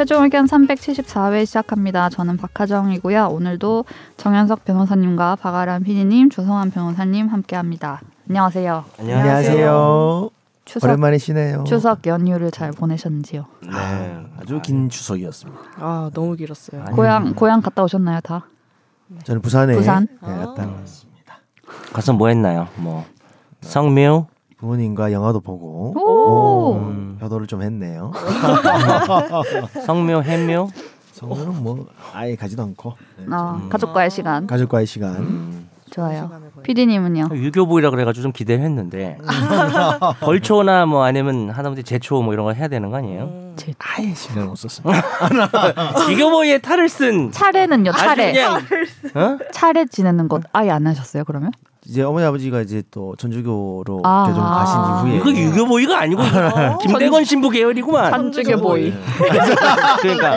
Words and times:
최종 0.00 0.22
의견 0.24 0.46
374회 0.46 1.44
시작합니다. 1.44 2.08
저는 2.08 2.38
박하정이고요. 2.38 3.26
오늘도 3.26 3.84
정현석 4.16 4.64
변호사님과 4.64 5.36
박아람 5.36 5.82
PD님, 5.82 6.30
조성환 6.30 6.70
변호사님 6.70 7.28
함께합니다. 7.28 8.00
안녕하세요. 8.26 8.84
안녕하세요. 8.98 10.30
추석 10.64 10.86
오랜만이시네요. 10.88 11.64
추석 11.64 12.06
연휴를 12.06 12.50
잘 12.50 12.70
보내셨는지요? 12.70 13.44
네, 13.60 14.26
아주 14.40 14.62
긴 14.62 14.88
추석이었습니다. 14.88 15.60
아 15.76 16.10
너무 16.14 16.34
길었어요. 16.34 16.82
고향 16.92 17.34
고향 17.34 17.60
갔다 17.60 17.82
오셨나요, 17.82 18.20
다? 18.22 18.46
저는 19.24 19.42
부산에 19.42 19.74
부산? 19.74 20.08
네, 20.22 20.28
갔다 20.28 20.62
아. 20.62 20.76
왔습니다. 20.80 21.40
가서 21.92 22.14
뭐 22.14 22.28
했나요? 22.28 22.68
뭐 22.76 23.04
성묘? 23.60 24.28
부모님과 24.60 25.10
영화도 25.12 25.40
보고 25.40 25.94
오. 25.98 26.74
음, 26.76 27.18
효도를 27.20 27.46
좀 27.46 27.62
했네요. 27.62 28.12
성묘, 29.86 30.22
해묘? 30.22 30.68
성녀는 31.12 31.62
뭐 31.62 31.86
아예 32.12 32.36
가지도 32.36 32.62
않고 32.62 32.94
네, 33.18 33.24
아, 33.30 33.60
가족과의 33.70 34.10
시간 34.10 34.46
가족과의 34.46 34.86
시간. 34.86 35.16
음, 35.16 35.68
좋아요. 35.90 36.30
PD님은요? 36.62 37.28
유교복이라 37.32 37.88
그래가지고 37.90 38.22
좀 38.22 38.32
기대를 38.32 38.62
했는데 38.64 39.16
벌초나 40.20 40.84
뭐 40.84 41.04
아니면 41.04 41.48
하다못해 41.50 41.82
제초 41.82 42.20
뭐 42.22 42.34
이런 42.34 42.44
걸 42.44 42.54
해야 42.54 42.68
되는 42.68 42.90
거 42.90 42.96
아니에요? 42.98 43.22
음, 43.24 43.56
아예 43.78 44.12
신경 44.14 44.46
못 44.48 44.56
썼어요. 44.56 44.94
유교복에 46.12 46.58
탈을 46.58 46.88
쓴 46.90 47.32
차례는요, 47.32 47.92
차례. 47.92 48.32
그냥 48.32 48.60
어? 49.14 49.38
차례 49.52 49.86
지내는 49.86 50.28
것 50.28 50.42
아예 50.52 50.70
안 50.70 50.86
하셨어요, 50.86 51.24
그러면? 51.24 51.50
이제 51.90 52.02
어머니 52.02 52.24
아버지가 52.24 52.60
이제 52.60 52.84
또 52.92 53.16
전주교로 53.16 54.02
아. 54.04 54.24
개종 54.28 54.44
가신 54.44 55.10
이후에 55.10 55.16
이거 55.18 55.30
유교복이가 55.32 55.98
아니고 56.02 56.22
김대건 56.82 57.24
신부 57.24 57.50
계열이구만. 57.50 58.12
한주계 58.14 58.54
보이. 58.56 58.94
그러니까 60.00 60.36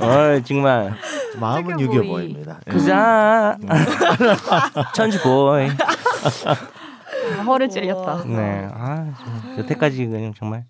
어 0.00 0.40
정말 0.42 0.92
마음은 1.38 1.78
유교 1.78 1.92
보이. 1.92 2.02
유교보입니다. 2.02 2.58
네. 2.66 2.72
그자 2.72 3.56
천주 4.92 5.22
보이. 5.22 5.68
허를 7.46 7.68
찔렸다. 7.68 8.24
네, 8.26 8.68
아 8.74 9.06
좀, 9.18 9.58
여태까지 9.58 10.04
그냥 10.06 10.34
정말 10.36 10.64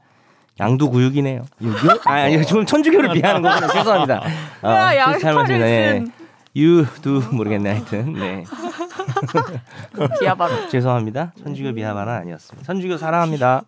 양두구육이네요. 0.61 1.43
유교? 1.63 1.91
아, 2.05 2.13
아니 2.13 2.45
지금 2.45 2.67
천주교를 2.67 3.13
비하는 3.17 3.41
거군요. 3.41 3.73
죄송합니다. 3.73 4.23
어, 4.63 4.69
야. 4.69 5.13
네. 5.47 5.99
쓴. 6.01 6.13
유두 6.57 7.23
모르겠네. 7.33 7.71
하여튼 7.71 8.15
네. 8.15 8.45
비아바로. 10.21 10.69
죄송합니다. 10.71 11.33
천주교 11.43 11.75
비하만은 11.75 12.13
아니었습니다. 12.15 12.67
천주교 12.67 12.97
사랑합니다. 12.97 13.63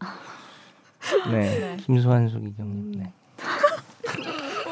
네, 1.31 1.77
김소환 1.85 2.29
소기경. 2.29 2.93
네, 2.93 3.13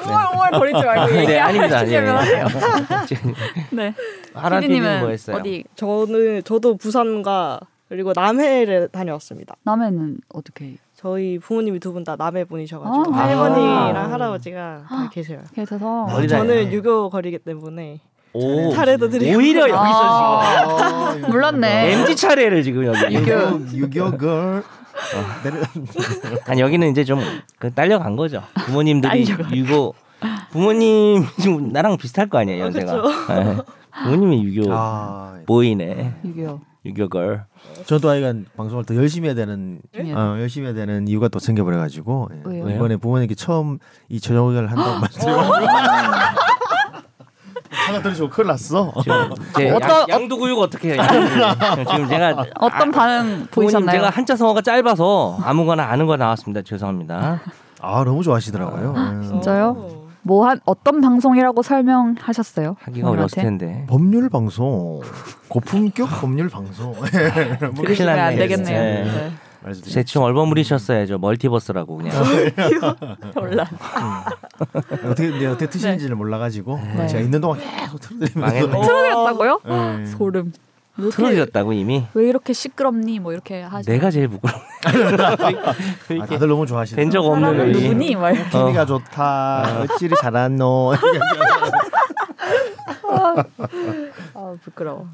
옹얼옹얼 0.06 0.50
거리지 0.52 0.82
말고 0.82 1.12
네 1.12 1.38
아닙니다. 1.38 1.86
예, 1.86 1.94
예. 1.94 2.00
네. 3.70 3.94
하라 4.34 4.60
PD님은 4.60 4.82
PD는 4.82 5.00
뭐 5.00 5.08
했어요? 5.10 5.36
어디 5.36 5.64
저는 5.76 6.42
저도 6.44 6.76
부산과 6.76 7.60
그리고 7.88 8.12
남해를 8.14 8.88
다녀왔습니다. 8.88 9.56
남해는 9.62 10.18
어떻게 10.30 10.76
저희 10.96 11.38
부모님이 11.38 11.78
두 11.78 11.92
분 11.92 12.04
다 12.04 12.16
남해 12.16 12.44
분이셔가지고 12.44 13.14
아. 13.14 13.18
할머니랑 13.18 14.12
할아버지가 14.12 14.82
다 14.88 15.10
계셔요. 15.12 15.40
계셔서 15.54 16.04
어디 16.04 16.26
다녀요? 16.26 16.48
저는 16.48 16.72
유교 16.72 17.10
거리기 17.10 17.38
때문에 17.38 18.00
오 18.32 18.72
차례도 18.72 19.08
드리고 19.10 19.38
오히려 19.38 19.62
여기서 19.62 19.78
아, 20.40 21.12
지금 21.14 21.30
몰랐네. 21.30 21.92
MG 21.92 22.16
차례를 22.16 22.62
지금 22.62 22.84
여기 22.86 23.14
유교 23.14 23.60
유교 23.74 24.16
걸. 24.16 24.62
어. 24.62 26.40
아니 26.46 26.60
여기는 26.62 26.90
이제 26.90 27.04
좀 27.04 27.20
그 27.58 27.70
딸려간 27.72 28.16
거죠 28.16 28.42
부모님들이. 28.66 29.26
유교 29.54 29.94
부모님 30.50 31.24
지금 31.40 31.68
나랑 31.72 31.96
비슷할 31.98 32.28
거 32.28 32.38
아니에요 32.38 32.64
연세가 32.64 33.02
네. 33.28 33.56
부모님이 34.04 34.42
유교 34.44 34.72
아, 34.72 35.38
보이네 35.46 36.14
유교. 36.24 36.60
유교걸 36.86 37.44
저도 37.86 38.08
아이가 38.10 38.32
방송을 38.56 38.84
더 38.84 38.94
열심히 38.96 39.28
해야 39.28 39.34
되는 39.34 39.80
예? 39.96 40.12
어, 40.12 40.36
열심히 40.38 40.66
해야 40.66 40.74
되는 40.74 41.06
이유가 41.08 41.28
또 41.28 41.38
생겨버려 41.38 41.76
가지고 41.78 42.28
예. 42.32 42.40
왜요? 42.44 42.64
왜요? 42.64 42.76
이번에 42.76 42.96
부모님께 42.96 43.34
처음 43.34 43.78
이 44.08 44.20
저녁을 44.20 44.70
한다고 44.70 45.00
말씀을 45.00 45.34
하나 47.70 48.02
들으시고 48.02 48.28
큰일 48.30 48.48
났어. 48.48 48.92
제 49.56 49.70
어떤- 49.70 49.90
양, 49.90 50.06
양두구육 50.08 50.58
어떻게 50.58 50.94
해요? 50.94 51.02
지금 51.88 52.08
제가 52.08 52.44
어떤 52.58 52.90
반응 52.90 53.24
부모님 53.26 53.46
보이셨나요? 53.50 53.98
제가 53.98 54.10
한자 54.10 54.34
성어가 54.34 54.60
짧아서 54.62 55.38
아무거나 55.42 55.84
아는 55.84 56.06
거 56.06 56.16
나왔습니다. 56.16 56.62
죄송합니다. 56.62 57.40
아 57.80 58.04
너무 58.04 58.22
좋아하시더라고요. 58.22 58.94
예. 59.22 59.26
진짜요? 59.28 59.95
어. 60.26 60.36
뭐한 60.36 60.60
어떤 60.64 61.00
방송이라고 61.00 61.62
설명하셨어요? 61.62 62.76
하기가 62.80 63.10
어려웠을 63.10 63.42
부모님한테? 63.42 63.42
텐데. 63.42 63.86
법률 63.88 64.28
방송 64.28 65.00
고품격 65.48 66.08
법률 66.20 66.48
방송 66.48 66.92
뭐 66.92 67.00
큰일 67.02 67.74
들으시면 67.84 68.18
안 68.18 68.36
되겠네요. 68.36 68.80
네. 68.80 69.04
네. 69.04 69.30
대충 69.92 70.22
얼버무리셨어야죠. 70.22 71.18
멀티버스라고 71.18 71.96
그냥. 71.96 72.12
논란. 73.34 73.66
어떻게 75.10 75.30
근데 75.30 75.46
어떻게 75.46 75.68
트시는지를 75.68 76.14
몰라가지고 76.14 76.78
네. 76.96 77.08
제가 77.08 77.20
있는 77.22 77.40
동안 77.40 77.58
계속 77.58 78.00
틀어드리면서. 78.00 78.80
틀어드렸다고요? 78.82 79.60
예. 79.66 80.06
소름. 80.06 80.52
틀어졌다고 81.12 81.72
이미. 81.74 82.06
왜 82.14 82.28
이렇게 82.28 82.52
시끄럽니? 82.52 83.18
뭐 83.20 83.32
이렇게 83.32 83.62
하지. 83.62 83.90
내가 83.90 84.10
제일 84.10 84.28
부끄러워. 84.28 84.60
아, 86.22 86.26
다들 86.26 86.48
너무 86.48 86.66
좋아하시네. 86.66 87.00
된적 87.02 87.24
없는. 87.24 87.72
누구니? 87.72 88.14
막 88.16 88.30
이렇게. 88.30 88.50
TV가 88.50 88.86
좋다. 88.86 89.80
어찌리 89.82 90.14
잘하노. 90.20 90.94
아 94.34 94.54
부끄러워. 94.62 95.08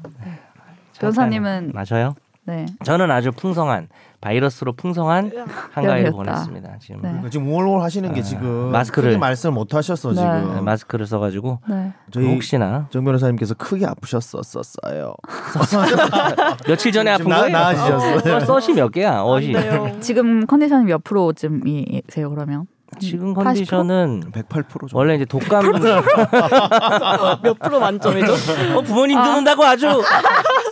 변호사님은 0.99 1.71
맞아요. 1.73 2.15
네. 2.45 2.65
저는 2.83 3.09
아주 3.11 3.31
풍성한 3.31 3.87
바이러스로 4.23 4.71
풍성한 4.73 5.31
한가위를. 5.73 6.11
보냈습니다. 6.11 6.77
지금 6.79 6.95
네. 7.01 7.09
그러니까 7.09 7.29
지금 7.29 7.47
웅얼웅얼 7.49 7.81
하시는 7.81 8.13
게 8.13 8.21
아, 8.21 8.23
지금 8.23 8.71
마스크를- 8.71 9.17
말씀을 9.17 9.53
못 9.53 9.73
하셨어 9.75 10.09
네. 10.11 10.15
지금. 10.15 10.55
네, 10.55 10.61
마스크를 10.61 11.05
써가지고 11.05 11.59
네. 11.69 11.91
저희 12.11 12.25
혹시나 12.33 12.87
정 12.89 13.03
변호사님께서 13.03 13.55
크게 13.55 13.85
아프셨었어요. 13.85 15.13
며칠 16.67 16.91
전에 16.93 17.11
아픈 17.11 17.27
나- 17.27 17.39
거예요. 17.41 17.51
나아지셨어요. 17.51 18.19
써- 18.21 18.39
써시 18.45 18.73
몇 18.73 18.89
개야? 18.91 19.21
어시. 19.23 19.51
네. 19.51 19.99
지금 19.99 20.45
컨디션이 20.45 20.85
몇 20.85 21.03
프로쯤이세요 21.03 22.29
그러면? 22.29 22.65
지금 22.99 23.33
80%? 23.33 23.43
컨디션은 23.43 24.23
108% 24.31 24.69
정도. 24.69 24.87
원래 24.97 25.15
이제 25.15 25.25
독감 25.25 25.71
몇 27.43 27.59
프로 27.59 27.79
만점이죠? 27.79 28.33
어, 28.77 28.81
부모님 28.81 29.21
듣는다고 29.21 29.63
아주 29.63 30.01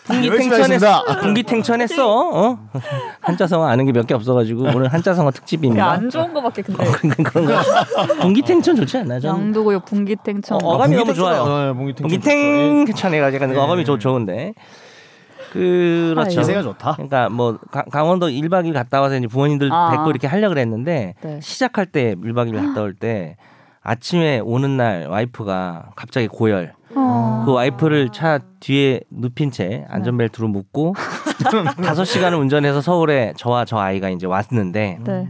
분기탱천했어. 0.05 1.03
분기탱천했어. 1.21 2.29
어? 2.29 2.59
한자성어 3.21 3.65
아는 3.67 3.85
게 3.85 3.91
몇 3.91 4.07
개 4.07 4.13
없어가지고 4.13 4.63
오늘 4.75 4.87
한자성어 4.91 5.31
특집입니다. 5.31 5.91
안 5.91 6.09
좋은 6.09 6.33
거밖에 6.33 6.61
근데 6.63 7.23
그런 7.23 7.45
거. 7.45 7.53
분기탱천 8.21 8.75
좋지 8.75 8.97
않나? 8.99 9.19
전 9.19 9.35
양도구요 9.37 9.81
분기탱청. 9.81 10.57
어, 10.63 10.75
어감이 10.75 10.95
너무 10.95 11.13
좋아요. 11.13 11.41
어, 11.43 11.73
봉기탱. 11.73 12.07
분기탱천 12.07 13.13
해가 13.13 13.33
약간 13.33 13.51
네. 13.51 13.57
어감이 13.59 13.85
좋, 13.85 13.97
좋은데. 13.99 14.53
그렇죠. 15.51 16.39
기세가 16.41 16.61
좋다. 16.63 16.93
그러니까 16.93 17.29
뭐 17.29 17.57
가- 17.71 17.83
강원도 17.91 18.27
1박 18.27 18.65
2일 18.65 18.73
갔다 18.73 19.01
와서 19.01 19.15
이제 19.17 19.27
부모님들 19.27 19.69
아. 19.71 19.91
뵙고 19.91 20.09
이렇게 20.09 20.27
하려고 20.27 20.53
그랬는데 20.53 21.15
네. 21.21 21.39
시작할 21.41 21.85
때 21.85 22.15
1박 22.15 22.49
2일 22.51 22.65
갔다 22.67 22.81
올 22.81 22.93
때 22.93 23.35
아침에 23.83 24.39
오는 24.39 24.77
날 24.77 25.07
와이프가 25.07 25.91
갑자기 25.95 26.27
고열. 26.27 26.73
어. 26.95 27.43
그 27.45 27.53
와이프를 27.53 28.09
차 28.09 28.39
뒤에 28.59 28.99
눕힌 29.09 29.49
채 29.49 29.85
안전벨트로 29.89 30.47
묶고 30.49 30.93
다섯 31.83 32.03
시간을 32.05 32.37
운전해서 32.37 32.81
서울에 32.81 33.33
저와 33.37 33.65
저 33.65 33.77
아이가 33.77 34.09
이제 34.09 34.27
왔는데 34.27 34.99
네. 35.03 35.27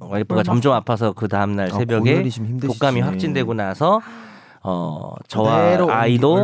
와이프가 0.00 0.34
얼마- 0.40 0.42
점점 0.42 0.72
아파서 0.72 1.12
그 1.12 1.28
다음 1.28 1.54
날 1.56 1.66
아, 1.66 1.70
새벽에 1.76 2.14
힘드시지. 2.16 2.58
독감이 2.66 3.00
확진되고 3.00 3.52
나서 3.54 4.00
어 4.64 5.14
저와 5.28 5.76
아이도. 5.90 6.38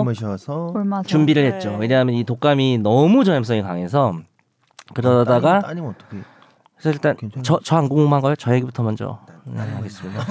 준비를 1.06 1.42
네. 1.48 1.54
했죠. 1.54 1.76
왜냐하면 1.78 2.14
이 2.14 2.24
독감이 2.24 2.78
너무 2.78 3.24
전염성이 3.24 3.62
강해서 3.62 4.14
그러다가 4.94 5.60
따님, 5.60 5.84
은 5.84 5.90
어떻게? 5.90 6.16
그래서 6.76 6.90
일단. 6.90 7.16
저저 7.42 7.76
안 7.76 7.88
궁금한 7.88 8.20
거요? 8.20 8.34
저 8.36 8.54
얘기부터 8.54 8.82
먼저 8.82 9.20
네, 9.44 9.60
하겠습니다. 9.60 10.22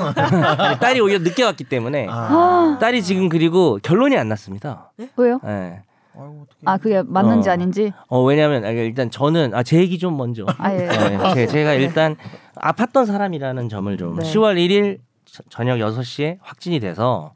아니, 0.69 0.79
딸이 0.79 0.99
오히려 0.99 1.19
늦게 1.19 1.43
왔기 1.43 1.63
때문에 1.65 2.07
아, 2.09 2.77
딸이 2.79 3.03
지금 3.03 3.29
그리고 3.29 3.79
결론이 3.81 4.17
안 4.17 4.27
났습니다. 4.29 4.91
왜요? 5.17 5.39
네. 5.43 5.83
아이고, 6.19 6.45
어떡해. 6.45 6.61
아 6.65 6.77
그게 6.77 7.03
맞는지 7.05 7.49
어. 7.49 7.51
아닌지. 7.53 7.93
어 8.09 8.23
왜냐하면 8.23 8.65
아, 8.65 8.69
일단 8.69 9.09
저는 9.11 9.53
아 9.53 9.63
제 9.63 9.77
얘기 9.77 9.97
좀 9.99 10.17
먼저. 10.17 10.45
아 10.57 10.73
예. 10.73 10.87
네, 10.87 11.33
제, 11.35 11.47
제가 11.47 11.73
일단 11.73 12.15
아팠던 12.55 13.05
사람이라는 13.05 13.69
점을 13.69 13.95
좀 13.97 14.17
네. 14.17 14.23
10월 14.23 14.55
1일 14.57 14.97
저- 15.25 15.43
저녁 15.49 15.79
6 15.79 16.03
시에 16.03 16.37
확진이 16.41 16.79
돼서 16.79 17.33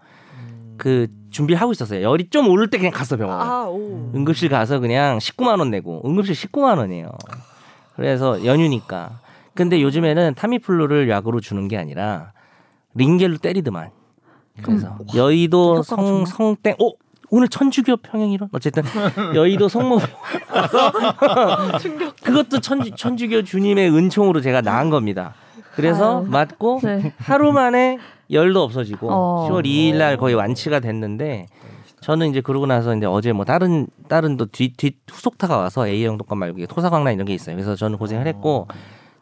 그 0.82 1.06
준비하고 1.30 1.74
있었어요. 1.74 2.02
열이 2.02 2.32
좀 2.32 2.50
오를 2.50 2.68
때 2.68 2.80
그냥 2.80 2.92
갔어 2.92 3.16
병원에. 3.16 3.44
아, 3.44 3.66
오. 3.66 4.12
응급실 4.16 4.50
가서 4.50 4.80
그냥 4.80 5.20
19만 5.20 5.60
원 5.60 5.70
내고 5.70 6.02
응급실 6.04 6.34
19만 6.34 6.80
원이에요. 6.80 7.12
그래서 7.96 8.44
연휴니까. 8.44 9.20
근데 9.54 9.80
요즘에는 9.80 10.34
타미플루를 10.34 11.08
약으로 11.08 11.40
주는 11.40 11.68
게 11.68 11.78
아니라 11.78 12.32
링겔로 12.96 13.38
때리더만. 13.38 13.92
그래서 14.64 14.98
여의도 15.14 15.78
효과가 15.78 15.84
성? 15.84 16.26
성땡 16.26 16.78
오 16.80 16.94
오늘 17.30 17.48
천주교 17.48 17.98
평행이론 17.98 18.50
어쨌든 18.52 18.82
여의도 19.36 19.70
성모 19.70 20.00
그것도 22.24 22.60
천주 22.60 22.90
천주교 22.96 23.44
주님의 23.44 23.96
은총으로 23.96 24.42
제가 24.42 24.62
나은 24.62 24.90
겁니다. 24.90 25.36
그래서 25.76 26.22
아유. 26.22 26.28
맞고 26.28 26.80
네. 26.84 27.14
하루 27.20 27.52
만에 27.52 28.00
열도 28.32 28.62
없어지고 28.64 29.10
어. 29.12 29.48
10월 29.50 29.66
2일 29.66 29.96
날 29.98 30.18
거의 30.18 30.36
완치가 30.36 30.80
됐는데 30.80 31.48
저는 32.02 32.30
이제 32.30 32.42
그러고 32.42 32.66
나서 32.66 32.96
이제 32.96 33.06
어제 33.06 33.32
뭐 33.34 33.46
다른 33.46 33.88
다른 34.08 34.38
또뒤 34.38 34.74
뒤 34.74 34.94
후속타가 35.10 35.58
와서 35.58 35.88
A형 35.88 36.18
독감 36.18 36.40
말고 36.40 36.58
이게 36.60 36.66
토사광란 36.68 37.14
이런 37.14 37.26
게 37.26 37.34
있어요. 37.34 37.56
그래서 37.56 37.76
저는 37.76 37.98
고생을 37.98 38.26
했고 38.28 38.68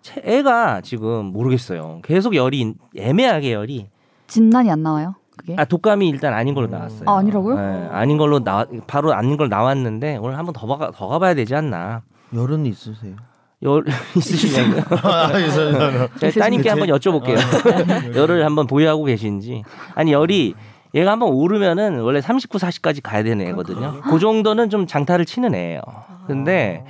채- 0.01 0.21
애가 0.23 0.81
지금 0.81 1.25
모르겠어요. 1.25 1.99
계속 2.03 2.35
열이 2.35 2.73
애매하게 2.95 3.53
열이 3.53 3.89
진단이 4.27 4.71
안 4.71 4.81
나와요. 4.83 5.15
그게? 5.37 5.55
아 5.57 5.65
독감이 5.65 6.07
일단 6.07 6.33
아닌 6.33 6.53
걸로 6.53 6.67
나왔어요. 6.67 7.09
아, 7.09 7.17
아니라고요? 7.17 7.55
네, 7.55 7.87
아닌 7.91 8.17
걸로 8.17 8.43
나 8.43 8.65
바로 8.87 9.13
아닌 9.13 9.35
걸 9.37 9.49
나왔는데 9.49 10.17
오늘 10.17 10.37
한번 10.37 10.53
더 10.53 10.67
가 10.67 10.91
더 10.91 11.07
가봐야 11.07 11.33
되지 11.33 11.55
않나. 11.55 12.03
열은 12.33 12.65
있으세요? 12.65 13.15
열 13.63 13.83
있으시냐고요? 14.15 14.83
제가 16.19 16.39
따님께 16.39 16.69
한번 16.69 16.87
여쭤볼게요. 16.89 18.15
열을 18.15 18.45
한번 18.45 18.67
보유하고 18.67 19.03
계신지. 19.05 19.63
아니 19.95 20.13
열이 20.13 20.53
얘가 20.95 21.11
한번 21.11 21.29
오르면은 21.29 21.99
원래 21.99 22.21
39, 22.21 22.57
40까지 22.57 23.01
가야 23.03 23.23
되는 23.23 23.45
애거든요. 23.47 24.01
그 24.01 24.19
정도는 24.19 24.69
좀 24.69 24.87
장타를 24.87 25.25
치는 25.25 25.53
애예요. 25.53 25.81
근데 26.25 26.83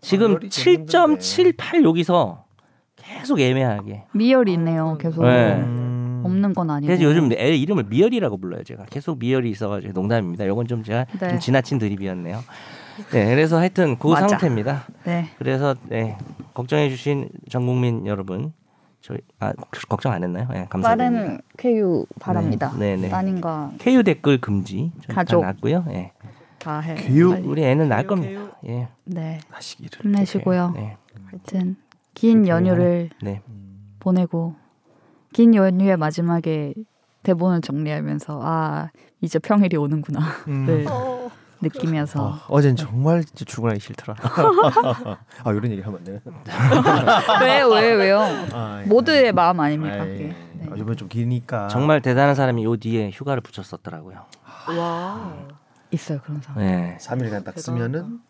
지금 0.00 0.32
열이 0.34 0.48
되게 0.50 0.84
7.78 0.84 1.82
여기서 1.84 2.44
계속 2.96 3.40
애매하게. 3.40 4.04
미열이 4.12 4.52
있네요. 4.54 4.96
계속 5.00 5.24
네. 5.24 5.54
음. 5.54 6.22
없는 6.24 6.54
건 6.54 6.70
아니고. 6.70 6.86
그래서 6.86 7.02
요즘 7.02 7.32
애 7.32 7.54
이름을 7.56 7.84
미열이라고 7.88 8.36
불러요. 8.38 8.62
제가 8.62 8.84
계속 8.90 9.18
미열이 9.18 9.50
있어가지고 9.50 9.92
농담입니다. 9.92 10.46
요건 10.46 10.68
좀 10.68 10.84
제가 10.84 11.06
네. 11.20 11.28
좀 11.30 11.38
지나친 11.40 11.78
드립이었네요. 11.78 12.42
네, 13.12 13.26
그래서 13.34 13.58
하여튼 13.58 13.98
그 13.98 14.08
맞아. 14.08 14.28
상태입니다. 14.28 14.84
네. 15.04 15.28
그래서 15.38 15.74
네, 15.88 16.16
걱정해주신 16.54 17.28
전 17.50 17.66
국민 17.66 18.06
여러분, 18.06 18.52
저희 19.00 19.18
아 19.40 19.52
걱정 19.88 20.12
안 20.12 20.22
했나요? 20.22 20.48
네, 20.50 20.66
감사드립니다. 20.68 21.20
빠른 21.22 21.40
쾌유 21.56 22.06
바랍니다. 22.20 22.72
네, 22.78 22.96
네. 22.96 23.08
따님과 23.08 23.72
KU 23.78 24.02
댓글 24.02 24.40
금지 24.40 24.92
가족. 25.08 25.40
다 25.40 25.48
났고요. 25.48 25.84
예. 25.90 26.12
다 26.58 26.80
해. 26.80 26.94
빨리. 26.94 27.20
우리 27.22 27.64
애는 27.64 27.88
날 27.88 28.06
겁니다. 28.06 28.56
예. 28.66 28.88
네. 29.04 29.40
하시기를. 29.50 30.04
힘내시고요. 30.04 30.72
네. 30.74 30.96
하여튼 31.26 31.76
긴 32.14 32.46
연휴를 32.46 33.10
네. 33.22 33.40
보내고 34.00 34.54
긴 35.32 35.54
연휴의 35.54 35.96
마지막에 35.96 36.74
대본을 37.22 37.60
정리하면서 37.62 38.40
아 38.42 38.90
이제 39.20 39.38
평일이 39.38 39.76
오는구나 39.76 40.20
음. 40.48 40.66
를 40.66 40.86
어, 40.88 41.11
느끼면서 41.62 42.24
어, 42.24 42.38
어젠 42.48 42.76
정말 42.76 43.24
출근하기 43.24 43.80
싫더라. 43.80 44.16
아 45.44 45.52
이런 45.52 45.70
얘기 45.70 45.80
하면 45.80 45.98
안 45.98 46.04
돼요? 46.04 46.18
왜왜 47.40 47.92
왜요? 47.94 48.20
아, 48.52 48.82
모두의 48.86 49.32
마음 49.32 49.60
아닙니까? 49.60 50.02
아이, 50.02 50.08
그게. 50.08 50.36
네. 50.54 50.66
아, 50.70 50.74
이번 50.76 50.96
좀 50.96 51.08
기니까. 51.08 51.68
정말 51.68 52.02
대단한 52.02 52.34
사람이 52.34 52.64
요 52.64 52.76
뒤에 52.76 53.10
휴가를 53.10 53.40
붙였었더라고요. 53.42 54.24
와. 54.76 55.34
있어요 55.92 56.20
그런 56.22 56.40
사람. 56.40 56.60
네. 56.62 56.98
3일간 57.00 57.44
딱 57.44 57.58
쓰면은 57.58 58.20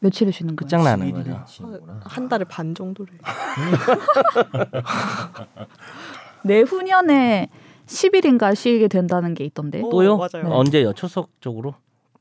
며칠을 0.00 0.32
쉬는? 0.32 0.56
끝장나는 0.56 1.06
11일이 1.12 1.32
거죠. 1.32 1.44
지는구나. 1.46 2.00
한 2.04 2.28
달에 2.28 2.44
반 2.44 2.74
정도를. 2.74 3.14
내후년에 6.42 7.48
10일인가 7.86 8.54
쉬게 8.54 8.88
된다는 8.88 9.34
게 9.34 9.44
있던데. 9.44 9.80
어, 9.82 9.88
또요? 9.90 10.16
맞아요. 10.16 10.48
언제요? 10.50 10.92
추석 10.92 11.30
쪽으로? 11.40 11.74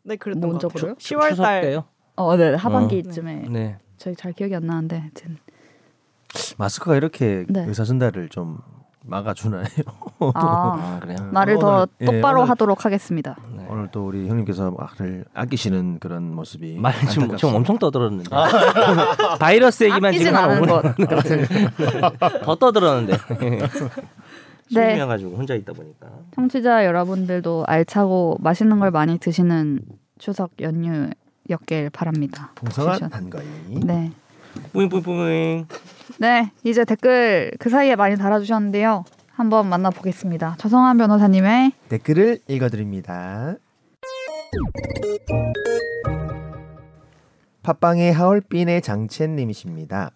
네, 0.06 0.16
그랬던 0.18 0.42
뭔것 0.42 0.72
같아요. 0.74 0.96
적으로요? 0.96 0.96
10월 0.96 1.30
추석 1.31 1.44
달 1.44 1.62
때요? 1.62 1.84
어, 2.16 2.36
네 2.38 2.54
하반기쯤에 2.56 3.46
네. 3.50 3.78
저희 3.98 4.16
잘 4.16 4.31
기억이 4.34 4.56
안 4.56 4.66
나는데 4.68 5.00
하여튼 5.00 5.38
마스크가 6.57 6.96
이렇게 6.96 7.46
네. 7.50 7.66
의사 7.68 7.84
전달을 7.84 8.30
좀 8.30 8.60
막아주나요? 9.07 9.66
아아 10.34 11.00
그래요? 11.00 11.18
말을 11.31 11.60
더 11.60 11.75
오늘, 11.75 11.88
예, 12.02 12.06
똑바로 12.06 12.40
오늘- 12.42 12.50
하도록 12.52 12.86
하겠습니다. 12.86 13.36
네. 13.56 13.66
오늘 13.69 13.88
또 13.92 14.06
우리 14.07 14.28
형님께서 14.28 14.72
말을 14.72 15.25
아끼시는 15.34 16.00
그런 16.00 16.34
모습이 16.36 16.78
말 16.80 16.94
지금. 17.10 17.36
좀 17.38 17.54
엄청 17.56 17.78
떠들었는데 17.78 18.30
바이러스 19.40 19.84
얘기만 19.86 20.13
지금 20.13 20.34
5분 20.34 20.69
것. 20.69 22.42
더 22.46 22.56
떠들었는데 22.56 23.18
네. 24.74 24.92
심해가지고 24.92 25.36
혼자 25.36 25.54
있다 25.56 25.74
보니까 25.74 26.08
청취자 26.34 26.86
여러분들도 26.86 27.66
알차고 27.68 28.38
맛있는 28.40 28.80
걸 28.80 28.92
많이 28.92 29.18
드시는 29.20 29.82
추석 30.18 30.52
연휴였길 30.60 31.90
바랍니다. 31.92 32.52
시즌. 32.70 33.12
한가위. 33.12 33.46
네. 33.86 34.12
뿌잉뿌잉뿌잉 34.72 35.68
네, 36.20 36.52
이제 36.64 36.86
댓글 36.86 37.52
그 37.60 37.70
사이에 37.70 37.96
많이 37.96 38.16
달아주셨는데요. 38.16 39.04
한번 39.34 39.68
만나보겠습니다. 39.68 40.56
조성환 40.60 40.98
변호사님의 40.98 41.74
댓글을 41.90 42.40
읽어드립니다. 42.48 43.56
팟빵의 47.64 48.14
하얼빈의 48.14 48.82
장첸님이십니다. 48.82 50.12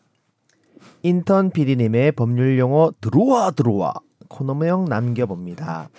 인턴 1.04 1.50
PD님의 1.50 2.14
법률 2.14 2.58
용어 2.60 2.92
들어와 3.02 3.52
들어와 3.52 3.94
코너명 4.30 4.86
남겨봅니다. 4.86 5.90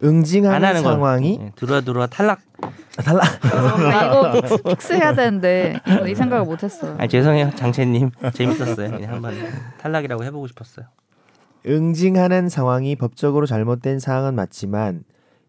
안 0.00 0.08
응징하는 0.08 0.68
하는 0.68 0.82
거 0.82 0.90
상황이 0.90 1.38
네, 1.38 1.52
들어와 1.56 1.80
들어와 1.80 2.06
탈락 2.06 2.40
달라. 3.02 3.22
아, 3.42 4.06
이거 4.44 4.56
픽스해야 4.62 5.14
되는데 5.14 5.80
이 6.08 6.14
생각을 6.14 6.44
못했어요. 6.44 6.96
아 6.98 7.06
죄송해요 7.06 7.50
장채님 7.56 8.10
재밌었어요 8.34 8.90
그냥 8.90 9.14
한번 9.14 9.34
탈락이라고 9.78 10.22
해보고 10.24 10.46
싶었어요 10.48 10.86
응징하는 11.66 12.48
상황이 12.50 12.94
법적으로 12.94 13.46
잘못된 13.46 13.98
사항은 13.98 14.34
맞지만 14.34 15.04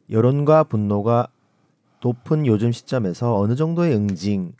여론과 0.10 0.64
분노가 0.64 1.28
높은 2.02 2.46
요즘 2.46 2.72
시점에서 2.72 3.36
어느 3.38 3.56
정도의 3.56 3.94
응징, 3.95 4.54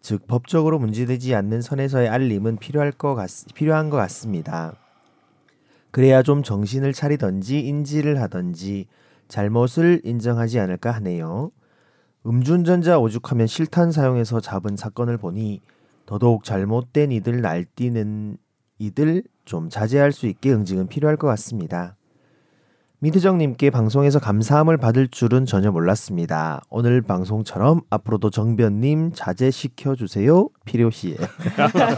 즉 0.00 0.26
법적으로 0.26 0.78
문제되지 0.78 1.34
않는 1.34 1.60
선에서의 1.60 2.08
알림은 2.08 2.56
필요할 2.56 2.92
것 2.92 3.14
같, 3.14 3.28
필요한 3.54 3.90
것 3.90 3.96
같습니다. 3.98 4.74
그래야 5.94 6.24
좀 6.24 6.42
정신을 6.42 6.92
차리던지 6.92 7.60
인지를 7.60 8.20
하던지 8.20 8.88
잘못을 9.28 10.00
인정하지 10.02 10.58
않을까 10.58 10.90
하네요. 10.90 11.52
음주운전자 12.26 12.98
오죽하면 12.98 13.46
실탄 13.46 13.92
사용해서 13.92 14.40
잡은 14.40 14.74
사건을 14.74 15.18
보니 15.18 15.60
더더욱 16.04 16.42
잘못된 16.42 17.12
이들 17.12 17.42
날뛰는 17.42 18.38
이들 18.80 19.22
좀 19.44 19.68
자제할 19.68 20.10
수 20.10 20.26
있게 20.26 20.52
응징은 20.52 20.88
필요할 20.88 21.16
것 21.16 21.28
같습니다. 21.28 21.94
미드정님께 23.04 23.68
방송에서 23.68 24.18
감사함을 24.18 24.78
받을 24.78 25.08
줄은 25.08 25.44
전혀 25.44 25.70
몰랐습니다. 25.70 26.62
오늘 26.70 27.02
방송처럼 27.02 27.82
앞으로도 27.90 28.30
정변님 28.30 29.12
자제시켜 29.12 29.94
주세요. 29.94 30.48
필요시에. 30.64 31.14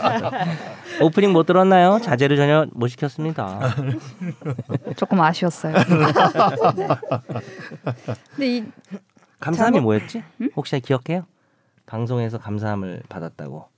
오프닝 1.00 1.32
못 1.32 1.46
들었나요? 1.46 2.00
자제를 2.02 2.36
전혀 2.36 2.66
못 2.72 2.88
시켰습니다 2.88 3.60
조금 4.98 5.20
아쉬웠어요. 5.20 5.74
네. 6.74 6.88
근데 8.34 8.56
이 8.56 8.64
감사함이 9.38 9.74
잘못- 9.76 9.82
뭐였지? 9.82 10.24
혹시 10.56 10.80
기억해요? 10.80 11.24
방송에서 11.86 12.38
감사함을 12.38 13.04
받았다고 13.08 13.68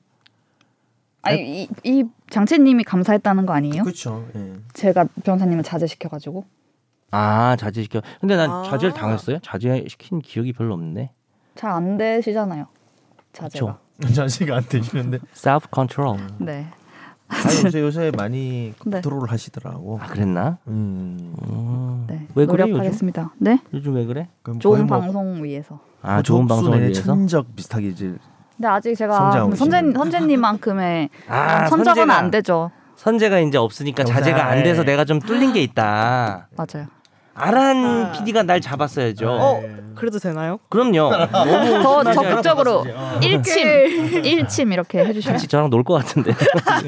아니 1.20 1.64
이, 1.64 1.68
이 1.84 2.04
장채님이 2.30 2.84
감사했다는 2.84 3.44
거 3.44 3.52
아니에요? 3.52 3.82
그렇죠. 3.82 4.26
제가 4.72 5.04
변호사님을 5.24 5.62
자제시켜가지고 5.62 6.46
아 7.10 7.56
자제시켜 7.56 8.00
근데 8.20 8.36
난 8.36 8.50
아. 8.50 8.62
자제를 8.64 8.92
당했어요? 8.94 9.38
자제시킨 9.40 10.20
기억이 10.20 10.52
별로 10.52 10.74
없네 10.74 11.10
잘 11.54 11.70
안 11.72 11.96
되시잖아요. 11.96 12.66
자제가. 13.32 13.78
자세가 14.14 14.56
안 14.56 14.62
되시는데. 14.68 15.18
self 15.34 15.66
control 15.74 16.18
네. 16.38 16.66
아니 17.28 17.64
요새 17.64 17.80
요새 17.80 18.12
많이 18.16 18.72
네. 18.86 19.00
컨트롤 19.00 19.28
하시더라고. 19.28 19.98
아 20.02 20.06
그랬나? 20.06 20.58
음. 20.68 21.34
음. 21.50 22.04
네. 22.08 22.26
왜 22.34 22.46
그래 22.46 22.62
요즘? 22.62 22.72
노력하겠습니다. 22.74 23.32
네. 23.38 23.58
요즘 23.74 23.94
왜 23.96 24.04
그래? 24.06 24.28
그럼 24.42 24.60
좋은 24.60 24.86
뭐 24.86 25.00
방송 25.00 25.42
위해서. 25.42 25.80
아 26.02 26.22
좋은 26.22 26.46
방송을 26.46 26.78
고속순환의 26.78 26.88
위해서? 26.90 27.02
천적 27.02 27.56
비슷하게 27.56 27.88
이제 27.88 28.14
근데 28.56 28.68
아직 28.68 28.94
제가 28.94 29.54
선재. 29.56 29.96
선재님만큼의 29.96 31.10
아 31.28 31.66
선적은 31.68 32.04
선재가- 32.06 32.10
안 32.10 32.30
되죠. 32.30 32.70
선재가 32.96 33.38
이제 33.40 33.58
없으니까 33.58 34.04
자제가 34.04 34.46
안 34.46 34.62
돼서 34.64 34.82
예. 34.82 34.86
내가 34.86 35.04
좀 35.04 35.20
뚫린 35.20 35.52
게 35.52 35.62
있다. 35.62 36.48
맞아요. 36.56 36.86
아란 37.38 38.06
아. 38.06 38.12
PD가 38.12 38.42
날 38.42 38.60
잡았어야죠. 38.60 39.28
어, 39.30 39.62
그래도 39.94 40.18
되나요? 40.18 40.58
그럼요. 40.68 41.10
너무 41.32 41.82
더 41.82 42.12
적극적으로 42.12 42.84
어. 42.88 43.20
일침 43.22 44.24
일침 44.24 44.72
이렇게 44.72 45.04
해주시면 45.04 45.34
같이 45.34 45.46
저랑 45.48 45.70
놀 45.70 45.82
것 45.84 45.94
같은데. 45.94 46.32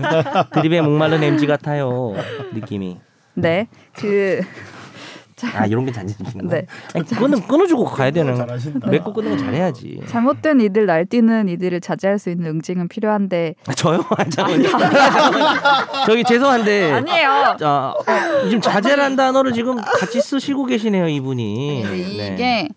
드립에 0.54 0.80
목마른 0.80 1.22
MG 1.22 1.46
같아요. 1.46 2.14
느낌이. 2.52 2.98
네. 3.34 3.68
그 3.96 4.40
아 5.54 5.66
이런 5.66 5.84
게 5.84 5.92
잔진인가? 5.92 6.54
네. 6.54 6.66
아니, 6.94 7.04
끊어 7.06 7.46
끊어주고 7.46 7.84
가야 7.86 8.10
되는. 8.10 8.34
맺고 8.86 9.12
끊는 9.12 9.30
건 9.30 9.38
잘해야지. 9.38 10.00
잘못된 10.08 10.60
이들 10.60 10.86
날뛰는 10.86 11.48
이들을 11.48 11.80
자제할 11.80 12.18
수 12.18 12.30
있는 12.30 12.50
응징은 12.50 12.88
필요한데 12.88 13.54
아, 13.66 13.72
저요? 13.72 14.04
아, 14.16 14.24
잠깐만요. 14.24 14.68
저기 16.06 16.24
죄송한데. 16.24 16.92
아니에요. 16.92 17.56
아, 17.60 17.94
지금 18.44 18.60
자제란 18.60 19.16
단어를 19.16 19.52
지금 19.52 19.76
같이 19.76 20.20
쓰시고 20.20 20.66
계시네요 20.66 21.08
이분이. 21.08 21.80
이게 21.80 22.26
네. 22.36 22.68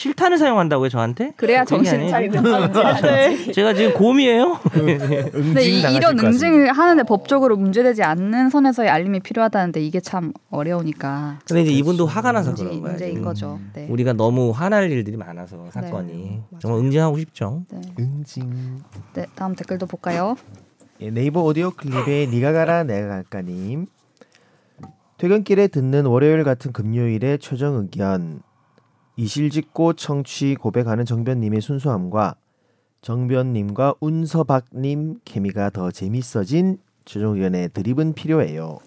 실탄을 0.00 0.38
사용한다고요 0.38 0.88
저한테? 0.88 1.34
그래야 1.36 1.62
정신? 1.62 2.08
차리는 2.08 2.42
네. 3.02 3.52
제가 3.52 3.74
지금 3.74 3.92
곰이에요? 3.92 4.58
근데 4.72 5.62
이, 5.62 5.82
이런 5.94 6.18
응징을 6.18 6.72
하는데 6.72 7.02
법적으로 7.02 7.58
문제되지 7.58 8.02
않는 8.02 8.48
선에서의 8.48 8.88
알림이 8.88 9.20
필요하다는데 9.20 9.82
이게 9.82 10.00
참 10.00 10.32
어려우니까 10.50 11.40
근데 11.46 11.62
이제 11.64 11.72
이분도 11.72 12.06
화가 12.06 12.32
나서 12.32 12.48
문제, 12.52 12.64
그런 12.64 12.80
거야. 12.80 12.90
문제인 12.92 13.10
지금. 13.16 13.24
거죠. 13.24 13.60
네. 13.74 13.88
우리가 13.90 14.14
너무 14.14 14.52
화날 14.52 14.90
일들이 14.90 15.18
많아서 15.18 15.68
사건이 15.70 16.44
정말 16.60 16.80
응징하고 16.80 17.18
싶죠. 17.18 17.64
네. 17.70 17.80
응징. 17.98 18.80
네, 19.12 19.26
다음 19.34 19.54
댓글도 19.54 19.84
볼까요? 19.84 20.34
예, 21.02 21.10
네이버 21.10 21.42
오디오 21.42 21.72
클립에 21.72 22.28
니가 22.30 22.52
가라 22.52 22.84
내가 22.84 23.08
갈까님 23.08 23.84
퇴근길에 25.18 25.66
듣는 25.68 26.06
월요일 26.06 26.42
같은 26.42 26.72
금요일의 26.72 27.38
최종 27.40 27.74
의견 27.76 28.40
이실직고 29.16 29.94
청취 29.94 30.54
고백하는 30.54 31.04
정변님의 31.04 31.60
순수함과 31.60 32.36
정변님과 33.02 33.94
운서박님 34.00 35.20
케미가 35.24 35.70
더 35.70 35.90
재밌어진 35.90 36.78
최종 37.04 37.34
의견의 37.34 37.70
드립은 37.70 38.12
필요해요. 38.14 38.78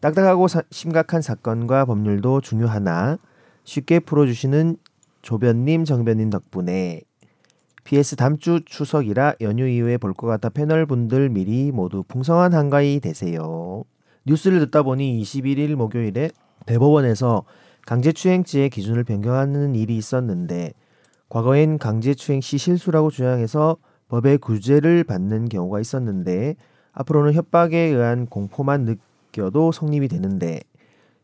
딱딱하고 0.00 0.48
사- 0.48 0.62
심각한 0.70 1.22
사건과 1.22 1.84
법률도 1.84 2.40
중요하나 2.40 3.18
쉽게 3.64 4.00
풀어주시는 4.00 4.76
조변님, 5.22 5.84
정변님 5.84 6.30
덕분에 6.30 7.02
PS 7.84 8.16
다음 8.16 8.38
주 8.38 8.60
추석이라 8.64 9.34
연휴 9.40 9.66
이후에 9.66 9.98
볼 9.98 10.14
것 10.14 10.26
같아 10.28 10.48
패널 10.48 10.86
분들 10.86 11.28
미리 11.30 11.72
모두 11.72 12.02
풍성한 12.06 12.54
한가위 12.54 13.00
되세요. 13.00 13.84
뉴스를 14.24 14.60
듣다 14.60 14.82
보니 14.84 15.20
21일 15.22 15.74
목요일에 15.74 16.30
대법원에서 16.66 17.44
강제추행죄의 17.86 18.70
기준을 18.70 19.04
변경하는 19.04 19.74
일이 19.74 19.96
있었는데 19.96 20.72
과거엔 21.28 21.78
강제추행 21.78 22.40
시 22.40 22.58
실수라고 22.58 23.10
주장해서 23.10 23.76
법의 24.08 24.38
구제를 24.38 25.04
받는 25.04 25.48
경우가 25.48 25.80
있었는데 25.80 26.56
앞으로는 26.92 27.32
협박에 27.32 27.78
의한 27.78 28.26
공포만 28.26 28.84
느껴도 28.84 29.72
성립이 29.72 30.08
되는데 30.08 30.60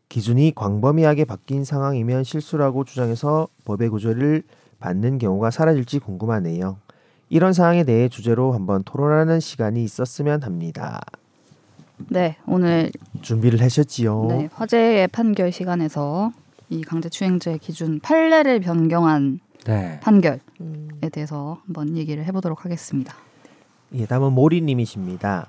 기준이 0.09 0.53
광범위하게 0.55 1.27
바뀐 1.27 1.65
상황이면 1.65 2.25
실수라고 2.25 2.85
주장해서 2.85 3.49
법의 3.67 3.91
구제를 3.91 4.43
받는 4.81 5.19
경우가 5.19 5.51
사라질지 5.51 5.99
궁금하네요. 5.99 6.79
이런 7.29 7.53
상황에 7.53 7.85
대해 7.85 8.09
주제로 8.09 8.53
한번 8.53 8.83
토론하는 8.85 9.41
시간이 9.41 9.85
있었으면 9.85 10.43
합니다. 10.43 11.01
네, 12.09 12.37
오늘 12.47 12.91
준비를 13.21 13.61
하셨지요? 13.61 14.27
네, 14.29 14.49
화제의 14.55 15.09
판결 15.09 15.53
시간에서 15.53 16.33
이 16.71 16.83
강제추행죄 16.83 17.59
기준 17.59 18.01
판례를 18.01 18.61
변경한 18.61 19.41
네. 19.67 20.01
판결에 20.01 20.41
음. 20.61 20.89
대해서 21.13 21.61
한번 21.67 21.97
얘기를 21.97 22.25
해보도록 22.25 22.65
하겠습니다. 22.65 23.15
예, 23.95 24.07
다음은 24.07 24.33
모리님이십니다. 24.33 25.49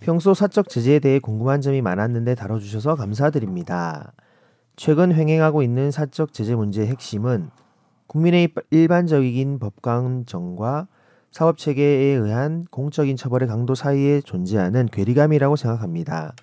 평소 0.00 0.34
사적 0.34 0.68
제재에 0.68 0.98
대해 0.98 1.18
궁금한 1.18 1.60
점이 1.60 1.80
많았는데 1.82 2.34
다뤄주셔서 2.34 2.94
감사드립니다. 2.96 4.12
최근 4.76 5.12
횡행하고 5.12 5.62
있는 5.62 5.90
사적 5.90 6.32
제재 6.32 6.54
문제의 6.54 6.88
핵심은 6.88 7.50
국민의 8.06 8.50
일반적인 8.70 9.58
법강정과 9.58 10.86
사법 11.32 11.58
체계에 11.58 12.14
의한 12.14 12.66
공적인 12.70 13.16
처벌의 13.16 13.48
강도 13.48 13.74
사이에 13.74 14.20
존재하는 14.20 14.86
괴리감이라고 14.86 15.56
생각합니다. 15.56 16.34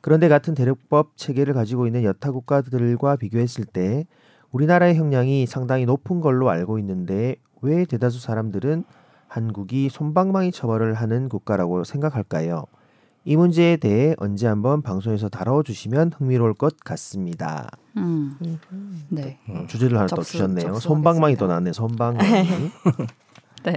그런데 0.00 0.28
같은 0.28 0.54
대륙법 0.54 1.16
체계를 1.16 1.54
가지고 1.54 1.86
있는 1.86 2.04
여타 2.04 2.30
국가들과 2.32 3.16
비교했을 3.16 3.64
때 3.64 4.06
우리나라의 4.50 4.96
형량이 4.96 5.46
상당히 5.46 5.84
높은 5.86 6.20
걸로 6.20 6.50
알고 6.50 6.78
있는데 6.78 7.36
왜 7.62 7.84
대다수 7.84 8.20
사람들은 8.20 8.84
한국이 9.28 9.88
솜방망이 9.90 10.50
처벌을 10.52 10.94
하는 10.94 11.28
국가라고 11.28 11.84
생각할까요? 11.84 12.64
이 13.26 13.36
문제에 13.36 13.76
대해 13.76 14.14
언제 14.18 14.46
한번 14.48 14.80
방송에서 14.82 15.28
다뤄주시면 15.28 16.12
흥미로울 16.16 16.54
것 16.54 16.78
같습니다. 16.80 17.68
음, 17.98 18.36
음. 18.72 19.02
네, 19.10 19.38
어, 19.48 19.66
주제를 19.68 19.98
하나 19.98 20.06
더 20.06 20.16
접수- 20.16 20.32
주셨네요. 20.32 20.56
접수하겠습니다. 20.72 20.80
솜방망이 20.88 21.36
또 21.36 21.46
나왔네. 21.46 21.72
솜방망이. 21.72 22.26
네. 23.66 23.76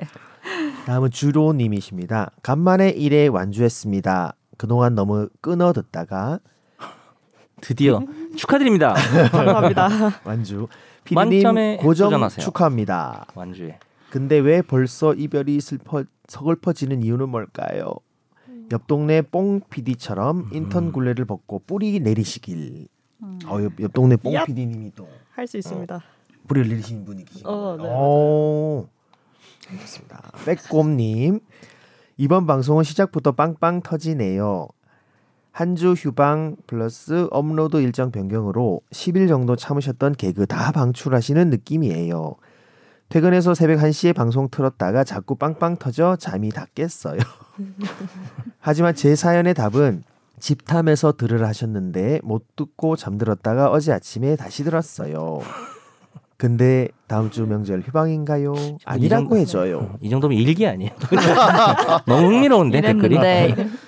다음은 0.86 1.12
주로님이십니다. 1.12 2.32
간만에 2.42 2.90
일에 2.90 3.28
완주했습니다. 3.28 4.34
그동안 4.64 4.96
너무 4.96 5.28
끊어 5.42 5.74
듣다가 5.74 6.40
드디어 7.60 8.00
축하드립니다. 8.38 8.94
감사합니다. 9.30 9.90
완주. 10.24 10.70
피디님 11.04 11.78
고정 11.82 12.12
도전하세요. 12.12 12.46
축하합니다. 12.46 13.26
완주에. 13.36 13.78
근데 14.10 14.38
왜 14.38 14.62
벌써 14.62 15.14
이별이 15.14 15.60
슬퍼 15.60 16.06
서글퍼지는 16.30 17.04
이유는 17.04 17.28
뭘까요? 17.28 17.94
옆 18.72 18.88
동네 18.88 19.22
뽕 19.22 19.60
PD처럼 19.70 20.52
인턴 20.54 20.94
굴레를 20.94 21.26
벗고 21.26 21.60
뿌리 21.68 22.00
내리시길. 22.00 22.88
음. 23.22 23.40
어, 23.48 23.62
옆, 23.62 23.74
옆 23.82 23.92
동네 23.92 24.16
뽕 24.16 24.32
얍. 24.32 24.46
PD님이 24.46 24.94
또 24.96 25.10
할 25.36 25.46
수 25.46 25.58
있습니다. 25.58 26.02
뿌리를 26.48 26.70
내리시는 26.70 27.04
분이 27.04 27.26
계신 27.26 27.46
어, 27.48 27.76
거예요. 27.76 27.84
네, 27.84 27.90
오, 27.90 28.88
알겠습니다. 29.72 30.32
빼꼼님 30.46 31.42
이번 32.18 32.46
방송은 32.46 32.84
시작부터 32.84 33.32
빵빵 33.32 33.82
터지네요. 33.82 34.68
한 35.52 35.76
주 35.76 35.94
휴방 35.94 36.56
플러스 36.66 37.28
업로드 37.30 37.78
일정 37.78 38.12
변경으로 38.12 38.82
10일 38.92 39.28
정도 39.28 39.56
참으셨던 39.56 40.14
개그 40.14 40.48
다 40.48 40.72
방출하시는 40.72 41.50
느낌이에요. 41.50 42.36
퇴근해서 43.10 43.54
새벽 43.54 43.78
1시에 43.80 44.16
방송 44.16 44.50
틀었다가 44.50 45.04
자꾸 45.04 45.36
빵빵 45.36 45.78
터져 45.78 46.16
잠이 46.16 46.50
다 46.50 46.66
깼어요. 46.74 47.20
하지만 48.60 48.96
제 48.96 49.16
사연의 49.16 49.54
답은 49.54 50.04
집탐에서 50.40 51.14
들으라 51.14 51.48
하셨는데 51.50 52.22
못 52.24 52.56
듣고 52.56 52.96
잠들었다가 52.96 53.70
어제 53.70 53.92
아침에 53.94 54.36
다시 54.36 54.64
들었어요. 54.64 55.42
근데 56.48 56.90
다음 57.08 57.32
주 57.32 57.46
명절 57.46 57.84
휴방인가요? 57.88 58.54
아니라고 58.84 59.22
정도- 59.30 59.38
해줘요. 59.38 59.92
이 60.02 60.10
정도면 60.10 60.38
일기 60.38 60.68
아니에요? 60.68 60.92
너무 62.06 62.28
흥미로운데 62.28 62.82
댓글이. 62.82 63.18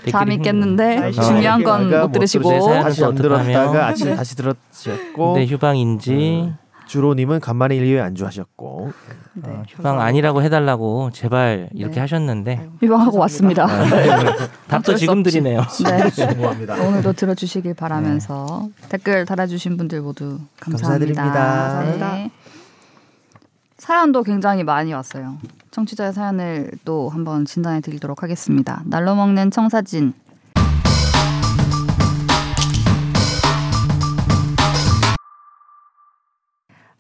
잠이. 0.09 0.37
깼는데 0.37 0.97
아, 0.99 1.11
중요한 1.11 1.61
건못못 1.61 2.13
들으시고 2.13 2.49
다시 2.69 3.03
안 3.03 3.13
들었다가? 3.15 3.87
아침에 3.87 4.15
다시 4.15 4.37
들었셨고 4.37 5.33
근데 5.33 5.47
휴방인지 5.47 6.53
주로님은 6.87 7.41
간만에 7.41 7.75
일요일 7.75 7.99
안주하셨고 8.01 8.91
네. 9.33 9.49
어, 9.49 9.63
휴방 9.67 9.99
아니라고 9.99 10.41
해달라고 10.43 11.09
제발 11.11 11.67
이렇게 11.73 11.95
네. 11.95 11.99
하셨는데 12.01 12.69
휴방하고 12.81 13.17
왔습니다. 13.17 13.65
답도 14.67 14.93
어쩔 14.93 14.93
수 14.95 14.99
지금. 14.99 15.23
드리네요. 15.23 15.59
네. 15.83 16.07
수고합니다. 16.09 16.75
오늘도 16.75 17.13
들어주시길 17.13 17.73
바라면서 17.73 18.69
댓글 18.87 19.25
달아주신 19.25 19.75
분들 19.75 20.01
모두 20.01 20.39
감사합니다. 20.61 21.21
감사드립니다. 21.23 21.83
네. 21.83 21.99
사 21.99 22.44
연도 23.93 24.23
굉장히 24.23 24.63
많이 24.63 24.93
왔어요. 24.93 25.37
청취자의 25.71 26.13
사연을 26.13 26.71
또 26.85 27.09
한번 27.09 27.45
진단해 27.45 27.81
드리도록 27.81 28.23
하겠습니다. 28.23 28.81
날로 28.85 29.15
먹는 29.15 29.51
청사진. 29.51 30.13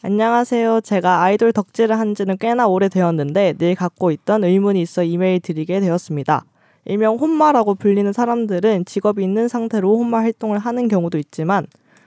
안녕하세요. 0.01 0.81
제가 0.81 1.23
아이돌 1.23 1.51
덕질을 1.51 1.97
한 1.97 2.13
지는 2.13 2.37
꽤나 2.37 2.67
오래되었는데 2.67 3.53
늘 3.57 3.75
갖고 3.75 4.11
있던 4.11 4.43
의문이 4.43 4.81
있어 4.81 5.03
이메일 5.03 5.39
드리게 5.39 5.79
되었습니다. 5.79 6.43
일명 6.85 7.15
혼마라고 7.15 7.73
불리는 7.75 8.13
사람들은 8.13 8.85
직업이 8.85 9.23
있는 9.23 9.47
상태로 9.47 9.97
혼마 9.97 10.19
활동을 10.19 10.59
하는 10.59 10.87
경우도 10.87 11.17
있지만 11.17 11.65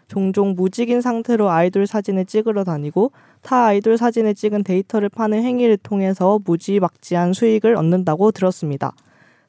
종종 0.08 0.54
무직인 0.54 1.00
상태로 1.00 1.50
아이돌 1.50 1.86
사진을 1.86 2.24
찍으러 2.24 2.64
다니고 2.64 3.12
타 3.42 3.66
아이돌 3.66 3.98
사진을 3.98 4.34
찍은 4.34 4.64
데이터를 4.64 5.08
파는 5.10 5.42
행위를 5.42 5.76
통해서 5.76 6.40
무지막지한 6.44 7.34
수익을 7.34 7.76
얻는다고 7.76 8.32
들었습니다. 8.32 8.94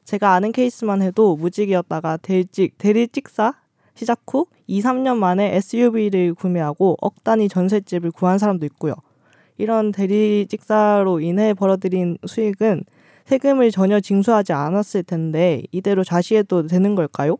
제가 0.04 0.34
아는 0.34 0.52
케이스만 0.52 1.02
해도 1.02 1.36
무직이었다가 1.36 2.18
대직, 2.18 2.76
대리찍사 2.78 3.54
시작 3.94 4.22
후 4.30 4.46
2, 4.66 4.80
3년 4.82 5.16
만에 5.16 5.56
SUV를 5.56 6.34
구매하고 6.34 6.96
억 7.00 7.24
단위 7.24 7.48
전셋집을 7.48 8.12
구한 8.12 8.38
사람도 8.38 8.64
있고요. 8.66 8.94
이런 9.58 9.92
대리 9.92 10.46
직사로 10.48 11.20
인해 11.20 11.52
벌어들인 11.52 12.18
수익은 12.26 12.84
세금을 13.26 13.70
전혀 13.70 14.00
징수하지 14.00 14.52
않았을 14.52 15.02
텐데 15.02 15.62
이대로 15.70 16.02
좌시해도 16.02 16.66
되는 16.66 16.94
걸까요? 16.94 17.36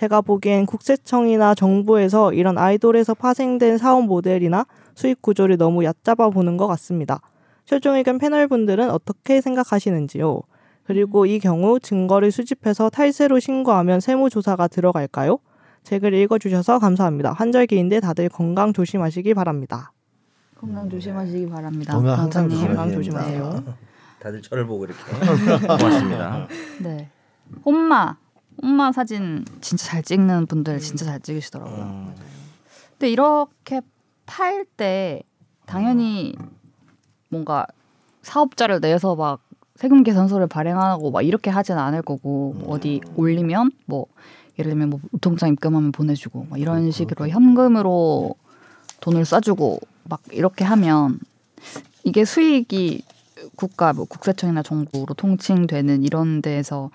제가 0.00 0.22
보기엔 0.22 0.64
국세청이나 0.64 1.54
정부에서 1.54 2.32
이런 2.32 2.56
아이돌에서 2.56 3.12
파생된 3.12 3.76
사업 3.76 4.06
모델이나 4.06 4.64
수익 4.94 5.20
구조를 5.20 5.58
너무 5.58 5.84
얕잡아 5.84 6.30
보는 6.30 6.56
것 6.56 6.66
같습니다. 6.68 7.20
최종 7.66 7.96
의견 7.96 8.16
패널 8.16 8.48
분들은 8.48 8.88
어떻게 8.88 9.42
생각하시는지요? 9.42 10.40
그리고 10.84 11.26
이 11.26 11.38
경우 11.38 11.78
증거를 11.78 12.32
수집해서 12.32 12.88
탈세로 12.88 13.40
신고하면 13.40 14.00
세무조사가 14.00 14.68
들어갈까요? 14.68 15.38
책을 15.82 16.14
읽어주셔서 16.14 16.78
감사합니다. 16.78 17.34
한절기인데 17.34 18.00
다들 18.00 18.30
건강 18.30 18.72
조심하시기 18.72 19.34
바랍니다. 19.34 19.92
건강 20.56 20.88
조심하시기 20.88 21.46
바랍니다. 21.50 21.92
건강 21.92 22.18
항상. 22.20 22.48
건강 22.48 22.90
조심하세요. 22.90 23.42
조심하세요. 23.42 23.74
다들 24.18 24.40
저를 24.40 24.64
보고 24.64 24.86
이렇게 24.86 24.98
고맙습니다. 25.68 26.48
네. 26.80 27.10
혼마. 27.66 28.16
혼마 28.62 28.92
사진 28.92 29.44
진짜 29.60 29.86
잘 29.86 30.02
찍는 30.02 30.46
분들 30.46 30.78
진짜 30.80 31.04
잘 31.04 31.20
찍으시더라고요. 31.20 31.82
음, 31.82 32.14
근데 32.92 33.10
이렇게 33.10 33.80
팔 34.26 34.64
때 34.76 35.22
당연히 35.66 36.34
뭔가 37.28 37.66
사업자를 38.22 38.80
내서 38.80 39.16
막 39.16 39.40
세금 39.76 40.02
계산서를 40.02 40.46
발행하고 40.46 41.10
막 41.10 41.22
이렇게 41.22 41.48
하진 41.50 41.78
않을 41.78 42.02
거고 42.02 42.54
뭐 42.58 42.74
어디 42.74 43.00
올리면 43.16 43.70
뭐 43.86 44.06
예를 44.58 44.70
들면 44.72 44.90
뭐 44.90 45.00
우통장 45.12 45.48
입금하면 45.50 45.90
보내주고 45.90 46.46
막 46.50 46.60
이런 46.60 46.90
식으로 46.90 47.28
현금으로 47.28 48.34
돈을 49.00 49.22
쏴주고 49.22 49.80
막 50.04 50.20
이렇게 50.32 50.64
하면 50.64 51.18
이게 52.04 52.24
수익이 52.24 53.02
국가 53.56 53.92
뭐 53.92 54.04
국세청이나 54.04 54.62
정부로 54.62 55.14
통칭되는 55.14 56.02
이런 56.02 56.42
데에서 56.42 56.90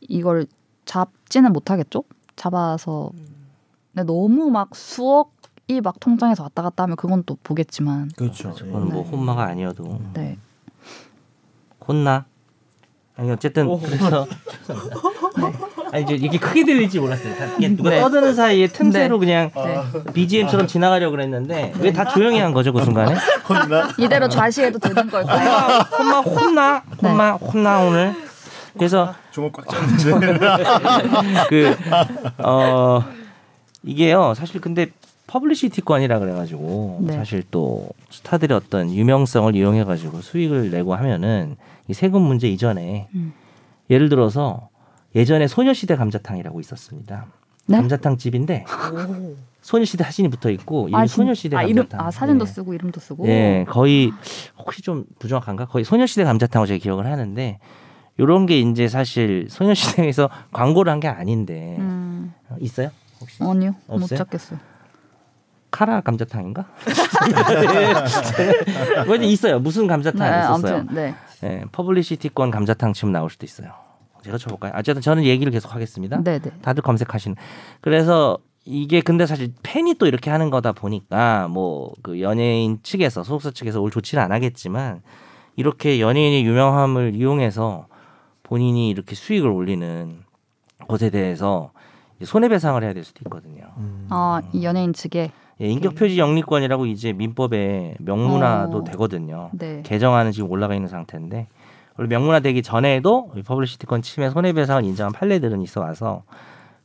이걸 0.00 0.46
잡지는 0.84 1.52
못하겠죠? 1.52 2.04
잡아서 2.36 3.10
근데 3.94 4.04
너무 4.12 4.50
막 4.50 4.74
수억이 4.74 5.80
막 5.82 5.98
통장에서 6.00 6.42
왔다 6.42 6.62
갔다 6.62 6.82
하면 6.84 6.96
그건 6.96 7.22
또 7.24 7.36
보겠지만 7.42 8.10
그렇죠. 8.16 8.52
그건 8.54 8.88
뭐 8.88 9.02
혼마가 9.02 9.44
아니어도 9.44 10.00
네. 10.14 10.36
혼나. 11.86 12.24
아니 13.16 13.30
어쨌든 13.30 13.68
그래서 13.80 14.26
아니 15.92 16.02
이제 16.02 16.14
이게 16.16 16.36
크게 16.36 16.64
들릴지 16.64 16.98
몰랐어요. 16.98 17.36
다 17.36 17.46
이게 17.56 17.68
누가 17.76 17.90
네. 17.90 18.00
떠드는 18.00 18.34
사이에 18.34 18.66
틈새로 18.66 19.20
그냥 19.20 19.52
네. 19.54 20.12
BGM처럼 20.12 20.66
지나가려고 20.66 21.12
그랬는데 21.12 21.74
왜 21.78 21.92
다 21.92 22.04
조용히 22.08 22.40
한 22.40 22.52
거죠 22.52 22.72
그 22.72 22.82
순간에? 22.82 23.14
이대로 23.98 24.28
좌시해도 24.28 24.80
되는 24.80 25.08
걸까요? 25.08 25.78
혼마 25.96 26.20
혼나 26.22 26.78
혼마 27.00 27.32
혼나 27.34 27.80
오늘. 27.84 28.14
그래서 28.76 29.14
주먹 29.30 29.52
꽉 29.52 29.66
쥐는데. 29.98 30.38
그 31.48 31.74
어 32.44 33.02
이게요 33.82 34.34
사실 34.34 34.60
근데 34.60 34.86
퍼블리시티권이라 35.26 36.18
그래가지고 36.18 36.98
네. 37.02 37.12
사실 37.14 37.42
또 37.50 37.88
스타들의 38.10 38.56
어떤 38.56 38.90
유명성을 38.92 39.54
이용해가지고 39.56 40.20
수익을 40.20 40.70
내고 40.70 40.94
하면은 40.94 41.56
이 41.88 41.94
세금 41.94 42.22
문제 42.22 42.48
이전에 42.48 43.08
음. 43.14 43.32
예를 43.90 44.08
들어서 44.08 44.68
예전에 45.14 45.46
소녀시대 45.48 45.96
감자탕이라고 45.96 46.60
있었습니다. 46.60 47.26
네? 47.66 47.76
감자탕 47.78 48.16
집인데 48.18 48.64
소녀시대 49.62 50.04
사진이 50.04 50.28
붙어 50.28 50.50
있고 50.50 50.88
이름이 50.88 51.08
진- 51.08 51.16
소녀시대 51.16 51.56
아, 51.56 51.60
감자탕. 51.62 51.86
이름 51.88 52.00
아 52.06 52.10
사진도 52.10 52.44
예. 52.44 52.50
쓰고 52.50 52.74
이름도 52.74 53.00
쓰고. 53.00 53.26
예, 53.28 53.64
거의 53.68 54.12
혹시 54.58 54.82
좀 54.82 55.04
부정확한가? 55.18 55.66
거의 55.66 55.84
소녀시대 55.84 56.24
감자탕으로 56.24 56.66
제가 56.66 56.78
기억을 56.78 57.06
하는데 57.06 57.58
요런 58.20 58.46
게 58.46 58.60
이제 58.60 58.86
사실 58.88 59.46
소녀시대에서 59.50 60.30
광고를 60.52 60.92
한 60.92 61.00
게 61.00 61.08
아닌데 61.08 61.76
음, 61.78 62.32
어, 62.48 62.56
있어요? 62.60 62.90
혹시? 63.20 63.42
아니요 63.42 63.74
못 63.86 64.02
없어요? 64.02 64.18
찾겠어요. 64.18 64.58
카라 65.70 66.00
감자탕인가? 66.02 66.66
뭐 69.06 69.16
있어요. 69.16 69.58
무슨 69.58 69.86
감자탕 69.88 70.20
네, 70.20 70.38
있었어요. 70.38 70.76
아무튼 70.76 70.94
네. 70.94 71.14
예, 71.42 71.64
퍼블리시티권 71.72 72.50
감자탕 72.50 72.92
치면 72.92 73.12
나올 73.12 73.28
수도 73.30 73.44
있어요. 73.44 73.70
제가 74.22 74.38
쳐볼까요? 74.38 74.72
어쨌든 74.76 75.02
저는 75.02 75.24
얘기를 75.24 75.50
계속 75.52 75.74
하겠습니다. 75.74 76.20
네, 76.22 76.38
네. 76.38 76.50
다들 76.62 76.82
검색하시는. 76.82 77.36
그래서 77.80 78.38
이게 78.64 79.00
근데 79.02 79.26
사실 79.26 79.52
팬이 79.62 79.94
또 79.94 80.06
이렇게 80.06 80.30
하는 80.30 80.48
거다 80.50 80.72
보니까 80.72 81.48
뭐 81.48 81.92
그 82.02 82.20
연예인 82.20 82.78
측에서 82.82 83.22
소속사 83.24 83.50
측에서 83.50 83.80
올 83.82 83.90
좋지는 83.90 84.22
않았겠지만 84.22 85.02
이렇게 85.56 86.00
연예인의 86.00 86.44
유명함을 86.46 87.14
이용해서 87.16 87.88
본인이 88.44 88.90
이렇게 88.90 89.16
수익을 89.16 89.48
올리는 89.48 90.22
것에 90.86 91.10
대해서 91.10 91.72
손해배상을 92.22 92.80
해야 92.82 92.92
될 92.92 93.02
수도 93.02 93.20
있거든요. 93.26 93.64
음. 93.78 94.06
아, 94.10 94.40
이 94.52 94.64
연예인 94.64 94.92
측에 94.92 95.32
예, 95.60 95.68
인격표지 95.68 96.18
영리권이라고 96.18 96.86
이제 96.86 97.12
민법에 97.12 97.96
명문화도 97.98 98.78
어. 98.78 98.84
되거든요. 98.84 99.50
네. 99.52 99.82
개정안은 99.84 100.32
지금 100.32 100.50
올라가 100.50 100.74
있는 100.74 100.88
상태인데 100.88 101.48
원래 101.96 102.08
명문화 102.08 102.40
되기 102.40 102.62
전에도 102.62 103.32
이 103.36 103.42
퍼블리시티권 103.42 104.02
침해 104.02 104.30
손해배상을 104.30 104.84
인정한 104.84 105.12
판례들은 105.12 105.62
있어 105.62 105.80
와서 105.80 106.22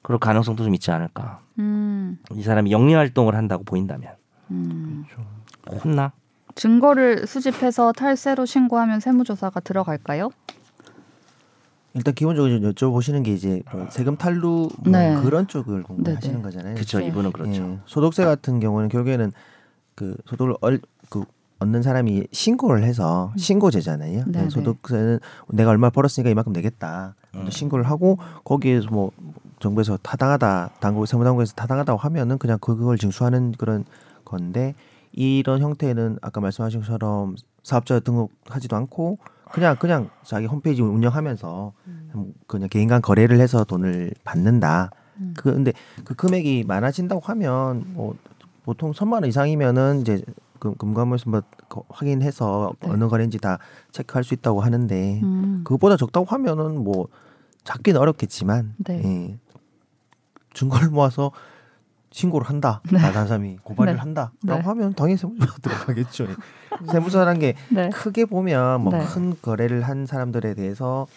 그럴 0.01 0.19
가능성도 0.19 0.63
좀 0.63 0.73
있지 0.75 0.91
않을까. 0.91 1.41
음, 1.57 2.19
이 2.33 2.41
사람이 2.41 2.71
영리 2.71 2.93
활동을 2.93 3.35
한다고 3.35 3.63
보인다면 3.63 4.13
음. 4.51 5.05
혼나? 5.83 6.13
증거를 6.55 7.27
수집해서 7.27 7.91
탈세로 7.91 8.45
신고하면 8.45 8.99
세무조사가 8.99 9.59
들어갈까요? 9.61 10.29
일단 11.93 12.13
기본적으로 12.13 12.59
좀 12.59 12.71
여쭤보시는 12.71 13.23
게 13.23 13.33
이제 13.33 13.61
뭐 13.71 13.87
세금 13.89 14.15
탈루 14.15 14.69
뭐 14.77 14.91
네. 14.91 15.15
그런 15.21 15.47
쪽을 15.47 15.83
공부하시는 15.83 16.35
네, 16.35 16.37
네. 16.37 16.43
거잖아요. 16.43 16.75
그렇죠. 16.75 16.99
네. 16.99 17.07
이분은 17.07 17.31
그렇죠. 17.31 17.61
예, 17.61 17.79
소득세 17.85 18.23
같은 18.25 18.59
경우는 18.59 18.89
결국에는 18.89 19.31
그 19.95 20.15
소득을 20.27 20.55
얼, 20.61 20.79
그 21.09 21.23
얻는 21.59 21.81
사람이 21.81 22.27
신고를 22.31 22.83
해서 22.83 23.33
신고제잖아요. 23.37 24.23
네, 24.27 24.39
예, 24.39 24.43
네. 24.43 24.49
소득세는 24.49 25.19
내가 25.49 25.71
얼마 25.71 25.89
벌었으니까 25.89 26.29
이만큼 26.29 26.53
내겠다. 26.53 27.15
음. 27.35 27.49
신고를 27.49 27.85
하고 27.85 28.17
거기에서 28.43 28.87
뭐 28.91 29.11
정부에서 29.59 29.97
타당하다, 29.97 30.71
당국 30.79 31.05
세무당국에서 31.05 31.53
타당하다고 31.55 31.99
하면은 31.99 32.37
그냥 32.37 32.57
그걸 32.61 32.97
징수하는 32.97 33.53
그런 33.57 33.83
건데 34.23 34.73
이런 35.11 35.61
형태는 35.61 36.19
아까 36.21 36.39
말씀하신 36.39 36.81
것처럼 36.81 37.35
사업자 37.63 37.99
등록하지도 37.99 38.75
않고 38.75 39.17
그냥 39.51 39.75
그냥 39.77 40.09
자기 40.23 40.45
홈페이지 40.45 40.81
운영하면서 40.81 41.73
그냥 42.47 42.69
개인 42.69 42.87
간 42.87 43.01
거래를 43.01 43.39
해서 43.39 43.63
돈을 43.63 44.11
받는다. 44.23 44.91
음. 45.17 45.33
그 45.37 45.51
근데 45.53 45.73
그 46.05 46.13
금액이 46.15 46.65
많아진다고 46.67 47.21
하면 47.21 47.83
뭐 47.93 48.15
보통 48.63 48.93
천만 48.93 49.23
원 49.23 49.29
이상이면은 49.29 50.01
이제 50.01 50.21
금, 50.59 50.75
금감원에서 50.75 51.29
뭐 51.29 51.41
거- 51.69 51.83
확인해서 51.89 52.73
네. 52.81 52.89
어느 52.89 53.07
거래인지 53.07 53.37
다 53.39 53.59
체크할 53.91 54.23
수 54.23 54.33
있다고 54.33 54.61
하는데 54.61 55.19
음. 55.23 55.61
그것보다 55.63 55.97
적다고 55.97 56.25
하면은 56.27 56.83
뭐 56.83 57.07
잡기는 57.63 57.99
어렵겠지만 57.99 58.75
네. 58.77 59.01
예. 59.03 59.37
증거를 60.53 60.89
모아서 60.89 61.31
신고를 62.11 62.47
한다. 62.49 62.81
네. 62.91 62.99
나다른 62.99 63.27
사람이 63.27 63.57
고발을 63.63 63.93
네. 63.93 63.99
한다 63.99 64.31
라고 64.43 64.61
네. 64.61 64.67
하면 64.67 64.93
당연히 64.93 65.17
세무조사 65.17 65.57
들어가겠죠. 65.61 66.25
예. 66.25 66.35
세무조사란 66.91 67.39
게 67.39 67.55
네. 67.69 67.89
크게 67.89 68.25
보면 68.25 68.81
뭐 68.81 68.93
네. 68.93 69.05
큰 69.05 69.35
거래를 69.41 69.83
한 69.83 70.05
사람들에 70.05 70.53
대해서 70.55 71.07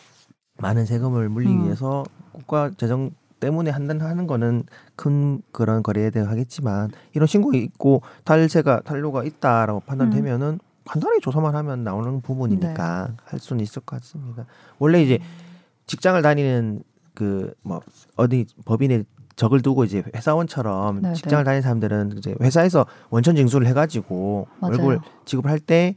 많은 0.59 0.85
세금을 0.87 1.29
물리기 1.29 1.55
음. 1.55 1.65
위해서 1.65 2.05
국가 2.33 2.71
재정 2.77 3.11
때문에 3.41 3.71
한다는 3.71 4.07
하는 4.07 4.27
거는 4.27 4.65
큰 4.95 5.43
그런 5.51 5.83
거래에 5.83 6.11
대해 6.11 6.25
하겠지만 6.25 6.91
이런 7.13 7.27
신고가 7.27 7.57
있고 7.59 8.03
탈세가 8.25 8.83
탈루가 8.83 9.25
있다라고 9.25 9.81
판단되면은 9.81 10.61
간단하게 10.85 11.21
조사만 11.21 11.55
하면 11.57 11.85
나오는 11.85 12.21
부분이니까 12.21 13.07
네. 13.09 13.17
할 13.25 13.41
수는 13.41 13.63
있을 13.63 13.83
것 13.83 14.01
같습니다. 14.01 14.47
원래 14.79 15.03
이제 15.03 15.19
직장을 15.87 16.21
다니는 16.23 16.83
그 17.15 17.55
뭐 17.63 17.81
어디 18.17 18.47
법인에 18.65 19.05
적을 19.37 19.61
두고 19.63 19.85
이제 19.85 20.03
회사원처럼 20.15 21.03
네, 21.03 21.13
직장을 21.15 21.43
네. 21.43 21.45
다니는 21.45 21.63
사람들은 21.63 22.19
이제 22.19 22.35
회사에서 22.41 22.87
원천 23.11 23.35
징수를 23.37 23.67
해가지고 23.67 24.47
맞아요. 24.61 24.73
월급을 24.75 25.01
지급을 25.25 25.51
할 25.51 25.59
때 25.61 25.95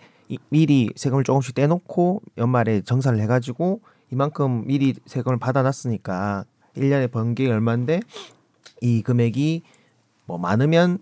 미리 0.49 0.89
세금을 0.95 1.23
조금씩 1.23 1.53
떼놓고 1.53 2.21
연말에 2.37 2.81
정산을 2.81 3.19
해가지고 3.21 3.81
이만큼 4.11 4.65
미리 4.65 4.95
세금을 5.05 5.37
받아놨으니까 5.37 6.45
1년에 6.75 7.11
번게 7.11 7.49
얼마인데 7.51 7.99
이 8.81 9.01
금액이 9.01 9.61
뭐 10.25 10.37
많으면 10.37 10.99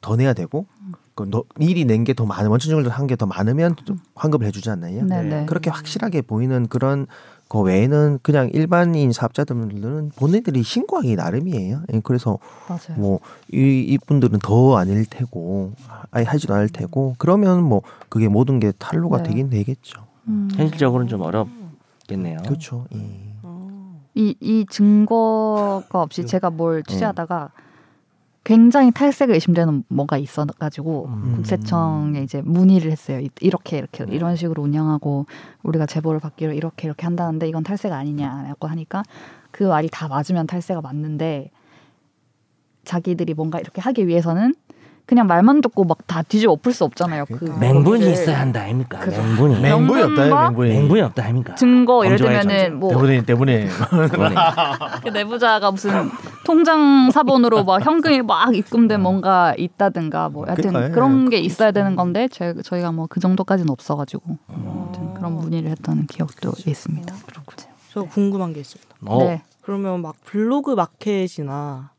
더 0.00 0.16
내야 0.16 0.34
되고 0.34 0.66
그 1.14 1.30
너- 1.30 1.44
미리 1.58 1.84
낸 1.84 2.04
게 2.04 2.12
더 2.14 2.26
많은 2.26 2.50
원천 2.50 2.70
징수를 2.70 2.90
한게 2.90 3.14
더 3.16 3.26
많으면 3.26 3.76
좀 3.84 3.98
환급을 4.14 4.46
해주지 4.46 4.68
않나요? 4.70 5.04
네, 5.04 5.22
네. 5.22 5.28
네. 5.40 5.46
그렇게 5.46 5.70
확실하게 5.70 6.22
보이는 6.22 6.66
그런 6.66 7.06
거 7.48 7.60
외에는 7.60 8.18
그냥 8.22 8.50
일반인 8.52 9.12
사업자들은 9.12 10.10
본인들이 10.16 10.62
신고하기 10.62 11.14
나름이에요. 11.14 11.82
예, 11.92 12.00
그래서 12.02 12.38
맞아요. 12.68 12.98
뭐 13.00 13.20
이 13.52 13.80
이분들은 13.90 14.40
더 14.40 14.76
아닐 14.76 15.04
테고 15.04 15.72
아예 16.10 16.24
하지도 16.24 16.54
않을 16.54 16.68
테고 16.70 17.14
그러면 17.18 17.62
뭐 17.62 17.82
그게 18.08 18.26
모든 18.28 18.58
게 18.58 18.72
탈루가 18.72 19.18
네. 19.18 19.22
되긴 19.28 19.50
되겠죠. 19.50 20.02
음. 20.26 20.48
현실적으로는 20.56 21.06
좀 21.08 21.20
어렵겠네요. 21.20 22.38
그렇죠. 22.44 22.86
예. 22.96 23.34
어. 23.42 24.00
이, 24.14 24.34
이 24.40 24.64
증거가 24.68 26.02
없이 26.02 26.26
제가 26.26 26.50
뭘 26.50 26.82
취재하다가 26.82 27.50
굉장히 28.44 28.90
탈세가 28.92 29.32
의심되는 29.32 29.84
뭐가 29.88 30.18
있어가지고 30.18 31.06
음. 31.06 31.32
국세청에 31.36 32.22
이제 32.22 32.42
문의를 32.42 32.92
했어요. 32.92 33.20
이- 33.20 33.30
이렇게 33.40 33.78
이렇게 33.78 34.04
이런 34.08 34.36
식으로 34.36 34.62
운영하고 34.62 35.24
우리가 35.62 35.86
제보를 35.86 36.20
받기로 36.20 36.52
이렇게 36.52 36.86
이렇게 36.86 37.04
한다는데 37.06 37.48
이건 37.48 37.62
탈세가 37.64 37.96
아니냐고 37.96 38.68
하니까 38.68 39.02
그 39.50 39.64
말이 39.64 39.88
다 39.90 40.08
맞으면 40.08 40.46
탈세가 40.46 40.82
맞는데 40.82 41.50
자기들이 42.84 43.32
뭔가 43.32 43.58
이렇게 43.60 43.80
하기 43.80 44.06
위해서는 44.06 44.54
그냥 45.06 45.26
말만 45.26 45.60
듣고 45.60 45.84
막 45.84 45.98
다 46.06 46.22
뒤집어 46.22 46.52
엎을 46.52 46.72
수 46.72 46.84
없잖아요. 46.84 47.24
그 47.26 47.38
그러니까. 47.38 47.60
맹분이. 47.60 48.10
있어야 48.12 48.40
한다 48.40 48.62
아닙니까? 48.62 48.98
그죠. 49.00 49.22
맹분이. 49.22 49.54
맹- 49.60 49.62
맹분이 49.80 50.02
없다. 50.02 50.14
명분과 50.22 50.48
맹분이. 50.48 50.68
맹분이 50.70 51.00
없다 51.02 51.24
아닙니까? 51.24 51.54
증거 51.56 52.04
예를 52.06 52.16
들면은 52.18 52.78
뭐 52.78 52.90
때문에 52.90 53.22
때문에. 53.24 53.68
그 55.02 55.08
내부자가 55.10 55.70
무슨 55.70 56.10
통장 56.44 57.10
사본으로 57.10 57.64
막 57.64 57.84
현금이 57.84 58.22
막 58.22 58.54
입금된 58.54 59.00
뭔가 59.02 59.54
있다든가 59.58 60.28
뭐 60.30 60.46
하여튼 60.46 60.70
그러니까, 60.70 60.94
그런 60.94 61.26
예. 61.26 61.30
게 61.30 61.38
있어야 61.38 61.70
되는 61.72 61.96
건데 61.96 62.28
저, 62.30 62.54
저희가 62.62 62.92
뭐 62.92 63.06
그 63.08 63.20
정도까지는 63.20 63.70
없어가지고 63.70 64.38
아무튼 64.48 65.14
그런 65.14 65.34
문의를 65.34 65.70
했던 65.70 66.06
기억도 66.06 66.52
있습니다. 66.66 67.14
저 67.92 68.02
궁금한 68.02 68.52
게 68.52 68.60
있습니다. 68.60 68.94
어. 69.06 69.18
네. 69.24 69.42
그러면 69.62 70.02
막 70.02 70.14
블로그 70.24 70.72
마켓이나 70.72 71.90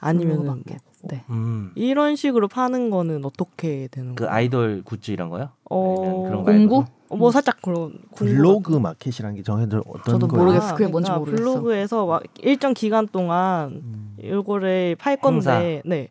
아니면은 0.00 0.42
블로그 0.42 0.58
마켓. 0.58 0.85
네. 1.08 1.24
음. 1.30 1.72
이런 1.74 2.16
식으로 2.16 2.48
파는 2.48 2.90
거는 2.90 3.24
어떻게 3.24 3.88
되는 3.90 4.14
그 4.14 4.24
거예요? 4.24 4.34
아이돌 4.34 4.82
굿즈 4.84 5.10
이런 5.10 5.28
거요? 5.28 5.50
어, 5.70 6.22
그런 6.26 6.44
거 6.44 6.52
공구? 6.52 6.84
어, 7.08 7.16
뭐 7.16 7.30
살짝 7.30 7.62
그런 7.62 7.98
블로그 8.16 8.72
마켓이라는 8.72 9.36
게 9.36 9.42
정해져 9.42 9.82
어떤 9.86 10.14
저도 10.14 10.28
거예요? 10.28 10.44
모르겠어요. 10.44 10.74
그게 10.74 10.88
뭔지 10.88 11.08
그러니까 11.08 11.18
모르겠어. 11.18 11.42
블로그에서 11.42 12.06
막 12.06 12.22
일정 12.42 12.74
기간 12.74 13.06
동안 13.06 13.82
음. 13.84 14.16
이거를 14.20 14.96
팔 14.98 15.16
건데, 15.16 15.82
네, 15.84 16.08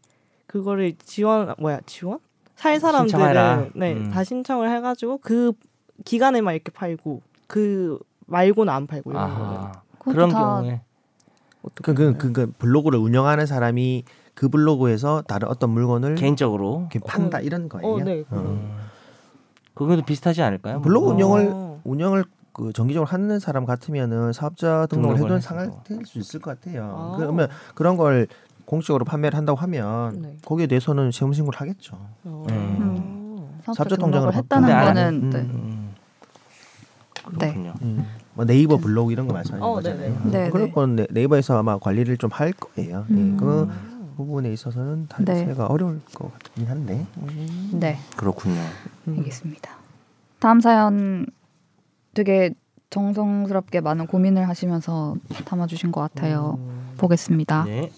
그거를 0.48 0.94
지원 1.04 1.54
뭐야 1.60 1.82
지원? 1.86 2.20
살. 2.56 2.80
사람들은 2.80 3.72
네, 3.76 3.94
음. 3.94 4.12
다 4.12 4.24
신청을 4.24 4.74
해 4.74 4.80
가지고 4.80 5.18
그 5.18 5.52
기간에만 6.06 6.56
이렇게 6.56 6.72
팔고 6.72 7.22
그 7.48 8.00
말고는 8.28 8.72
안 8.72 8.88
팔고 8.88 9.12
이런 9.12 9.30
거는. 9.38 9.72
그것도 10.00 10.14
그런 10.14 10.30
다 10.30 10.40
경우에 10.40 10.82
어떻게? 11.62 11.94
그, 11.94 11.94
그, 11.94 12.18
그, 12.18 12.32
그 12.32 12.52
블로그를 12.58 13.00
운영하는 13.00 13.46
사람이 13.46 14.06
그 14.36 14.50
블로그에서 14.50 15.22
다른 15.24 15.48
어떤 15.48 15.70
물건을 15.72 16.16
개인적으로 16.16 16.90
판다 17.08 17.40
이런 17.40 17.70
거예요. 17.70 17.88
어, 17.88 18.00
네. 18.04 18.24
어. 18.30 18.78
그거도 19.74 20.04
비슷하지 20.04 20.42
않을까요? 20.42 20.82
블로그 20.82 21.08
어. 21.08 21.14
운영을 21.14 21.54
운영을 21.84 22.26
그 22.54 22.72
정기적으로 22.74 23.08
하는 23.08 23.40
사람 23.40 23.66
같으면은 23.66 24.32
사업자 24.34 24.86
등록을 24.88 25.16
등록을 25.16 25.38
해둔. 25.38 25.40
상할 25.42 25.72
될수 25.84 26.20
있을 26.20 26.40
것 26.42 26.60
같아요. 26.60 27.14
아. 27.14 27.18
그러면 27.18 27.50
그런 27.74 27.98
걸 27.98 28.28
공식적으로 28.66 29.04
판매를 29.06 29.38
한다고 29.38 29.60
하면 29.60 30.22
네. 30.22 30.38
거기에 30.46 30.68
대해서는 30.68 31.12
세무 31.12 31.34
신고를 31.34 31.60
하겠죠. 31.60 31.98
어. 32.24 32.46
음. 32.50 33.60
사업자 33.74 33.96
통장으로 33.96 34.32
했다는 34.34 34.68
거는 34.70 35.30
네. 35.32 35.38
음. 35.40 35.94
네. 37.40 37.48
그렇군요. 37.54 37.74
음. 37.82 38.06
뭐 38.34 38.46
네이버 38.46 38.78
블로그 38.78 39.12
이런 39.12 39.28
거 39.28 39.34
말씀하시는 39.34 39.64
어, 39.68 39.74
거잖아요. 39.76 40.00
네네. 40.02 40.18
음, 40.26 40.32
네네. 40.32 40.50
그럴 40.52 40.72
건 40.72 40.96
네- 40.98 41.08
네이버에서 41.10 41.58
아마 41.58 41.78
관리를 41.78 42.18
좀 42.18 42.30
할 42.32 42.52
거예요. 42.54 43.06
음. 43.10 43.34
예, 43.34 43.40
그 43.40 43.70
부분에 44.16 44.52
있어서는 44.54 45.08
탈세가 45.08 45.68
어려울 45.68 46.02
것 46.14 46.32
같긴 46.32 46.68
한데. 46.68 47.06
네. 47.74 47.98
그렇군요. 48.16 48.62
알겠습니다. 49.08 49.72
다음 50.40 50.60
사연 50.62 51.26
되게 52.14 52.54
정성스럽게 52.90 53.82
많은 53.82 54.08
고민을 54.08 54.48
하시면서 54.48 55.16
담아주신 55.46 55.92
것 55.92 56.02
같아요. 56.02 56.60
보겠습니다. 56.98 57.66
네. 57.66 57.92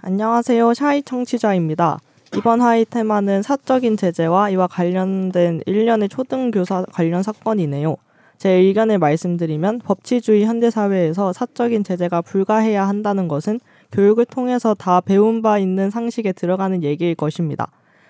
안녕하세요. 0.00 0.74
샤이 0.74 1.02
청취자입니다. 1.02 1.98
이번 2.36 2.60
하이 2.60 2.84
테마는 2.84 3.42
사적인 3.42 3.96
제재와 3.96 4.50
이와 4.50 4.66
관련된 4.68 5.62
일련의 5.66 6.08
초등교사 6.08 6.84
관련 6.92 7.22
사건이네요. 7.22 7.96
제 8.36 8.50
의견을 8.50 8.98
말씀드리면 8.98 9.80
법치주의 9.80 10.44
현대사회에서 10.44 11.32
사적인 11.32 11.82
제재가 11.82 12.22
불가해야 12.22 12.86
한다는 12.86 13.26
것은 13.26 13.58
교육을 13.92 14.24
통해서 14.26 14.74
다 14.74 15.00
배운 15.00 15.42
바 15.42 15.58
있는 15.58 15.90
상식에 15.90 16.32
들어가는 16.32 16.82
얘기일 16.82 17.14
것입니다. 17.14 17.68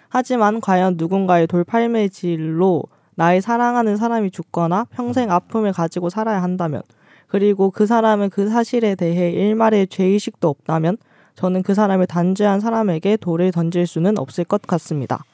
하지만 0.09 0.61
과연 0.61 0.95
누군가의 0.97 1.47
돌팔매 1.47 2.09
질로 2.09 2.85
나의 3.15 3.41
사랑하는 3.41 3.97
사람이 3.97 4.31
죽거나 4.31 4.87
평생 4.91 5.31
아픔을 5.31 5.73
가지고 5.73 6.09
살아야 6.09 6.43
한다면 6.43 6.83
그리고 7.27 7.71
그 7.71 7.87
사람은 7.87 8.31
그 8.31 8.49
사실에 8.49 8.95
대해 8.95 9.31
일말의 9.31 9.89
죄의식도 9.89 10.49
없다면 10.49 10.97
저는 11.35 11.63
그 11.63 11.75
사람을 11.75 12.07
단죄한 12.07 12.61
사람에게 12.61 13.17
돌을 13.17 13.53
던질 13.53 13.87
수는 13.87 14.19
없을 14.19 14.45
것 14.45 14.63
같습니다. 14.63 15.25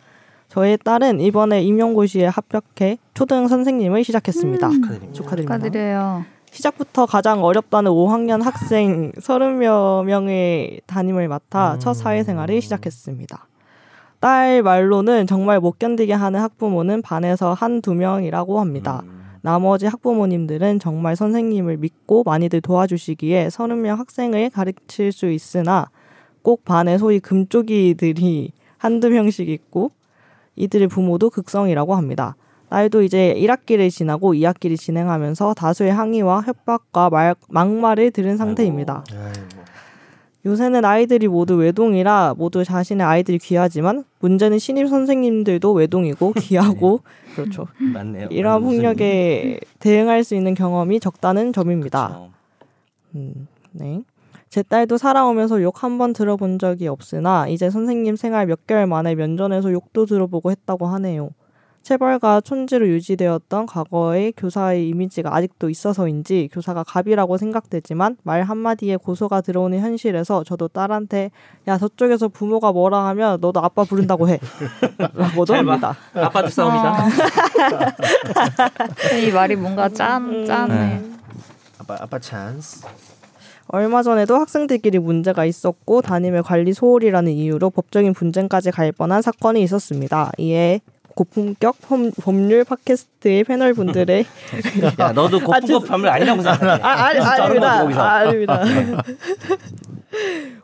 저의 0.49 0.77
딸은 0.79 1.21
이번에 1.21 1.63
임용고시에 1.63 2.27
합격해 2.27 2.99
초등 3.15 3.49
선생님을 3.49 4.05
시작했습니다. 4.05 4.71
축하드립니다. 4.71 5.13
축하드립니다. 5.13 5.59
축하드려요. 5.59 6.34
시작부터 6.55 7.05
가장 7.05 7.43
어렵다는 7.43 7.91
5학년 7.91 8.41
학생 8.43 9.11
30여 9.13 10.05
명의 10.05 10.81
담임을 10.87 11.27
맡아 11.27 11.75
음. 11.75 11.81
첫 11.81 11.95
사회생활을 11.95 12.61
시작했습니다. 12.61 13.49
딸 14.21 14.63
말로는 14.63 15.27
정말 15.27 15.59
못 15.59 15.81
견디게 15.81 16.13
하는 16.13 16.41
학부모는 16.41 17.03
반에서 17.03 17.55
한두 17.55 17.95
명이라고 17.95 18.61
합니다. 18.61 19.03
음. 19.05 19.25
나머지 19.43 19.87
학부모님들은 19.87 20.79
정말 20.79 21.17
선생님을 21.17 21.79
믿고 21.79 22.23
많이들 22.23 22.61
도와주시기에 22.61 23.49
30명 23.49 23.97
학생을 23.97 24.51
가르칠 24.51 25.11
수 25.11 25.27
있으나 25.27 25.91
꼭 26.43 26.65
반에 26.65 26.99
소위 26.99 27.19
금쪽이들이 27.19 28.53
한두 28.79 29.11
명씩 29.11 29.49
있고 29.49 29.91
이들의 30.55 30.87
부모도 30.87 31.31
극성이라고 31.31 31.97
합니다. 31.97 32.37
딸도 32.75 33.03
이제 33.03 33.33
1학기를 33.39 33.89
지나고 33.89 34.35
2학기를 34.35 34.77
진행하면서 34.77 35.55
다수의 35.55 35.93
항의와 35.93 36.41
협박과 36.41 37.09
말, 37.09 37.37
막말을 37.49 38.11
들은 38.11 38.37
상태입니다. 38.37 39.05
아이고. 39.13 39.65
요새는 40.45 40.85
아이들이 40.85 41.29
모두 41.29 41.55
외동이라 41.55 42.35
모두 42.37 42.65
자신의 42.65 43.07
아이들이 43.07 43.39
귀하지만 43.39 44.03
문제는 44.19 44.59
신입 44.59 44.89
선생님들도 44.89 45.73
외동이고 45.73 46.33
귀하고 46.43 47.03
그렇죠. 47.37 47.69
맞네요. 47.79 48.27
이러한 48.33 48.63
폭력에 48.63 49.61
대응할 49.79 50.25
수 50.25 50.35
있는 50.35 50.55
경험이 50.55 50.99
적다는 50.99 51.53
점입니다. 51.53 52.09
그쵸. 52.09 52.31
음, 53.15 53.47
네. 53.71 54.03
제 54.49 54.63
딸도 54.65 54.99
살아오면서 54.99 55.63
욕 55.63 55.85
한 55.85 55.97
번 55.97 56.13
들어본 56.13 56.59
적이 56.59 56.89
없으나 56.89 57.47
이제 57.47 57.71
선생님 57.71 58.17
생활 58.17 58.47
몇 58.47 58.67
개월 58.67 58.89
만에 58.89 59.15
면전에서 59.15 59.71
욕도 59.73 60.07
들어보고 60.07 60.51
했다고 60.51 60.87
하네요. 60.89 61.31
체벌과 61.85 62.41
촌지로 62.41 62.89
유지되었던 62.89 63.67
과거의 63.67 64.33
교사의 64.37 64.89
이미지가 64.89 65.37
아직도 65.37 65.69
있어서인지 65.69 66.49
교사가 66.51 66.83
갑이라고 66.83 67.37
생각되지만 67.37 68.17
말 68.23 68.43
한마디에 68.43 68.97
고소가 68.97 69.43
들어오는 69.43 69.79
현실에서 69.79 70.45
저도 70.45 70.69
딸한테 70.69 71.31
야 71.69 71.77
저쪽에서 71.77 72.29
부모가 72.29 72.73
뭐라 72.73 73.07
하면 73.09 73.39
너도 73.41 73.61
아빠 73.61 73.85
부른다고 73.85 74.31
해 74.31 74.41
라고도 74.97 75.53
잘 75.53 75.65
봐. 75.65 75.73
합니다. 75.73 75.97
아빠들 76.15 76.51
싸움이다. 76.51 76.97
아. 76.97 77.09
이 79.19 79.31
말이 79.31 79.55
뭔가 79.55 79.91
짠 79.91 80.47
짠해. 80.47 80.75
네. 80.75 81.11
아빠 81.79 81.99
아빠 82.01 82.19
찬스. 82.19 82.87
얼마 83.69 84.03
전에도 84.03 84.37
학생들끼리 84.37 84.99
문제가 84.99 85.45
있었고 85.45 86.01
담임의 86.01 86.43
관리 86.45 86.73
소홀이라는 86.73 87.33
이유로 87.33 87.71
법적인 87.71 88.15
분쟁까지 88.15 88.71
갈 88.71 88.93
뻔한 88.93 89.21
사건이 89.21 89.63
있었습니다. 89.63 90.33
이에 90.39 90.81
고품격 91.17 91.77
험- 91.91 92.11
법률 92.11 92.65
팟캐스트의 92.65 93.45
패널 93.45 93.73
분들의 93.75 94.25
야, 95.01 95.13
너도 95.13 95.39
아, 95.39 95.45
고품격 95.61 95.87
밤을 95.87 96.09
아니라고 96.09 96.43
생각해. 96.43 96.83
아, 96.83 96.89
아니, 97.07 97.21
자르는 97.21 97.63
아닙니다. 97.63 98.03
아, 98.05 98.15
아닙니다. 98.19 98.63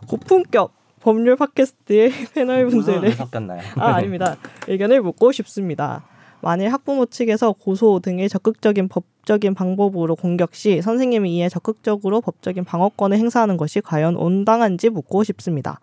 고품격 0.07 0.73
법률 1.01 1.37
팟캐스트의 1.37 2.09
무슨 2.11 2.27
패널 2.35 2.67
분들의 2.67 3.13
섞였나요? 3.13 3.61
아, 3.77 3.95
아닙니다. 3.95 4.37
의견을 4.69 5.01
묻고 5.03 5.33
싶습니다. 5.33 6.05
만일 6.43 6.73
학부모 6.73 7.07
측에서 7.07 7.53
고소 7.53 8.01
등의 8.01 8.29
적극적인 8.29 8.89
법적인 8.89 9.55
방법으로 9.55 10.17
공격 10.17 10.55
시 10.55 10.81
선생님이 10.83 11.37
이에 11.37 11.49
적극적으로 11.49 12.21
법적인 12.21 12.65
방어권을 12.65 13.17
행사하는 13.19 13.57
것이 13.57 13.81
과연 13.81 14.17
온당한지 14.17 14.89
묻고 14.91 15.25
싶습니다. 15.25 15.81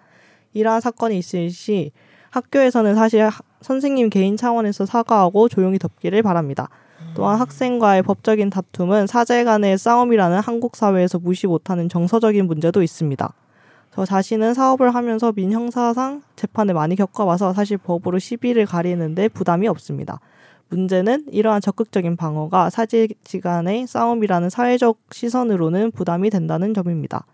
이러한 0.53 0.81
사건이 0.81 1.17
있을 1.17 1.49
시 1.51 1.91
학교에서는 2.31 2.95
사실 2.95 3.23
하- 3.27 3.41
선생님 3.61 4.09
개인 4.09 4.37
차원에서 4.37 4.85
사과하고 4.85 5.49
조용히 5.49 5.79
덮기를 5.79 6.21
바랍니다. 6.23 6.69
또한 7.15 7.39
학생과의 7.39 8.03
법적인 8.03 8.49
다툼은 8.49 9.07
사제 9.07 9.43
간의 9.43 9.77
싸움이라는 9.77 10.39
한국 10.39 10.75
사회에서 10.75 11.19
무시 11.19 11.47
못하는 11.47 11.89
정서적인 11.89 12.45
문제도 12.45 12.81
있습니다. 12.83 13.33
저 13.93 14.05
자신은 14.05 14.53
사업을 14.53 14.93
하면서 14.93 15.31
민형사상 15.35 16.21
재판을 16.35 16.75
많이 16.75 16.95
겪어봐서 16.95 17.53
사실 17.53 17.77
법으로 17.77 18.19
시비를 18.19 18.65
가리는데 18.67 19.29
부담이 19.29 19.67
없습니다. 19.67 20.19
문제는 20.69 21.25
이러한 21.31 21.61
적극적인 21.61 22.17
방어가 22.17 22.69
사제지간의 22.69 23.87
싸움이라는 23.87 24.49
사회적 24.49 24.99
시선으로는 25.11 25.91
부담이 25.91 26.29
된다는 26.29 26.73
점입니다. 26.73 27.25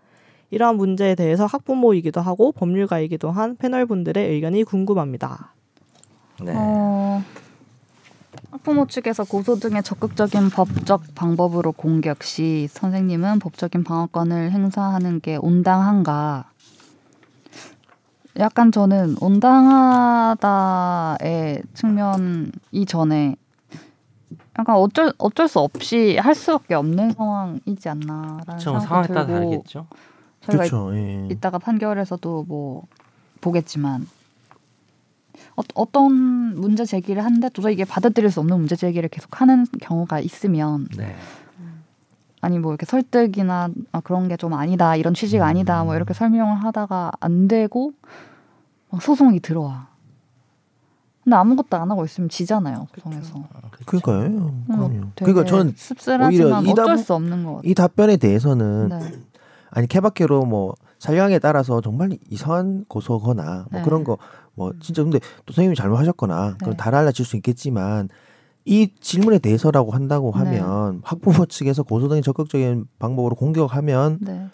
이러한 0.54 0.76
문제에 0.76 1.16
대해서 1.16 1.46
학부모이기도 1.46 2.20
하고 2.20 2.52
법률가이기도 2.52 3.32
한 3.32 3.56
패널분들의 3.56 4.30
의견이 4.30 4.62
궁금합니다. 4.62 5.52
네. 6.40 6.52
어, 6.54 7.22
학부모 8.52 8.86
측에서 8.86 9.24
고소 9.24 9.56
등의 9.56 9.82
적극적인 9.82 10.50
법적 10.50 11.02
방법으로 11.16 11.72
공격 11.72 12.22
시 12.22 12.68
선생님은 12.70 13.40
법적인 13.40 13.82
방어권을 13.82 14.52
행사하는 14.52 15.20
게 15.20 15.36
온당한가? 15.36 16.50
약간 18.38 18.70
저는 18.70 19.16
온당하다의 19.20 20.44
측면 21.74 22.52
이전에 22.70 23.34
약간 24.56 24.76
어쩔 24.76 25.12
어쩔 25.18 25.48
수 25.48 25.58
없이 25.58 26.16
할 26.16 26.36
수밖에 26.36 26.74
없는 26.74 27.10
상황이지 27.12 27.88
않나라는. 27.88 28.58
생각이 28.60 28.86
상황에 28.86 29.06
따라 29.08 29.26
들고 29.26 29.40
다르겠죠. 29.40 29.86
저희가 30.46 30.64
그렇죠. 30.64 30.94
예. 30.94 31.28
이따가 31.30 31.58
판결에서도 31.58 32.44
뭐 32.48 32.84
보겠지만 33.40 34.06
어, 35.56 35.62
어떤 35.74 36.12
문제 36.60 36.84
제기를 36.84 37.24
하는데 37.24 37.48
도저히 37.50 37.74
이게 37.74 37.84
받아들일 37.84 38.30
수 38.30 38.40
없는 38.40 38.58
문제 38.58 38.76
제기를 38.76 39.08
계속 39.08 39.40
하는 39.40 39.66
경우가 39.80 40.20
있으면 40.20 40.88
네. 40.96 41.14
아니 42.40 42.58
뭐 42.58 42.72
이렇게 42.72 42.84
설득이나 42.86 43.70
아, 43.92 44.00
그런 44.00 44.28
게 44.28 44.36
좀 44.36 44.52
아니다 44.52 44.96
이런 44.96 45.14
취지가 45.14 45.46
아니다 45.46 45.82
뭐 45.84 45.94
이렇게 45.96 46.12
설명을 46.12 46.56
하다가 46.64 47.12
안 47.20 47.48
되고 47.48 47.92
막 48.90 49.00
소송이 49.02 49.40
들어와. 49.40 49.88
근데 51.22 51.36
아무것도 51.36 51.76
안 51.78 51.90
하고 51.90 52.04
있으면 52.04 52.28
지잖아요 52.28 52.86
소송에서. 52.94 53.32
그렇죠. 53.70 53.84
그러니까요. 53.86 54.54
음, 54.70 55.12
그러니까 55.14 55.44
저는 55.44 55.72
씁쓸하지만 55.74 56.28
오히려 56.30 56.62
이 56.62 56.70
어쩔 56.72 56.84
답- 56.84 56.96
수 56.98 57.14
없는 57.14 57.44
것 57.44 57.54
같아요. 57.56 57.70
이 57.70 57.74
답변에 57.74 58.16
대해서는 58.18 58.88
네. 58.90 59.12
아니 59.74 59.86
케바케로 59.86 60.44
뭐 60.44 60.74
사량에 60.98 61.38
따라서 61.38 61.80
정말 61.80 62.10
이상한 62.30 62.84
고소거나 62.88 63.66
뭐 63.70 63.80
네. 63.80 63.82
그런 63.82 64.04
거 64.04 64.16
뭐 64.54 64.72
진짜 64.80 65.02
근데 65.02 65.18
또 65.46 65.52
선생님이 65.52 65.76
잘못하셨거나 65.76 66.56
그럼 66.58 66.70
네. 66.72 66.76
다 66.76 66.90
달라질 66.90 67.24
수 67.24 67.36
있겠지만 67.36 68.08
이 68.64 68.88
질문에 69.00 69.38
대해서라고 69.38 69.92
한다고 69.92 70.32
네. 70.32 70.38
하면 70.38 71.00
학부모 71.04 71.46
측에서 71.46 71.82
고소 71.82 72.08
등의 72.08 72.22
적극적인 72.22 72.86
방법으로 72.98 73.34
공격하면 73.34 74.18
네. 74.20 74.46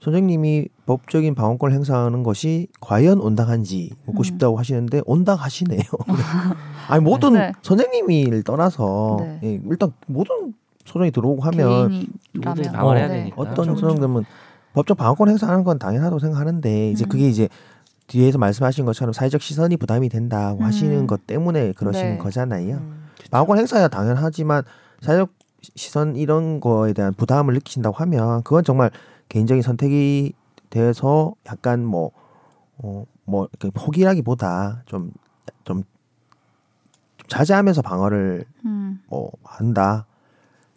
선생님이 0.00 0.68
법적인 0.86 1.34
방어권을 1.34 1.74
행사하는 1.74 2.22
것이 2.22 2.68
과연 2.80 3.20
온당한지 3.20 3.90
묻고 4.06 4.20
음. 4.20 4.24
싶다고 4.24 4.58
하시는데 4.58 5.02
온당하시네요. 5.04 5.82
아니 6.88 7.04
모든 7.04 7.34
네. 7.34 7.52
선생님을 7.60 8.42
떠나서 8.44 9.18
네. 9.20 9.40
예, 9.44 9.60
일단 9.68 9.92
모든 10.06 10.54
소송이 10.86 11.10
들어오고 11.10 11.42
하면 11.42 12.06
네. 12.32 13.08
되니까. 13.08 13.36
어떤 13.36 13.54
그렇죠. 13.54 13.76
소송들은 13.76 14.24
법적 14.74 14.96
방어권 14.96 15.28
행사하는 15.28 15.64
건 15.64 15.78
당연하다고 15.78 16.18
생각하는데 16.18 16.90
이제 16.90 17.04
음. 17.04 17.08
그게 17.08 17.28
이제 17.28 17.48
뒤에서 18.06 18.38
말씀하신 18.38 18.84
것처럼 18.84 19.12
사회적 19.12 19.40
시선이 19.40 19.76
부담이 19.76 20.08
된다고 20.08 20.60
음. 20.60 20.64
하시는 20.64 21.06
것 21.06 21.26
때문에 21.26 21.72
그러시는 21.72 22.12
네. 22.12 22.18
거잖아요. 22.18 22.76
음. 22.76 23.06
방어권 23.30 23.58
행사야 23.58 23.88
당연하지만 23.88 24.62
사회적 25.00 25.30
시선 25.76 26.16
이런 26.16 26.60
거에 26.60 26.92
대한 26.92 27.12
부담을 27.12 27.54
느끼신다고 27.54 27.96
하면 27.96 28.42
그건 28.42 28.64
정말 28.64 28.90
개인적인 29.28 29.62
선택이 29.62 30.32
돼서 30.70 31.34
약간 31.46 31.84
뭐 31.84 32.12
어, 32.78 33.04
뭐 33.24 33.48
이렇게 33.52 33.70
포기라기보다 33.70 34.82
좀좀 34.86 35.84
자제하면서 37.28 37.82
방어를 37.82 38.44
음. 38.64 39.02
어, 39.08 39.28
한다는 39.44 40.02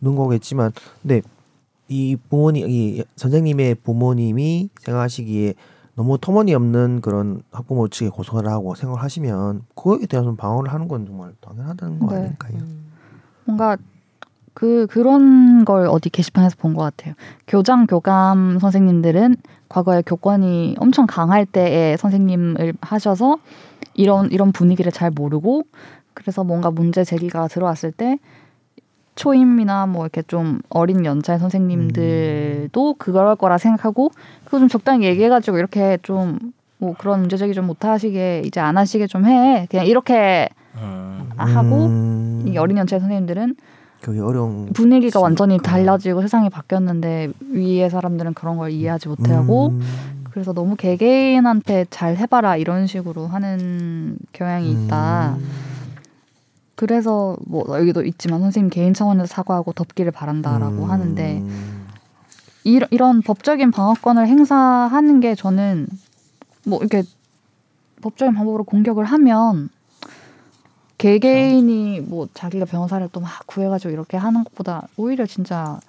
거겠지만 0.01 0.71
근데 1.01 1.21
이 1.87 2.15
부모님 2.29 2.69
이 2.69 3.03
선생님의 3.15 3.75
부모님이 3.75 4.69
생각하시기에 4.79 5.53
너무 5.95 6.17
터무니없는 6.17 7.01
그런 7.01 7.43
학부모 7.51 7.87
측에 7.87 8.09
고소를 8.09 8.49
하고 8.49 8.73
생각하시면 8.73 9.63
그거에 9.75 10.05
대해서 10.07 10.33
방어를 10.35 10.73
하는 10.73 10.87
건 10.87 11.05
정말 11.05 11.33
당연하다는 11.41 11.99
거 11.99 12.13
네. 12.15 12.21
아닐까요? 12.21 12.57
음. 12.59 12.85
뭔가 13.45 13.77
그 14.55 14.87
그런 14.89 15.65
걸 15.65 15.87
어디 15.87 16.09
게시판에서 16.09 16.55
본 16.59 16.73
것 16.73 16.81
같아요. 16.83 17.13
교장 17.47 17.85
교감 17.85 18.59
선생님들은 18.59 19.35
과거에 19.69 20.01
교권이 20.03 20.75
엄청 20.79 21.05
강할 21.07 21.45
때에 21.45 21.97
선생님을 21.97 22.73
하셔서 22.81 23.37
이런 23.95 24.31
이런 24.31 24.51
분위기를 24.51 24.91
잘 24.91 25.11
모르고 25.11 25.63
그래서 26.13 26.43
뭔가 26.43 26.71
문제 26.71 27.03
제기가 27.03 27.47
들어왔을 27.47 27.91
때 27.91 28.17
초임이나 29.15 29.85
뭐 29.87 30.05
이렇게 30.05 30.21
좀 30.23 30.59
어린 30.69 31.05
연차의 31.05 31.39
선생님들도 31.39 32.95
그럴 32.97 33.35
거라 33.35 33.57
생각하고 33.57 34.11
그거 34.45 34.59
좀 34.59 34.67
적당히 34.67 35.05
얘기해가지고 35.05 35.57
이렇게 35.57 35.97
좀 36.01 36.39
뭐 36.83 36.93
그런 36.97 37.21
문제 37.21 37.37
제기 37.37 37.53
좀 37.53 37.65
못하시게 37.65 38.41
이제 38.45 38.59
안 38.59 38.77
하시게 38.77 39.07
좀 39.07 39.23
해 39.25 39.67
그냥 39.71 39.85
이렇게 39.85 40.49
음. 40.75 41.29
하고 41.37 41.85
음, 41.85 42.43
이 42.45 42.57
어린 42.57 42.77
연차의 42.77 42.99
선생님들은 42.99 43.55
그게 44.01 44.19
어려운 44.19 44.73
분위기가 44.73 45.21
완전히. 45.21 45.57
달라지고 45.59 46.21
세상이 46.21 46.49
바뀌었는데 46.49 47.31
위의 47.51 47.89
사람들은 47.89 48.33
그런 48.33 48.57
걸 48.57 48.71
이해하지 48.71 49.07
못하고 49.07 49.67
음, 49.67 49.81
그래서 50.29 50.51
너무 50.51 50.75
개개인한테 50.75 51.85
잘 51.89 52.17
해봐라 52.17 52.57
이런 52.57 52.85
식으로 52.85 53.27
하는 53.27 54.17
경향이 54.33 54.69
있다. 54.71 55.37
음, 55.37 55.49
그래서 56.75 57.37
뭐 57.45 57.65
여기도 57.79 58.03
있지만 58.03 58.41
선생님 58.41 58.69
개인 58.69 58.93
차원에서 58.93 59.27
사과하고 59.27 59.73
덮기를 59.73 60.11
바란다라고 60.11 60.85
음, 60.85 60.89
하는데 60.89 61.43
이런, 62.63 62.87
이런 62.91 63.21
법적인 63.21 63.71
방어권을 63.71 64.27
행사하는 64.27 65.19
게 65.19 65.35
저는 65.35 65.87
뭐 66.65 66.79
이렇게 66.79 67.03
법적인 68.01 68.33
방법으로 68.33 68.63
공격을 68.63 69.05
하면 69.05 69.69
개개인이 70.97 72.01
뭐 72.01 72.27
자기가 72.33 72.65
변호사를 72.65 73.07
또 73.11 73.19
막 73.19 73.45
구해가지고 73.47 73.91
이렇게 73.91 74.17
하는 74.17 74.43
것보다 74.43 74.87
오히려 74.97 75.25
진짜 75.25 75.79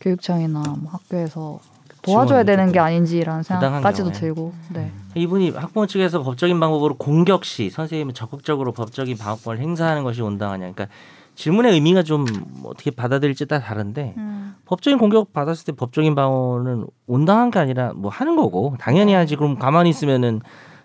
교육청이나 0.00 0.62
뭐 0.78 0.92
학교에서 0.92 1.60
도와줘야 2.02 2.44
되는 2.44 2.72
게 2.72 2.78
아닌지라는 2.78 3.42
생각까지도. 3.42 4.12
들고 4.12 4.52
네. 4.72 4.90
이분이 5.14 5.50
학부모 5.50 5.86
측에서 5.86 6.22
법적인 6.22 6.58
방법으로 6.60 6.96
공격 6.96 7.44
시 7.44 7.70
선생님은 7.70 8.14
적극적으로 8.14 8.72
법적인 8.72 9.16
방어권을 9.16 9.60
행사하는 9.60 10.04
것이 10.04 10.22
온당하냐. 10.22 10.70
그러니까 10.72 10.88
질문의 11.34 11.72
의미가 11.72 12.02
좀 12.02 12.26
어떻게 12.64 12.90
받아들일지 12.90 13.46
따라 13.46 13.62
다른데 13.62 14.14
음. 14.16 14.56
법적인 14.64 14.98
공격 14.98 15.32
받았을 15.32 15.66
때 15.66 15.72
법적인 15.72 16.14
방어는 16.14 16.86
온당한 17.06 17.50
게 17.50 17.58
아니라 17.58 17.92
뭐 17.94 18.10
하는 18.10 18.36
거고 18.36 18.76
당연히 18.78 19.14
하지. 19.14 19.36
그럼 19.36 19.58
가만히 19.58 19.90
있으면은 19.90 20.40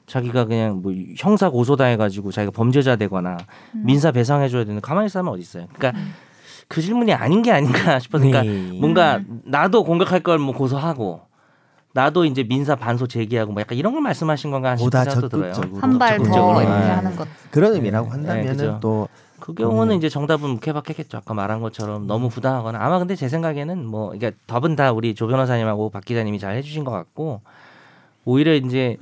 자기가 0.05 0.45
그냥 0.45 0.81
뭐 0.81 0.93
형사 1.17 1.49
고소 1.49 1.75
당해가지고 1.75 2.31
자기가 2.31 2.51
범죄자 2.51 2.95
되거나 2.97 3.37
음. 3.75 3.83
민사 3.85 4.11
배상해줘야 4.11 4.65
되는 4.65 4.81
가만히 4.81 5.07
있으면 5.07 5.29
어디 5.29 5.41
있어요. 5.41 5.67
그러니까 5.73 5.99
그 6.67 6.81
질문이 6.81 7.13
아닌 7.13 7.41
게 7.41 7.51
아닌가 7.51 7.97
싶어서 7.99 8.25
그러니까 8.25 8.43
네. 8.43 8.77
뭔가 8.79 9.21
나도 9.45 9.83
공격할 9.83 10.21
걸 10.21 10.37
뭐 10.39 10.53
고소하고 10.53 11.21
나도 11.93 12.25
이제 12.25 12.43
민사 12.43 12.75
반소 12.75 13.05
제기하고 13.07 13.51
뭐 13.51 13.61
약간 13.61 13.77
이런 13.77 13.93
걸 13.93 14.01
말씀하신 14.01 14.49
건가 14.49 14.75
싶은 14.75 14.89
생각도 14.91 15.29
들어요. 15.29 15.53
한 15.79 15.99
발더 15.99 16.23
적극적으로. 16.23 16.61
이렇게 16.61 16.79
네. 16.79 16.89
하는 16.89 17.15
것. 17.15 17.27
그런 17.51 17.73
의미라고 17.75 18.07
네, 18.07 18.11
한다면은 18.11 18.51
그죠. 18.57 18.79
또그 18.81 19.53
경우는 19.53 19.93
음. 19.93 19.97
이제 19.99 20.09
정답은 20.09 20.49
묵해박했겠죠. 20.49 21.17
아까 21.17 21.35
말한 21.35 21.61
것처럼 21.61 22.07
너무 22.07 22.29
부당하거나 22.29 22.79
아마 22.81 22.97
근데 22.97 23.15
제 23.15 23.29
생각에는 23.29 23.85
뭐 23.85 24.07
그러니까 24.09 24.31
답은 24.47 24.75
다 24.75 24.91
우리 24.91 25.13
조 25.13 25.27
변호사님하고 25.27 25.91
박 25.91 26.03
기자님이 26.03 26.39
잘 26.39 26.55
해주신 26.55 26.83
것 26.83 26.89
같고 26.91 27.41
오히려 28.25 28.55
이제 28.55 28.97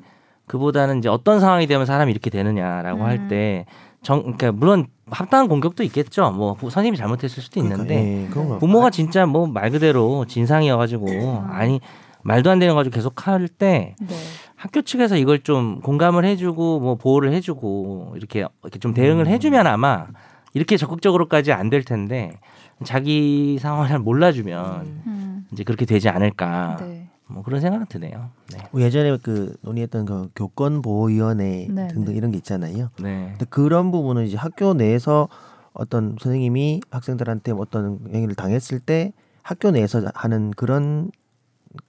그보다는 0.47 0.97
이제 0.97 1.07
어떤 1.07 1.39
상황이 1.39 1.67
되면 1.67 1.85
사람이 1.85 2.11
이렇게 2.11 2.29
되느냐라고 2.29 3.01
음. 3.03 3.05
할때 3.05 3.65
정 4.03 4.21
그러니까 4.23 4.51
물론 4.51 4.87
합당한 5.11 5.47
공격도 5.47 5.83
있겠죠. 5.83 6.31
뭐 6.31 6.53
부- 6.53 6.69
선생님이 6.69 6.97
잘못했을 6.97 7.43
수도 7.43 7.59
있는데 7.59 8.27
그러니까, 8.31 8.55
예. 8.55 8.59
부모가 8.59 8.89
진짜 8.89 9.25
뭐 9.25 9.45
말 9.47 9.69
그대로 9.71 10.25
진상이어가지고 10.25 11.43
아니 11.49 11.79
말도 12.23 12.49
안 12.51 12.59
되는 12.59 12.73
거 12.73 12.79
가지고 12.79 12.95
계속 12.95 13.27
할때 13.27 13.95
네. 13.99 14.15
학교 14.55 14.81
측에서 14.81 15.17
이걸 15.17 15.39
좀 15.39 15.81
공감을 15.81 16.23
해주고 16.25 16.79
뭐 16.79 16.95
보호를 16.95 17.33
해주고 17.33 18.13
이렇게 18.15 18.45
이렇게 18.63 18.79
좀 18.79 18.93
대응을 18.93 19.27
해주면 19.27 19.65
아마 19.67 20.07
이렇게 20.53 20.77
적극적으로까지 20.77 21.51
안 21.51 21.69
될 21.69 21.83
텐데 21.83 22.39
자기 22.83 23.57
상황을 23.59 23.87
잘 23.87 23.99
몰라주면 23.99 24.81
음. 25.07 25.45
이제 25.51 25.63
그렇게 25.63 25.85
되지 25.85 26.09
않을까 26.09 26.77
네. 26.81 27.09
뭐 27.31 27.43
그런 27.43 27.61
생각은 27.61 27.87
드네요. 27.87 28.29
네. 28.51 28.59
뭐 28.71 28.81
예전에 28.81 29.17
그 29.17 29.55
논의했던 29.61 30.05
그 30.05 30.29
교권 30.35 30.81
보호위원회 30.81 31.67
네, 31.69 31.87
등등 31.87 32.13
네. 32.13 32.17
이런 32.17 32.31
게 32.31 32.37
있잖아요. 32.37 32.89
네. 33.01 33.29
근데 33.31 33.45
그런 33.49 33.91
부분은 33.91 34.25
이제 34.25 34.37
학교 34.37 34.73
내에서 34.73 35.29
어떤 35.73 36.17
선생님이 36.19 36.81
학생들한테 36.91 37.53
어떤 37.53 37.99
행위를 38.13 38.35
당했을 38.35 38.79
때 38.79 39.13
학교 39.41 39.71
내에서 39.71 40.03
하는 40.13 40.51
그런 40.51 41.11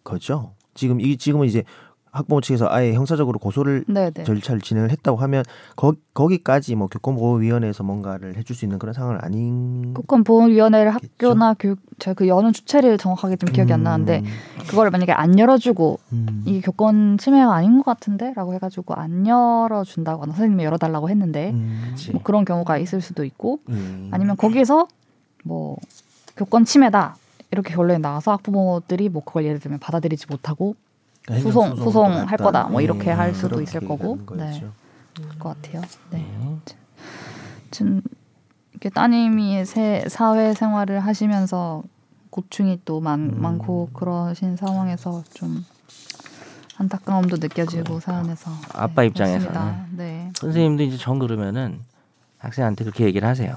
거죠. 0.05 0.55
지금 0.75 1.01
이 1.01 1.17
지금은 1.17 1.47
이제 1.47 1.65
학부모 2.13 2.43
측에서 2.43 2.69
아예 2.69 2.93
형사적으로 2.93 3.39
고소를 3.39 3.85
네네. 3.89 4.25
절차를 4.25 4.61
진행을 4.61 4.91
했다고 4.91 5.17
하면 5.17 5.45
거, 5.77 5.95
거기까지 6.13 6.75
뭐 6.75 6.87
교권보호위원회에서 6.89 7.83
뭔가를 7.85 8.37
해줄 8.37 8.55
수 8.55 8.67
있는 8.67 8.79
그런 8.79 8.93
상황은 8.93 9.19
아닌 9.23 9.95
국권보호위원회를 9.95 10.95
학교나 10.95 11.55
교육 11.59 11.79
제가 11.99 12.15
그 12.15 12.29
여는 12.29 12.53
주체를 12.53 12.99
정확하게 12.99 13.37
좀 13.37 13.51
기억이 13.51 13.73
안 13.73 13.83
나는데 13.83 14.21
음, 14.21 14.25
그걸 14.69 14.91
만약에 14.91 15.13
안 15.13 15.39
열어주고 15.39 15.99
음. 16.13 16.43
이게 16.45 16.61
교권 16.61 17.17
침해가 17.17 17.55
아닌 17.55 17.79
것 17.79 17.85
같은데라고 17.85 18.53
해가지고 18.55 18.95
안 18.95 19.27
열어준다거나 19.27 20.35
선생님이 20.35 20.65
열어달라고 20.65 21.09
했는데 21.09 21.53
음. 21.53 21.97
뭐 22.13 22.21
그런 22.23 22.45
경우가 22.45 22.77
있을 22.77 23.01
수도 23.01 23.25
있고 23.25 23.61
음. 23.71 24.11
아니면 24.13 24.37
거기서 24.37 24.87
뭐 25.45 25.79
교권 26.37 26.67
침해다 26.67 27.17
이렇게 27.53 27.75
결론이 27.75 28.01
나와서 28.01 28.33
학부모들이 28.33 29.09
뭐 29.09 29.25
그걸 29.25 29.47
예를 29.47 29.61
들면 29.61 29.79
받아들이지 29.79 30.27
못하고 30.29 30.77
그러니까 31.25 31.51
소송 31.51 31.77
소송할. 31.77 32.37
거다 32.37 32.65
뭐 32.65 32.81
이렇게 32.81 33.11
예, 33.11 33.13
할 33.13 33.35
수도 33.35 33.61
있을 33.61 33.81
거고 33.81 34.25
가는 34.25 34.45
네 34.45 34.51
거였죠. 34.51 34.73
그럴 35.15 35.39
것 35.39 35.63
같아요. 35.63 35.83
네. 36.11 36.19
네. 36.19 36.59
지금 37.71 38.03
이렇게 38.73 38.89
따님이 38.91 39.65
새, 39.65 40.05
사회 40.09 40.53
생활을 40.55 41.01
하시면서 41.01 41.83
고충이 42.31 42.81
또 42.85 43.01
많, 43.01 43.21
음. 43.21 43.41
많고 43.41 43.91
그러신 43.93 44.57
상황에서 44.57 45.23
좀 45.35 45.65
안타까움도 46.79 47.37
느껴지고 47.37 47.85
그러니까. 48.01 48.13
사연에서 48.13 48.51
아빠 48.75 49.03
네, 49.03 49.09
입장에서는. 49.09 49.97
네. 49.97 50.31
선생님도 50.35 50.83
이제 50.83 50.97
정 50.97 51.19
그러면은 51.19 51.81
학생한테 52.39 52.85
그렇게 52.85 53.05
얘기를 53.05 53.29
하세요. 53.29 53.57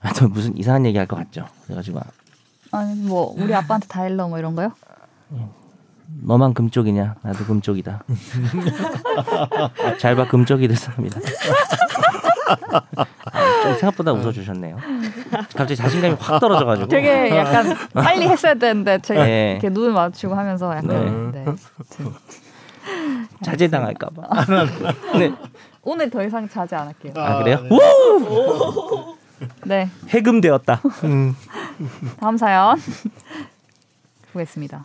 아, 0.00 0.12
또 0.18 0.28
무슨 0.28 0.56
이상한 0.58 0.84
얘기 0.86 0.98
할 0.98 1.06
것 1.06 1.16
같죠. 1.16 1.46
그래가지고 1.64 2.00
아니 2.72 2.94
뭐 3.00 3.32
우리 3.38 3.54
아빠한테 3.54 3.86
다 3.88 4.06
일러 4.06 4.28
뭐 4.28 4.38
이런 4.38 4.54
거요? 4.54 4.72
너만 6.22 6.54
금쪽이냐? 6.54 7.16
나도 7.22 7.44
금쪽이다. 7.44 8.02
잘 9.98 10.16
봐 10.16 10.26
금쪽이 10.28 10.66
될 10.68 10.76
사람이다. 10.76 11.20
아, 12.80 13.62
좀 13.62 13.72
생각보다 13.74 14.12
웃어주셨네요. 14.12 14.78
갑자기 15.30 15.76
자신감이 15.76 16.16
확 16.18 16.40
떨어져가지고. 16.40 16.88
되게 16.88 17.36
약간 17.36 17.76
빨리 17.92 18.26
했어야 18.26 18.54
되는데 18.54 18.98
제가 18.98 19.24
네. 19.24 19.52
이렇게 19.52 19.68
눈을 19.68 19.92
마주치고 19.92 20.34
하면서 20.34 20.74
약간 20.74 21.32
네. 21.32 21.44
자제당할까봐. 23.42 24.22
네. 25.18 25.32
오늘 25.82 26.10
더 26.10 26.24
이상 26.24 26.48
자제 26.48 26.74
안 26.76 26.86
할게요. 26.88 27.12
아 27.16 27.38
그래요? 27.38 27.58
네 29.66 29.88
해금되었다. 30.08 30.80
다음 32.18 32.36
사연 32.38 32.76
보겠습니다. 34.32 34.84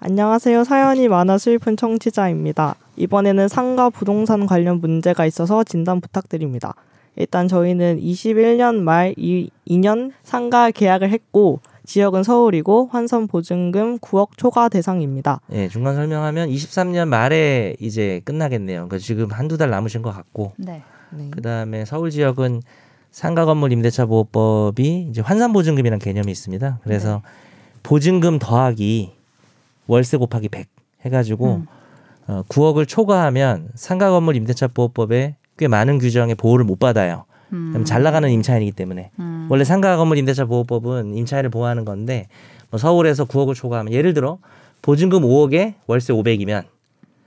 안녕하세요. 0.00 0.64
사연이 0.64 1.08
많아 1.08 1.38
슬픈 1.38 1.76
청취자입니다. 1.76 2.74
이번에는 2.96 3.48
상가 3.48 3.90
부동산 3.90 4.46
관련 4.46 4.80
문제가 4.80 5.24
있어서 5.24 5.64
진단 5.64 6.00
부탁드립니다. 6.00 6.74
일단 7.16 7.48
저희는 7.48 8.00
21년 8.00 8.74
말 8.74 9.14
이, 9.16 9.50
2년 9.68 10.12
상가 10.22 10.70
계약을 10.70 11.10
했고 11.10 11.60
지역은 11.86 12.22
서울이고 12.22 12.88
환선 12.90 13.28
보증금 13.28 13.98
9억 13.98 14.30
초과 14.36 14.68
대상입니다. 14.68 15.40
예, 15.52 15.68
중간 15.68 15.94
설명하면 15.94 16.48
23년 16.48 17.08
말에 17.08 17.76
이제 17.78 18.20
끝나겠네요. 18.24 18.88
그러니까 18.88 18.98
지금 18.98 19.30
한두 19.30 19.56
달 19.56 19.70
남으신 19.70 20.02
것 20.02 20.10
같고. 20.12 20.52
네. 20.56 20.82
네. 21.10 21.30
그다음에 21.30 21.84
서울 21.84 22.10
지역은 22.10 22.62
상가 23.10 23.44
건물 23.44 23.70
임대차 23.72 24.06
보호법이 24.06 25.06
이제 25.10 25.20
환산 25.20 25.52
보증금이라는 25.52 26.00
개념이 26.00 26.32
있습니다. 26.32 26.80
그래서 26.82 27.22
보증금 27.84 28.38
더하기 28.40 29.12
월세 29.86 30.16
곱하기 30.16 30.48
100 30.48 30.66
해가지고 31.02 31.54
음. 31.56 31.66
어, 32.26 32.42
9억을 32.48 32.88
초과하면 32.88 33.68
상가 33.74 34.10
건물 34.10 34.36
임대차 34.36 34.68
보호법에 34.68 35.36
꽤 35.58 35.68
많은 35.68 35.98
규정의 35.98 36.34
보호를 36.34 36.64
못 36.64 36.78
받아요. 36.78 37.24
음. 37.52 37.70
그럼 37.72 37.84
잘 37.84 38.02
나가는 38.02 38.28
임차인이기 38.28 38.72
때문에 38.72 39.10
음. 39.18 39.46
원래 39.50 39.64
상가 39.64 39.96
건물 39.96 40.18
임대차 40.18 40.46
보호법은 40.46 41.14
임차인을 41.14 41.50
보호하는 41.50 41.84
건데 41.84 42.28
뭐 42.70 42.78
서울에서 42.78 43.26
9억을 43.26 43.54
초과하면 43.54 43.92
예를 43.92 44.14
들어 44.14 44.38
보증금 44.82 45.22
5억에 45.22 45.74
월세 45.86 46.12
500이면 46.12 46.64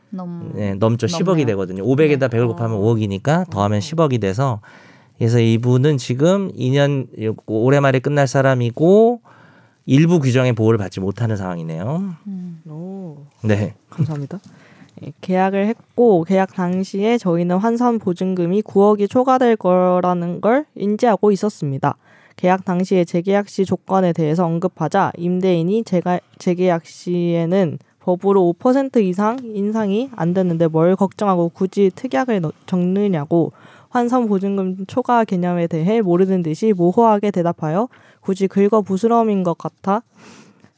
너무 0.10 0.52
네, 0.56 0.74
넘죠. 0.76 1.08
10억이 1.08 1.26
넘네요. 1.26 1.46
되거든요. 1.48 1.84
500에다 1.84 2.30
네. 2.30 2.38
100을 2.38 2.48
곱하면 2.48 2.80
5억이니까 2.80 3.50
더하면 3.50 3.80
10억이 3.80 4.22
돼서 4.22 4.62
그래서 5.18 5.40
이분은 5.40 5.98
지금 5.98 6.52
2년 6.54 7.08
올해 7.48 7.80
말에 7.80 8.00
끝날 8.00 8.28
사람이고 8.28 9.22
일부 9.88 10.20
규정의 10.20 10.52
보호를 10.54 10.78
받지 10.78 11.00
못하는 11.00 11.38
상황이네요. 11.38 12.14
음. 12.28 12.62
오, 12.70 13.18
네. 13.42 13.74
감사합니다. 13.90 14.40
예, 15.06 15.14
계약을 15.22 15.66
했고 15.68 16.24
계약 16.26 16.54
당시에 16.54 17.18
저희는 17.18 17.58
환산 17.58 17.98
보증금이 17.98 18.64
9억이 18.64 19.10
초과될 19.10 19.56
거라는 19.56 20.42
걸 20.42 20.66
인지하고 20.76 21.32
있었습니다. 21.32 21.96
계약 22.36 22.66
당시에 22.66 23.06
재계약 23.06 23.48
시 23.48 23.64
조건에 23.66 24.12
대해서 24.12 24.46
언급하자 24.46 25.14
임대인이 25.18 25.84
제가 25.86 26.20
재계약 26.38 26.86
시에는 26.86 27.80
법으로 28.02 28.54
5% 28.60 29.02
이상 29.04 29.38
인상이 29.44 30.10
안 30.16 30.34
됐는데 30.34 30.68
뭘 30.68 30.96
걱정하고 30.96 31.50
굳이 31.50 31.92
특약을 31.96 32.42
넣- 32.42 32.54
적느냐고 32.66 33.54
환산 33.90 34.28
보증금 34.28 34.86
초과 34.88 35.24
개념에 35.24 35.68
대해 35.68 36.02
모르는 36.02 36.44
듯이 36.44 36.74
모호하게 36.74 37.32
대답하여 37.32 37.88
굳이 38.28 38.50
긁어 38.50 38.82
부스럼인 38.82 39.44
것 39.44 39.58
같아 39.58 40.02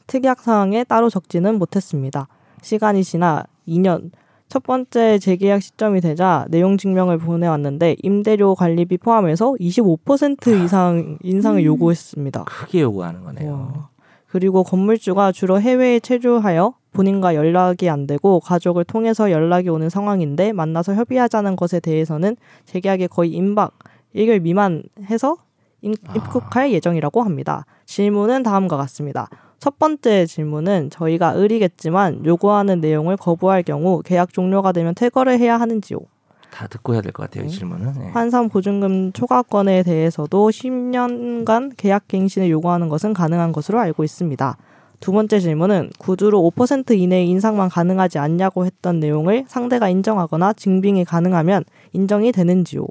특약 0.05 0.39
사항에 0.41 0.83
따로 0.83 1.09
적지는 1.09 1.57
못했습니다. 1.57 2.27
시간이 2.61 3.03
지나 3.03 3.43
2년 3.67 4.11
첫 4.49 4.61
번째 4.61 5.17
재계약 5.17 5.59
시점이 5.63 5.99
되자 6.01 6.45
내용 6.49 6.77
증명을 6.77 7.17
보내왔는데 7.17 7.95
임대료 8.03 8.53
관리비 8.53 8.99
포함해서 8.99 9.55
25% 9.59 10.63
이상 10.63 11.17
인상을 11.23 11.65
요구했습니다. 11.65 12.43
크게 12.43 12.81
요구하는 12.81 13.23
거네요. 13.23 13.51
와. 13.51 13.89
그리고 14.27 14.63
건물주가 14.63 15.31
주로 15.31 15.59
해외에 15.59 15.99
체류하여 15.99 16.75
본인과 16.93 17.33
연락이 17.33 17.89
안 17.89 18.05
되고 18.05 18.39
가족을 18.41 18.83
통해서 18.83 19.31
연락이 19.31 19.69
오는 19.69 19.89
상황인데 19.89 20.53
만나서 20.53 20.93
협의하자는 20.93 21.55
것에 21.55 21.79
대해서는 21.79 22.37
재계약에 22.65 23.07
거의 23.07 23.31
임박 23.31 23.73
1개월 24.15 24.39
미만 24.39 24.83
해서 25.09 25.37
임- 25.37 25.48
입국할 25.81 26.71
예정이라고 26.71 27.23
합니다. 27.23 27.65
질문은 27.85 28.43
다음과 28.43 28.77
같습니다. 28.77 29.29
첫 29.59 29.77
번째 29.77 30.25
질문은 30.25 30.89
저희가 30.89 31.33
의리겠지만 31.35 32.25
요구하는 32.25 32.79
내용을 32.79 33.17
거부할 33.17 33.63
경우 33.63 34.01
계약 34.03 34.31
종료가 34.33 34.71
되면 34.71 34.95
퇴거를 34.95 35.37
해야 35.39 35.59
하는지요? 35.59 35.99
다 36.51 36.67
듣고 36.67 36.93
해야 36.93 37.01
될 37.01 37.11
것 37.11 37.23
같아요. 37.23 37.45
이 37.45 37.47
네. 37.49 37.53
질문은. 37.57 37.93
네. 37.99 38.09
환산 38.11 38.49
보증금 38.49 39.11
초과권에 39.11 39.83
대해서도 39.83 40.49
10년간 40.49 41.73
계약 41.77 42.07
갱신을 42.07 42.49
요구하는 42.49 42.89
것은 42.89 43.13
가능한 43.13 43.51
것으로 43.51 43.79
알고 43.79 44.03
있습니다. 44.03 44.57
두 44.99 45.11
번째 45.11 45.39
질문은 45.39 45.91
구두로 45.99 46.41
5% 46.55 46.97
이내의 46.97 47.29
인상만 47.29 47.69
가능하지 47.69 48.17
않냐고 48.17 48.65
했던 48.65 48.99
내용을 48.99 49.45
상대가 49.47 49.89
인정하거나 49.89 50.53
증빙이 50.53 51.05
가능하면 51.05 51.63
인정이 51.93 52.31
되는지요. 52.31 52.85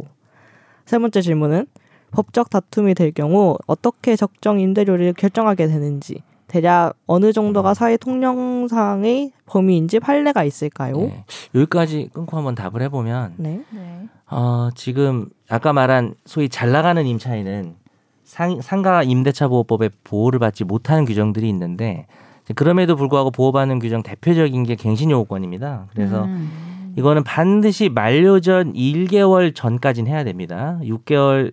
세 0.87 0.98
번째 0.98 1.20
질문은 1.20 1.66
법적 2.11 2.51
다툼이 2.51 2.94
될 2.94 3.12
경우 3.12 3.57
어떻게 3.66 4.16
적정 4.16 4.61
임대료를 4.61 5.12
결정하게 5.12 5.66
되는지 5.66 6.23
대략 6.47 6.94
어느 7.07 7.33
정도가 7.33 7.75
사회 7.75 7.97
통령상의 7.97 9.33
범위인지 9.47 10.01
판례가 10.01 10.44
있을까요? 10.44 10.97
네. 10.97 11.25
여기까지 11.55 12.09
끊고 12.12 12.37
한번 12.37 12.55
답을 12.55 12.81
해보면 12.83 13.35
네. 13.37 13.62
네. 13.71 14.09
어, 14.31 14.71
지금 14.75 15.29
아까 15.49 15.73
말한 15.73 16.14
소위 16.25 16.49
잘 16.49 16.73
나가는 16.73 17.05
임차인은 17.07 17.77
상, 18.25 18.61
상가 18.61 19.03
임대차 19.03 19.49
보호법에 19.49 19.90
보호를 20.05 20.38
받지 20.38 20.64
못하는 20.64 21.05
규정들이 21.05 21.49
있는데 21.51 22.07
그럼에도 22.55 22.97
불구하고 22.97 23.31
보호받는 23.31 23.79
규정 23.79 24.03
대표적인 24.03 24.62
게 24.64 24.75
갱신 24.75 25.11
요구권입니다. 25.11 25.87
그래서 25.92 26.25
음. 26.25 26.92
이거는 26.96 27.25
반드시 27.25 27.88
만료 27.88 28.40
전 28.40 28.73
1개월 28.73 29.54
전까지는 29.54 30.11
해야 30.11 30.25
됩니다. 30.25 30.79
6개월 30.83 31.52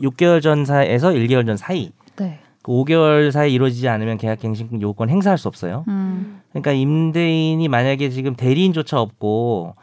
6개월 0.00 0.42
전사에서 0.42 1.10
1개월 1.10 1.46
전 1.46 1.56
사이. 1.56 1.90
네. 2.16 2.38
그 2.62 2.72
5개월 2.72 3.30
사이 3.30 3.52
이루어지지 3.52 3.88
않으면 3.88 4.18
계약 4.18 4.40
갱신 4.40 4.82
요구권 4.82 5.08
행사할 5.08 5.38
수 5.38 5.48
없어요. 5.48 5.84
음. 5.88 6.40
그러니까 6.50 6.72
임대인이 6.72 7.68
만약에 7.68 8.10
지금 8.10 8.34
대리인조차 8.34 9.00
없고 9.00 9.74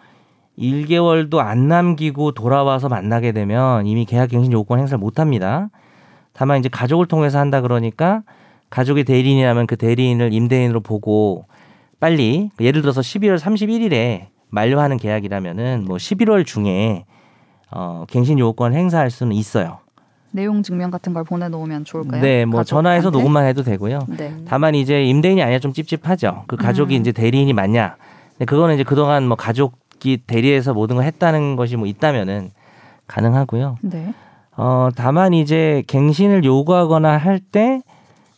1개월도 0.58 1.38
안 1.38 1.68
남기고 1.68 2.34
돌아와서 2.34 2.90
만나게 2.90 3.32
되면 3.32 3.88
이미 3.88 4.06
계약 4.06 4.30
갱신 4.30 4.52
요구권 4.52 4.80
행사를 4.80 4.98
못 4.98 5.20
합니다. 5.20 5.70
다만 6.34 6.60
이제 6.60 6.70
가족을 6.70 7.06
통해서 7.06 7.40
한다 7.40 7.62
그러니까 7.62 8.24
가족이 8.70 9.04
대리인이라면 9.04 9.68
그 9.68 9.78
대리인을 9.78 10.34
임대인으로 10.34 10.82
보고 10.82 11.46
빨리 12.00 12.50
예를 12.60 12.82
들어서 12.82 13.02
12월 13.02 13.38
31일에 13.38 14.28
만료하는 14.50 14.98
계약이라면은 14.98 15.86
뭐 15.88 15.98
11월 15.98 16.46
중에 16.46 17.06
어 17.72 18.06
갱신 18.10 18.40
요구권 18.40 18.74
행사할 18.74 19.10
수는 19.10 19.36
있어요. 19.36 19.83
내용 20.34 20.64
증명 20.64 20.92
같은 20.92 21.14
걸 21.14 21.24
보내놓으면 21.24 21.86
좋을까요? 21.86 22.22
네, 22.22 22.44
뭐 22.46 22.64
전화해서? 22.64 23.10
녹음만 23.12 23.46
해도 23.46 23.64
되고요. 23.64 24.00
네. 24.10 24.36
다만 24.48 24.76
이제 24.76 25.04
임대인이 25.06 25.42
아니라 25.42 25.60
좀 25.60 25.74
찝찝하죠. 25.74 26.46
그 26.48 26.56
가족이 26.58 26.96
음. 26.98 27.02
이제 27.02 27.12
대리인이 27.12 27.54
맞냐? 27.54 27.96
근데 28.32 28.46
그거는 28.46 28.76
이제 28.76 28.84
그동안 28.84 29.28
뭐 29.28 29.38
가족이 29.38 30.24
대리해서 30.26 30.74
모든 30.74 30.96
걸 30.96 31.06
했다는 31.06 31.56
것이 31.56 31.78
뭐 31.78 31.86
있다면은 31.88 32.52
가능하고요. 33.08 33.78
네. 33.82 34.14
어 34.58 34.90
다만 34.96 35.34
이제 35.34 35.84
갱신을 35.88 36.44
요구하거나 36.44 37.18
할 37.18 37.40
때 37.40 37.82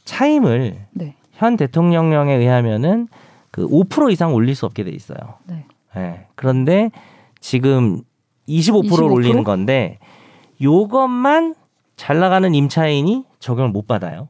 차임을 0.06 0.76
네. 0.92 1.16
현 1.34 1.58
대통령령에 1.58 2.34
의하면은 2.36 3.08
그 3.52 3.68
5% 3.68 4.12
이상 4.12 4.34
올릴 4.34 4.54
수 4.56 4.66
없게 4.66 4.84
돼 4.84 4.92
있어요. 4.92 5.18
네. 5.46 5.66
예. 5.98 6.26
그런데 6.36 6.92
지금 7.40 8.02
25%를 8.50 9.08
25%? 9.08 9.12
올리는 9.14 9.44
건데 9.44 9.98
요것만 10.62 11.56
잘 11.96 12.20
나가는 12.20 12.54
임차인이 12.54 13.24
적용을 13.40 13.72
못 13.72 13.88
받아요. 13.88 14.28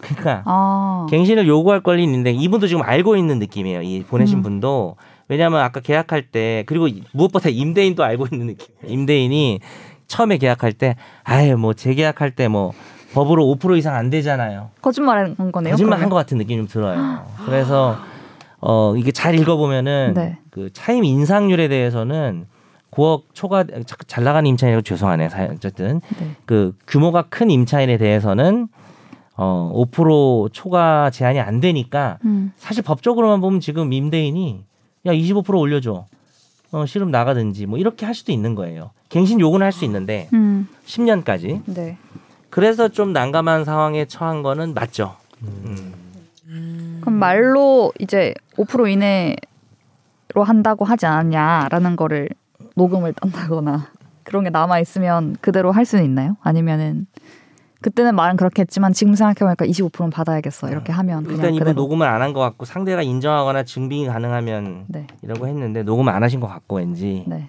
그러니까 0.00 0.42
아. 0.46 1.06
갱신을 1.10 1.46
요구할 1.46 1.80
권리 1.80 2.02
있는데 2.04 2.32
이분도 2.32 2.66
지금 2.66 2.82
알고 2.82 3.16
있는 3.16 3.38
느낌이에요. 3.38 3.82
이 3.82 4.02
보내신 4.04 4.38
음. 4.38 4.42
분도 4.42 4.96
왜냐하면 5.28 5.60
아까 5.60 5.80
계약할 5.80 6.30
때 6.30 6.64
그리고 6.66 6.88
무엇보다 7.12 7.48
임대인도 7.50 8.02
알고 8.02 8.26
있는 8.32 8.48
느낌. 8.48 8.74
임대인이 8.84 9.60
처음에 10.08 10.38
계약할 10.38 10.72
때 10.72 10.96
아예 11.24 11.54
뭐 11.54 11.72
재계약할 11.74 12.32
때 12.32 12.48
뭐 12.48 12.72
법으로 13.14 13.44
5% 13.44 13.76
이상 13.78 13.94
안 13.94 14.08
되잖아요. 14.10 14.70
거짓말한 14.80 15.52
거네요. 15.52 15.72
거짓말 15.74 16.00
한? 16.00 16.08
것 16.08 16.16
같은 16.16 16.38
느낌이 16.38 16.60
좀 16.60 16.66
들어요. 16.66 17.24
그래서 17.44 17.98
어 18.58 18.94
이게 18.96 19.12
잘 19.12 19.38
읽어보면은 19.38 20.14
네. 20.14 20.38
그 20.50 20.70
차임 20.72 21.04
인상률에 21.04 21.68
대해서는 21.68 22.46
9억 22.92 23.22
초과 23.32 23.64
잘 24.06 24.22
나가는 24.24 24.46
임차인이라고 24.48 24.82
죄송하네요. 24.82 25.28
사- 25.30 25.48
어쨌든 25.50 26.00
네. 26.20 26.30
그 26.44 26.76
규모가 26.86 27.22
큰 27.28 27.50
임차인에 27.50 27.96
대해서는 27.98 28.68
어 29.36 29.72
5% 29.90 30.52
초과 30.52 31.10
제한이 31.10 31.40
안 31.40 31.60
되니까 31.60 32.18
음. 32.24 32.52
사실 32.58 32.82
법적으로만 32.82 33.40
보면 33.40 33.60
지금 33.60 33.92
임대인이 33.92 34.64
야 35.06 35.12
25% 35.12 35.58
올려줘. 35.58 36.06
어 36.72 36.86
싫으면 36.86 37.10
나가든지 37.10 37.66
뭐 37.66 37.78
이렇게 37.78 38.06
할 38.06 38.14
수도 38.14 38.30
있는 38.32 38.54
거예요. 38.54 38.90
갱신 39.08 39.40
요구는 39.40 39.64
할 39.64 39.72
수 39.72 39.84
있는데 39.86 40.28
음. 40.34 40.68
10년까지. 40.86 41.62
네. 41.66 41.96
그래서 42.50 42.88
좀 42.88 43.12
난감한 43.14 43.64
상황에 43.64 44.04
처한 44.04 44.42
거는 44.42 44.74
맞죠. 44.74 45.16
음. 45.42 45.94
그럼 47.00 47.14
말로 47.14 47.92
이제 47.98 48.34
5% 48.58 48.90
이내로 48.92 49.36
한다고 50.44 50.84
하지 50.84 51.06
않았냐라는 51.06 51.96
거를 51.96 52.28
녹음을 52.76 53.12
딴다거나 53.14 53.88
그런 54.24 54.44
게 54.44 54.50
남아 54.50 54.78
있으면 54.80 55.36
그대로 55.40 55.72
할 55.72 55.84
수는 55.84 56.04
있나요? 56.04 56.36
아니면은 56.42 57.06
그때는 57.80 58.14
말은 58.14 58.36
그렇게 58.36 58.62
했지만 58.62 58.92
지금 58.92 59.14
생각해보니까 59.16 59.66
25%는 59.66 60.10
받아야겠어. 60.10 60.70
이렇게 60.70 60.92
하면 60.92 61.24
그냥 61.24 61.36
일단 61.38 61.54
이분 61.54 61.74
녹음을 61.74 62.06
안 62.06 62.22
한 62.22 62.32
것 62.32 62.38
같고 62.40 62.64
상대가 62.64 63.02
인정하거나 63.02 63.64
증빙이 63.64 64.06
가능하면 64.06 64.84
네, 64.86 65.06
이라고 65.22 65.48
했는데 65.48 65.82
녹음을 65.82 66.12
안 66.12 66.22
하신 66.22 66.38
것 66.38 66.46
같고 66.46 66.76
왠지. 66.76 67.24
네, 67.26 67.48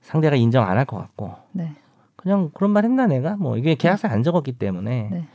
상대가 0.00 0.36
인정 0.36 0.64
안 0.68 0.78
할 0.78 0.84
것 0.86 0.96
같고. 0.98 1.34
네. 1.52 1.72
그냥 2.14 2.50
그런 2.54 2.70
말 2.70 2.84
했나 2.84 3.06
내가? 3.06 3.36
뭐 3.36 3.56
이게 3.56 3.74
계약서에 3.74 4.10
안 4.10 4.22
적었기 4.22 4.52
때문에. 4.52 5.08
네. 5.10 5.28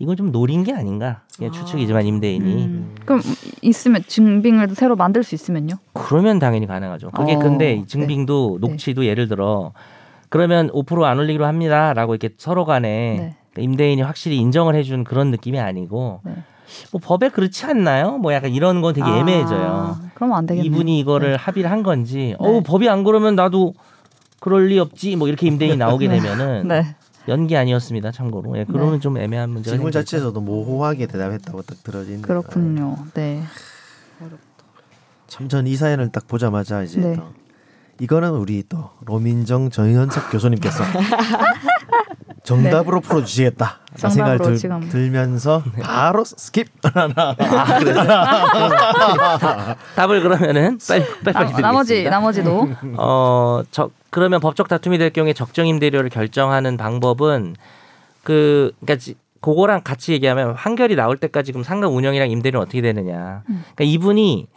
이건 0.00 0.16
좀 0.16 0.30
노린 0.30 0.62
게 0.62 0.72
아닌가 0.72 1.22
그냥 1.36 1.52
추측이지만 1.52 2.06
임대인이 2.06 2.64
음, 2.66 2.94
그럼 3.04 3.20
있으면 3.62 4.02
증빙을 4.06 4.68
새로 4.74 4.94
만들 4.94 5.24
수 5.24 5.34
있으면요? 5.34 5.74
그러면 5.92 6.38
당연히 6.38 6.66
가능하죠. 6.66 7.10
그게 7.10 7.34
어, 7.34 7.38
근데 7.38 7.74
이 7.74 7.80
네. 7.80 7.86
증빙도 7.86 8.58
네. 8.60 8.68
녹취도 8.68 9.06
예를 9.06 9.26
들어 9.26 9.72
그러면 10.28 10.70
5%안 10.70 11.18
올리기로 11.18 11.46
합니다라고 11.46 12.14
이렇게 12.14 12.34
서로 12.38 12.64
간에 12.64 13.34
네. 13.56 13.62
임대인이 13.62 14.00
확실히 14.02 14.36
인정을 14.38 14.76
해준 14.76 15.02
그런 15.02 15.32
느낌이 15.32 15.58
아니고 15.58 16.20
네. 16.22 16.32
뭐 16.92 17.00
법에 17.02 17.30
그렇지 17.30 17.66
않나요? 17.66 18.18
뭐 18.18 18.32
약간 18.32 18.52
이런 18.52 18.80
건 18.82 18.94
되게 18.94 19.08
애매해져요. 19.10 19.66
아, 19.66 20.10
그러면 20.14 20.38
안 20.38 20.46
되겠네. 20.46 20.66
이분이 20.66 20.98
이거를 21.00 21.36
합의를 21.36 21.70
한 21.70 21.82
건지 21.82 22.18
네. 22.18 22.36
어우 22.38 22.62
법이 22.62 22.88
안 22.88 23.02
그러면 23.02 23.34
나도 23.34 23.74
그럴 24.38 24.68
리 24.68 24.78
없지 24.78 25.16
뭐 25.16 25.26
이렇게 25.26 25.48
임대인이 25.48 25.76
나오게 25.76 26.06
되면은 26.08 26.68
네. 26.68 26.94
연기 27.28 27.56
아니었습니다 27.56 28.10
참고로 28.10 28.58
예, 28.58 28.64
그러면 28.64 29.00
좀 29.00 29.18
애매한 29.18 29.50
문제가 29.50 29.74
질문 29.76 29.92
생기죠. 29.92 30.04
자체에서도 30.10 30.40
모호하게 30.40 31.06
대답했다고 31.06 31.62
딱 31.62 31.82
들어지는 31.82 32.22
그렇군요. 32.22 32.96
네. 33.14 33.42
참전 35.26 35.66
이 35.66 35.76
사연을 35.76 36.10
딱 36.10 36.26
보자마자 36.26 36.82
이제 36.82 37.00
네. 37.00 37.16
또 37.16 37.22
이거는 38.00 38.30
우리 38.30 38.64
또 38.68 38.90
로민정 39.04 39.70
정현석 39.70 40.30
교수님께서 40.30 40.82
정답으로 42.44 43.00
풀어주시겠다 43.02 43.80
정답으로 43.96 44.10
생각을 44.10 44.38
들, 44.38 44.56
지금. 44.56 44.88
들면서 44.88 45.62
바로 45.82 46.22
스킵 46.22 46.66
답을 49.96 50.22
그러면은 50.22 50.78
빨리 50.88 51.04
빨리 51.04 51.24
나, 51.24 51.32
드리겠습니다. 51.32 51.60
나머지 51.60 52.04
나머지도 52.04 52.68
어, 52.96 53.62
저 53.70 53.90
그러면 54.10 54.40
법적 54.40 54.68
다툼이 54.68 54.98
될 54.98 55.10
경우에 55.10 55.32
적정 55.32 55.66
임대료를 55.66 56.10
결정하는 56.10 56.76
방법은 56.76 57.56
그 58.22 58.72
그러니까 58.80 58.96
지- 58.96 59.14
그거랑 59.40 59.82
같이 59.84 60.12
얘기하면 60.12 60.54
판결이 60.54 60.96
나올 60.96 61.16
때까지 61.16 61.52
그럼 61.52 61.62
상가 61.62 61.88
운영이랑 61.88 62.30
임대료는 62.30 62.62
어떻게 62.62 62.80
되느냐. 62.80 63.42
음. 63.48 63.62
그러니까 63.74 63.84
이분이 63.84 64.48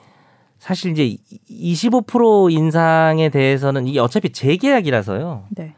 사실 0.58 0.92
이제 0.92 1.18
25% 1.50 2.52
인상에 2.52 3.30
대해서는 3.30 3.88
이게 3.88 4.00
어차피 4.00 4.30
재계약이라서요. 4.32 5.46
네. 5.50 5.74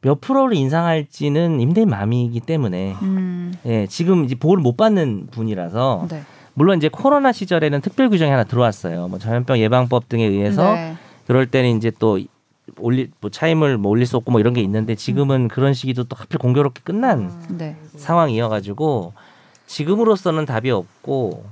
몇 0.00 0.20
프로를 0.20 0.56
인상할지는 0.56 1.60
임대인 1.60 1.88
마음이기 1.88 2.40
때문에 2.40 2.94
음. 3.02 3.54
예, 3.66 3.86
지금 3.86 4.24
이제 4.24 4.34
보호를 4.34 4.60
못 4.62 4.76
받는 4.76 5.28
분이라서 5.30 6.06
네. 6.10 6.22
물론 6.54 6.76
이제 6.76 6.88
코로나 6.88 7.30
시절에는 7.32 7.80
특별 7.80 8.10
규정이 8.10 8.30
하나 8.30 8.44
들어왔어요. 8.44 9.08
뭐 9.08 9.18
전염병 9.18 9.58
예방법 9.58 10.08
등에 10.08 10.24
의해서 10.24 10.74
네. 10.74 10.96
그럴 11.26 11.46
때는 11.46 11.76
이제 11.76 11.92
또 11.98 12.18
올리 12.78 13.10
뭐 13.20 13.30
차임을 13.30 13.78
뭐 13.78 13.90
올릴 13.90 14.06
수 14.06 14.16
없고 14.16 14.30
뭐 14.30 14.40
이런 14.40 14.54
게 14.54 14.60
있는데 14.60 14.94
음. 14.94 14.96
지금은 14.96 15.48
그런 15.48 15.74
시기도 15.74 16.04
또 16.04 16.16
하필 16.16 16.38
공교롭게 16.38 16.80
끝난 16.84 17.30
네. 17.48 17.76
상황이어가지고 17.96 19.12
지금으로서는 19.66 20.46
답이 20.46 20.70
없고 20.70 21.44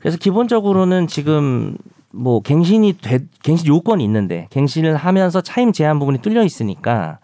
그래서 0.00 0.18
기본적으로는 0.18 1.06
지금 1.06 1.76
뭐 2.10 2.40
갱신이 2.40 2.98
돼, 3.00 3.20
갱신 3.42 3.66
요건이 3.66 4.02
있는데 4.04 4.46
갱신을 4.50 4.96
하면서 4.96 5.40
차임 5.40 5.72
제한 5.72 5.98
부분이 5.98 6.18
뚫려 6.18 6.42
있으니까 6.42 7.18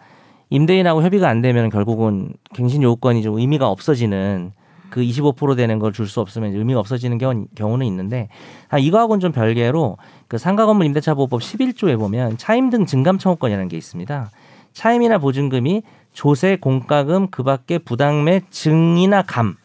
임대인하고 0.49 1.01
협의가 1.01 1.27
안 1.27 1.41
되면 1.41 1.69
결국은 1.69 2.33
갱신 2.53 2.83
요건이 2.83 3.23
좀 3.23 3.37
의미가 3.39 3.67
없어지는 3.67 4.51
그 4.95 5.01
25% 5.01 5.57
되는 5.57 5.77
걸 5.77 5.91
줄 5.91 6.07
수 6.07 6.21
없으면 6.21 6.55
의미가 6.55 6.79
없어지는 6.79 7.17
경우, 7.17 7.45
경우는 7.53 7.85
있는데 7.87 8.29
아, 8.69 8.79
이거하고는 8.79 9.19
좀 9.19 9.33
별개로 9.33 9.97
그 10.29 10.37
상가 10.37 10.65
건물 10.65 10.85
임대차 10.85 11.15
보호법 11.15 11.41
11조에 11.41 11.99
보면 11.99 12.37
차임 12.37 12.69
등 12.69 12.85
증감 12.85 13.17
청구권이라는 13.17 13.67
게 13.67 13.75
있습니다. 13.75 14.31
차임이나 14.71 15.17
보증금이 15.17 15.83
조세, 16.13 16.55
공과금, 16.55 17.27
그밖에 17.27 17.77
부당매 17.77 18.43
증이나 18.49 19.21
감 19.23 19.57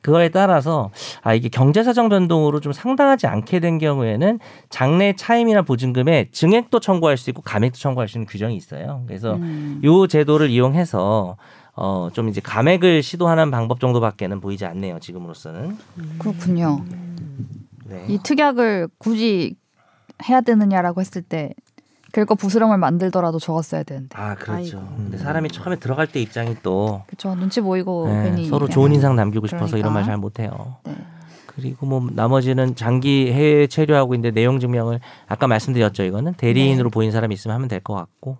그거에 0.00 0.28
따라서 0.30 0.90
아 1.22 1.34
이게 1.34 1.48
경제 1.48 1.84
사정 1.84 2.08
변동으로 2.08 2.58
좀 2.60 2.72
상당하지 2.72 3.28
않게 3.28 3.60
된 3.60 3.78
경우에는 3.78 4.40
장래 4.70 5.12
차임이나 5.14 5.62
보증금에 5.62 6.30
증액도 6.32 6.80
청구할 6.80 7.16
수 7.16 7.30
있고 7.30 7.42
감액도 7.42 7.78
청구할 7.78 8.08
수 8.08 8.18
있는 8.18 8.26
규정이 8.26 8.56
있어요. 8.56 9.04
그래서 9.06 9.34
음. 9.34 9.80
요 9.84 10.08
제도를 10.08 10.50
이용해서 10.50 11.36
어 11.80 12.10
좀 12.12 12.28
이제 12.28 12.40
감액을 12.40 13.02
시도하는 13.02 13.50
방법 13.52 13.78
정도밖에는 13.80 14.40
보이지 14.40 14.64
않네요. 14.66 14.98
지금으로서는. 14.98 15.78
그렇군요. 16.18 16.84
네. 17.86 18.04
이 18.08 18.18
특약을 18.22 18.88
굳이 18.98 19.54
해야 20.28 20.40
되느냐라고 20.40 21.00
했을 21.00 21.22
때 21.22 21.52
긁어 22.10 22.34
부스럼을 22.34 22.78
만들더라도 22.78 23.38
적었어야 23.38 23.82
되는데. 23.84 24.08
아 24.18 24.34
그렇죠. 24.34 24.78
아이고. 24.78 24.92
근데 24.96 25.18
사람이 25.18 25.50
처음에 25.50 25.76
들어갈 25.76 26.06
때 26.06 26.20
입장이 26.20 26.56
또 26.62 27.02
그렇죠. 27.06 27.34
눈치 27.36 27.60
보이고 27.60 28.08
네, 28.08 28.24
괜히 28.24 28.46
서로 28.46 28.60
그냥- 28.66 28.70
좋은 28.74 28.92
인상 28.94 29.14
남기고 29.14 29.46
싶어서 29.46 29.76
이런 29.76 29.92
그러니까. 29.92 30.00
말잘 30.00 30.16
못해요. 30.16 30.76
네. 30.84 30.96
그리고 31.46 31.86
뭐 31.86 32.08
나머지는 32.12 32.74
장기 32.76 33.30
해외 33.32 33.66
체류하고 33.66 34.14
있는데 34.14 34.32
내용 34.32 34.58
증명을 34.58 35.00
아까 35.26 35.46
말씀드렸죠. 35.46 36.04
이거는 36.04 36.34
대리인으로 36.34 36.88
보인 36.90 37.10
사람이 37.12 37.34
있으면 37.34 37.54
하면 37.56 37.68
될 37.68 37.80
것 37.80 37.94
같고 37.94 38.38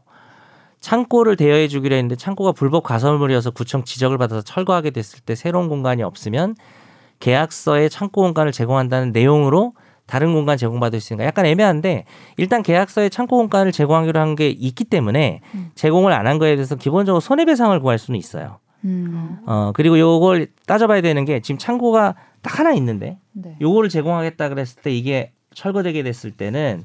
창고를 0.81 1.37
대여해 1.37 1.69
주기로 1.69 1.95
했는데 1.95 2.17
창고가 2.17 2.53
불법 2.53 2.83
가설물이어서 2.85 3.51
구청 3.51 3.85
지적을 3.85 4.19
받아서 4.19 4.43
철거하게 4.43 4.91
됐을 4.91 5.21
때 5.21 5.35
새로운 5.35 5.69
공간이 5.69 6.03
없으면 6.03 6.55
계약서에 7.21 7.89
창고 7.89 8.23
공간을 8.23 8.53
제공한다는 8.53 9.13
내용으로 9.13 9.73
다른 10.07 10.33
공간 10.33 10.57
제공받을 10.57 11.01
수 11.01 11.09
있으니까 11.13 11.27
약간 11.27 11.45
애매한데 11.47 12.05
일단 12.39 12.63
계약서에 12.63 13.09
창고 13.11 13.37
공간을 13.37 13.73
제공하기로 13.73 14.19
한 14.21 14.35
게 14.37 14.49
있기 14.49 14.85
때문에 14.85 15.41
음. 15.55 15.71
제공을 15.75 16.13
안 16.13 16.27
한 16.27 16.39
거에 16.39 16.55
대해서 16.55 16.77
기본적으로 16.77 17.21
손해배상을 17.21 17.79
구할 17.81 17.99
수는 17.99 18.19
있어요. 18.19 18.59
음. 18.85 19.39
어 19.47 19.73
그리고 19.75 19.99
요걸 19.99 20.47
따져봐야 20.67 21.01
되는 21.01 21.25
게 21.25 21.41
지금 21.41 21.59
창고가 21.59 22.15
딱 22.41 22.59
하나 22.59 22.73
있는데 22.73 23.19
네. 23.33 23.57
요거를 23.61 23.89
제공하겠다 23.91 24.49
그랬을 24.49 24.81
때 24.81 24.93
이게 24.95 25.33
철거되게 25.55 26.03
됐을 26.05 26.31
때는 26.31 26.85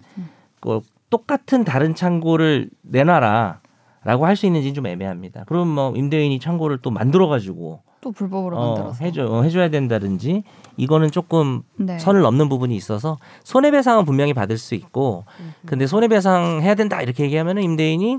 그 0.59 0.81
똑같은 1.11 1.63
다른 1.63 1.93
창고를 1.95 2.69
내놔라. 2.81 3.61
라고 4.03 4.25
할 4.25 4.35
수 4.35 4.45
있는지는 4.45 4.73
좀 4.73 4.85
애매합니다. 4.87 5.43
그럼 5.45 5.67
뭐 5.69 5.93
임대인이 5.95 6.39
창고를 6.39 6.79
또 6.81 6.91
만들어 6.91 7.27
가지고 7.27 7.81
또 8.01 8.11
불법으로 8.11 8.57
어, 8.57 8.67
만들어서 8.75 9.05
해줘 9.05 9.25
어, 9.27 9.43
해줘야 9.43 9.69
된다든지 9.69 10.43
이거는 10.75 11.09
조금 11.11 11.61
네. 11.77 11.97
선을 11.99 12.21
넘는 12.21 12.49
부분이 12.49 12.75
있어서 12.75 13.17
손해배상은 13.45 14.03
분명히 14.03 14.33
받을 14.33 14.57
수 14.57 14.75
있고 14.75 15.23
근데 15.65 15.87
손해배상 15.87 16.59
해야 16.61 16.75
된다 16.75 17.01
이렇게 17.01 17.23
얘기하면은 17.23 17.61
임대인이 17.63 18.17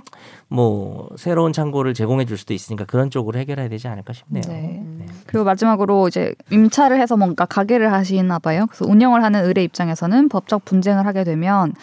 뭐 0.49 1.11
새로운 1.17 1.53
창고를 1.53 1.93
제공해 1.93 2.25
줄 2.25 2.39
수도 2.39 2.55
있으니까 2.55 2.85
그런 2.87 3.11
쪽으로 3.11 3.39
해결해야 3.39 3.69
되지 3.69 3.89
않을까 3.89 4.15
싶네요. 4.15 4.43
네. 4.49 4.79
음. 4.83 5.07
그리고 5.27 5.45
마지막으로 5.45 6.09
이제 6.09 6.35
임차를 6.51 6.99
해서 6.99 7.17
뭔가 7.19 7.45
가게를 7.45 7.93
하시나 7.93 8.39
봐요. 8.39 8.67
그래서 8.71 8.87
운영을 8.91 9.23
하는 9.23 9.45
의뢰 9.45 9.63
입장에서는 9.65 10.31
법적 10.31 10.65
분쟁을 10.65 11.05
하게 11.07 11.25
되면 11.25 11.75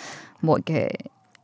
뭐 0.41 0.56
이렇게 0.56 0.89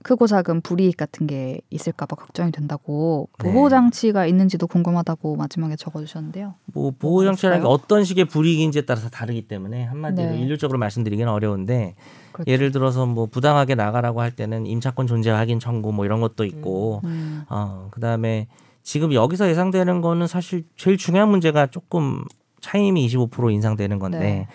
크고 0.07 0.25
작은 0.25 0.61
불이익 0.61 0.95
같은 0.95 1.27
게 1.27 1.59
있을까봐 1.69 2.15
걱정이 2.15 2.53
된다고 2.53 3.27
네. 3.43 3.51
보호 3.51 3.67
장치가 3.67 4.25
있는지도 4.25 4.65
궁금하다고 4.65 5.35
마지막에 5.35 5.75
적어주셨는데요. 5.75 6.53
뭐 6.67 6.93
보호 6.97 7.25
장치라는 7.25 7.63
게? 7.63 7.67
어떤 7.67 8.05
식의 8.05 8.23
불이익인지에 8.25 8.83
따라서 8.83 9.09
다르기 9.09 9.49
때문에 9.49 9.83
한마디로 9.83 10.29
네. 10.29 10.39
일률적으로 10.39 10.79
말씀드리기는 10.79 11.29
어려운데 11.29 11.95
그렇죠. 12.31 12.49
예를 12.49 12.71
들어서 12.71 13.05
뭐 13.05 13.25
부당하게 13.25 13.75
나가라고 13.75 14.21
할 14.21 14.31
때는 14.31 14.65
임차권 14.65 15.07
존재 15.07 15.29
확인 15.29 15.59
청구 15.59 15.91
뭐 15.91 16.05
이런 16.05 16.21
것도 16.21 16.45
있고 16.45 17.01
음, 17.03 17.43
어 17.49 17.89
그다음에 17.91 18.47
지금 18.83 19.11
여기서 19.11 19.49
예상되는 19.49 19.99
거는 19.99 20.27
사실 20.27 20.63
제일 20.77 20.95
중요한 20.95 21.27
문제가 21.27 21.67
조금 21.67 22.23
차임이 22.61 23.05
25% 23.07 23.51
인상되는 23.51 23.99
건데 23.99 24.19
네. 24.19 24.47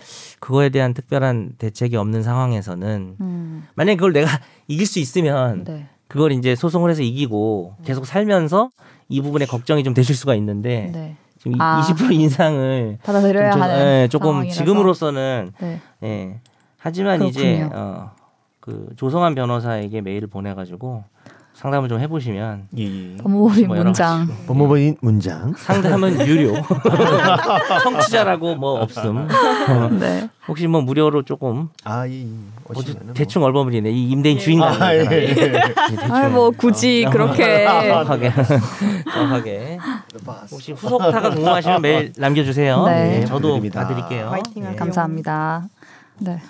그거에 0.42 0.70
대한 0.70 0.92
특별한 0.92 1.52
대책이 1.58 1.94
없는 1.94 2.24
상황에서는 2.24 3.16
음, 3.20 3.64
만약에 3.76 3.94
그걸 3.94 4.12
내가 4.12 4.26
이길 4.66 4.86
수 4.86 4.98
있으면 4.98 5.62
네. 5.62 5.86
그걸 6.08 6.32
이제 6.32 6.56
소송을 6.56 6.90
해서 6.90 7.00
이기고 7.00 7.76
계속 7.84 8.06
살면서 8.06 8.72
이 9.08 9.20
부분에 9.20 9.46
걱정이 9.46 9.84
좀 9.84 9.94
되실 9.94 10.16
수가 10.16 10.34
있는데 10.34 10.90
네. 10.92 11.16
지금 11.38 11.60
아. 11.60 11.80
20% 11.80 12.12
인상을 12.12 12.98
받아들여야 13.06 13.52
좀, 13.52 13.62
하는 13.62 13.76
예, 13.76 14.08
조금 14.10 14.30
상황이라서. 14.30 14.58
지금으로서는 14.58 15.52
네. 15.60 15.80
예. 16.02 16.40
하지만 16.76 17.22
이제 17.22 17.58
그렇군요. 17.58 17.80
어, 17.80 18.10
그 18.58 18.88
조성한 18.96 19.36
변호사에게 19.36 20.00
메일을 20.00 20.26
보내가지고 20.26 21.04
상담을 21.54 21.88
좀 21.88 22.00
해보시면 22.00 22.66
예. 22.78 23.16
법무법인 23.18 23.68
뭐 23.68 23.76
문장. 23.76 24.26
법무법인 24.48 24.96
문장. 25.00 25.52
상담은 25.56 26.18
유료 26.26 26.54
청취자라고 27.84 28.56
뭐 28.56 28.80
없음 28.80 29.28
어, 29.70 29.88
네. 29.92 30.28
혹시 30.48 30.66
뭐 30.66 30.80
무료로 30.80 31.22
조금 31.22 31.68
아, 31.84 32.04
이 32.06 32.26
어디 32.68 32.80
오시면은 32.80 33.06
뭐. 33.06 33.14
대충 33.14 33.44
얼버무리네 33.44 33.90
이 33.90 34.10
임대인 34.10 34.38
주인 34.38 34.60
아, 34.62 34.92
예. 34.92 35.00
예. 35.08 35.28
예, 35.28 35.34
대충. 35.34 36.12
아, 36.12 36.28
뭐 36.28 36.50
굳이 36.50 37.04
어. 37.06 37.10
그렇게 37.10 37.64
정확하게 37.64 38.32
정확하게 39.12 39.78
혹시 40.50 40.72
후속타가 40.72 41.30
궁금하시면 41.30 41.82
메일 41.82 42.12
남겨주세요. 42.16 42.84
네. 42.86 43.20
예, 43.20 43.24
저도 43.24 43.60
부탁드립니다. 43.60 43.80
봐드릴게요. 43.86 44.28
화이팅. 44.30 44.76
감사합니다. 44.76 45.64
네. 46.18 46.40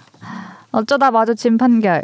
어쩌다 0.71 1.11
마주친 1.11 1.59
판결. 1.59 2.03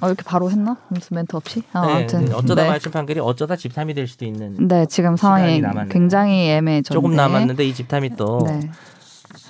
어, 0.00 0.06
이렇게 0.06 0.22
바로 0.22 0.50
했나? 0.50 0.76
무슨 0.88 1.16
멘트 1.16 1.34
없이? 1.36 1.62
아, 1.72 1.84
네, 1.86 1.92
아무튼 1.94 2.24
네, 2.26 2.32
어쩌다 2.34 2.62
네. 2.62 2.68
마주친 2.68 2.92
판결이 2.92 3.18
어쩌다 3.20 3.56
집탐이 3.56 3.94
될 3.94 4.06
수도 4.06 4.24
있는 4.24 4.68
네, 4.68 4.86
지금 4.86 5.16
상황이 5.16 5.60
남았네요. 5.60 5.92
굉장히 5.92 6.50
애매해졌는데 6.50 6.94
조금 6.94 7.16
남았는데 7.16 7.64
이 7.66 7.74
집탐이 7.74 8.10
또 8.16 8.44
네. 8.46 8.70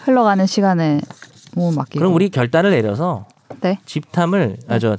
흘러가는 0.05 0.46
시간에 0.46 1.01
몸을 1.55 1.76
맡기고 1.76 1.99
그럼 2.01 2.14
우리 2.14 2.30
결단을 2.30 2.70
내려서 2.70 3.26
네. 3.61 3.78
집탐을 3.84 4.57
아저 4.68 4.96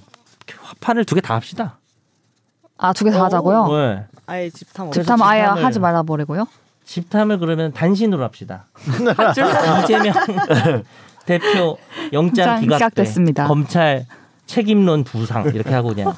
화판을 0.62 1.06
두 1.06 1.16
개 1.16 1.22
다 1.22 1.36
합시다. 1.36 1.78
아, 2.78 2.94
두 2.94 3.06
개 3.06 3.12
다 3.12 3.24
하자고요? 3.26 3.68
네. 3.68 4.04
아예 4.28 4.50
집탐 4.52 4.88
없 4.88 4.94
집탐 4.94 5.22
아예 5.24 5.44
집탐을- 5.44 5.62
하지 5.64 5.80
말아 5.80 6.04
버리고요. 6.04 6.46
집탐을 6.86 7.40
그러면 7.40 7.72
단신으로 7.74 8.24
합시다. 8.24 8.66
이재명 9.84 10.14
대표 11.26 11.78
영장 12.14 12.46
영장 12.48 12.62
기각 12.62 12.78
기각됐습니다. 12.78 13.48
검찰 13.48 14.06
책임론 14.50 15.04
부상 15.04 15.46
이렇게 15.54 15.72
하고 15.76 15.90
그냥 15.90 16.12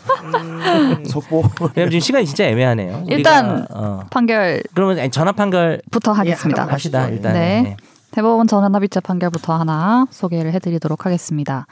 속보. 1.05 1.43
왜냐면 1.75 1.91
지금 1.91 1.99
시간이 1.99 2.25
진짜 2.25 2.45
애매하네요. 2.45 3.03
일단 3.09 3.57
우리가, 3.59 3.67
어. 3.71 3.99
판결부터 4.09 4.69
그러면 4.73 4.99
아니, 4.99 5.11
전화 5.11 5.33
판결 5.33 5.81
하겠습니다. 6.13 6.65
합시다 6.65 7.09
일단. 7.09 7.33
네. 7.33 7.75
대법원 8.11 8.47
전원 8.47 8.73
합의체 8.73 9.01
판결부터 9.01 9.53
하나 9.53 10.07
소개를 10.11 10.53
해드리도록 10.53 11.05
하겠습니다. 11.05 11.67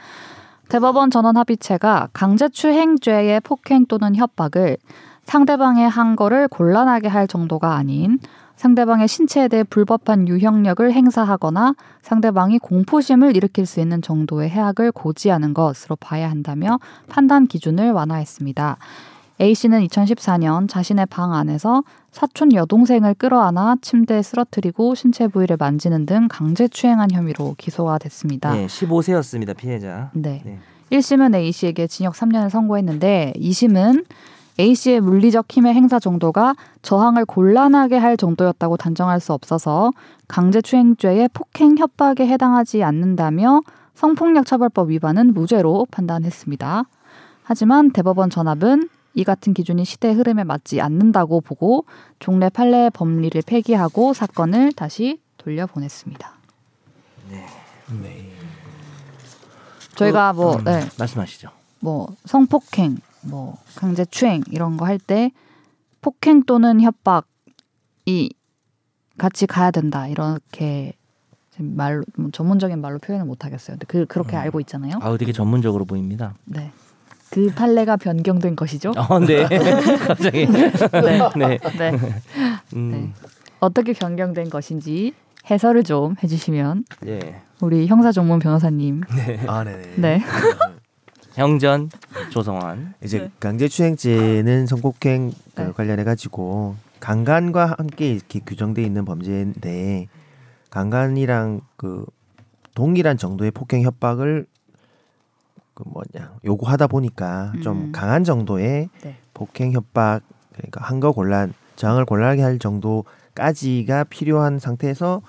대법원 0.68 1.12
전원 1.12 1.38
합의체가 1.38 2.10
강제추행죄의 2.12 3.40
폭행 3.40 3.86
또는 3.86 4.16
협박을 4.16 4.78
상대방의 5.24 5.90
한 5.90 6.18
거를 6.18 6.50
곤란하게 6.50 7.08
할 7.08 7.28
정도가 7.28 7.76
아닌 7.76 8.20
상대방의 8.60 9.08
신체에 9.08 9.48
대해 9.48 9.64
불법한 9.64 10.28
유형력을 10.28 10.92
행사하거나 10.92 11.76
상대방이 12.02 12.60
공포심을 12.60 13.34
일으킬 13.38 13.66
수 13.66 13.80
있는 13.80 14.02
정도의 14.02 14.50
해악을 14.50 14.92
고지하는 14.92 15.54
것으로 15.54 15.96
봐야 15.96 16.30
한다며 16.30 16.78
판단 17.08 17.48
기준을 17.48 17.94
완화했습니다. 17.94 18.78
A 19.40 19.56
씨는 19.56 19.88
2014년 19.88 20.68
자신의 20.68 21.06
방 21.06 21.34
안에서 21.34 21.84
사촌 22.12 22.52
여동생을 22.54 23.14
끌어안아 23.14 23.78
침대에 23.82 24.22
쓰러뜨리고 24.22 24.94
신체 24.94 25.30
부위를 25.30 25.56
만지는 25.58 26.06
등 26.06 26.28
강제 26.30 26.68
추행한 26.68 27.12
혐의로 27.12 27.56
기소가 27.58 27.98
됐습니다. 27.98 28.54
네, 28.54 28.68
15세였습니다 28.68 29.56
피해자. 29.56 30.12
네. 30.14 30.42
네. 30.44 30.60
1심은 30.92 31.34
A 31.34 31.54
씨에게 31.54 31.88
징역 31.88 32.14
3년을 32.14 32.50
선고했는데 32.50 33.36
2심은 33.38 34.04
A 34.60 34.76
씨의 34.76 35.00
물리적 35.00 35.46
힘의 35.50 35.74
행사 35.74 36.00
정도가 36.00 36.54
저항을 36.82 37.26
곤란하게 37.26 37.98
할 37.98 38.18
정도였다고 38.18 38.76
단정할 38.76 39.22
수 39.22 39.32
없어서 39.32 39.92
강제추행죄의 40.28 41.30
폭행 41.34 41.78
협박에 41.78 42.28
해당하지 42.28 42.84
않는다며 42.84 43.62
성폭력 43.96 44.46
처벌법 44.46 44.90
위반은 44.90 45.34
무죄로 45.34 45.88
판단했습니다. 45.92 46.84
하지만 47.44 47.92
대법원 47.92 48.30
전합은 48.30 48.90
이 49.14 49.24
같은 49.24 49.54
기준이 49.54 49.86
시대의 49.86 50.16
흐름에 50.16 50.44
맞지 50.44 50.82
않는다고 50.82 51.42
보고 51.42 51.86
종래 52.20 52.50
판례 52.50 52.90
법리를 52.90 53.42
폐기하고 53.46 54.14
사건을 54.14 54.74
다시 54.74 55.20
돌려보냈습니다. 55.38 56.32
네. 57.32 57.46
저희가 59.96 60.34
뭐 60.34 60.56
음, 60.58 60.64
네, 60.64 60.82
말씀하시죠. 60.98 61.50
뭐 61.80 62.08
성폭행, 62.26 62.98
뭐 63.22 63.58
강제 63.76 64.06
추행 64.06 64.42
이런 64.52 64.78
거 64.78 64.86
할 64.86 64.98
때 65.00 65.32
폭행 66.02 66.44
또는 66.44 66.80
협박이 66.82 68.30
같이 69.18 69.48
가야 69.48 69.72
된다 69.72 70.08
이렇게 70.08 70.94
말로 71.58 72.04
뭐 72.16 72.30
전문적인 72.32 72.80
말로 72.80 73.00
표현을 73.00 73.26
못 73.26 73.44
하겠어요. 73.44 73.76
근데 73.76 73.86
그 73.88 74.06
그렇게 74.06 74.38
음. 74.38 74.40
알고 74.40 74.60
있잖아요. 74.62 74.94
아우 75.02 75.18
되게 75.18 75.34
전문적으로 75.34 75.84
보입니다. 75.86 76.34
네. 76.46 76.72
그 77.32 77.48
판례가 77.54 77.98
변경된 77.98 78.56
것이죠. 78.56 78.92
어, 78.98 79.20
네. 79.20 79.44
갑자기. 80.08 80.48
네. 80.48 80.72
네. 81.36 81.60
네. 81.78 81.92
음, 82.76 83.14
어떻게 83.60 83.94
변경된 83.94 84.50
것인지 84.50 85.14
해설을 85.52 85.84
좀 85.84 86.16
해주시면 86.24 86.86
네. 87.02 87.42
우리 87.60 87.88
형사 87.88 88.12
전문 88.14 88.40
변호사님. 88.40 89.02
아, 89.48 89.64
네 89.66 89.94
네. 89.98 90.22
네. 91.36 91.42
형전 91.42 91.90
조성환. 92.32 92.94
이제 93.04 93.20
네. 93.20 93.32
강제추행죄는 93.40 94.66
성폭행 94.68 95.32
그 95.56 95.62
네. 95.62 95.72
관련해 95.72 96.04
가지고 96.04 96.76
강간과 97.00 97.76
함께 97.78 98.12
이렇게 98.12 98.40
규정돼 98.40 98.84
있는 98.84 99.06
범죄인데 99.06 100.08
강간이랑 100.70 101.62
그 101.76 102.06
동일한 102.76 103.18
정도의 103.18 103.52
폭행 103.52 103.84
협박을 103.84 104.46
그 105.74 105.84
뭐냐 105.86 106.34
요구하다 106.46 106.88
보니까 106.88 107.54
좀 107.64 107.86
음. 107.86 107.92
강한 107.92 108.24
정도의 108.24 108.90
네. 109.02 109.16
폭행 109.34 109.72
협박 109.72 110.22
그러니까 110.54 110.84
한거 110.84 111.12
곤란 111.12 111.54
저항을 111.78 112.06
곤란하게 112.06 112.42
할 112.42 112.60
정도까지가 112.60 114.06
필요한 114.06 114.60
상태에서 114.60 115.22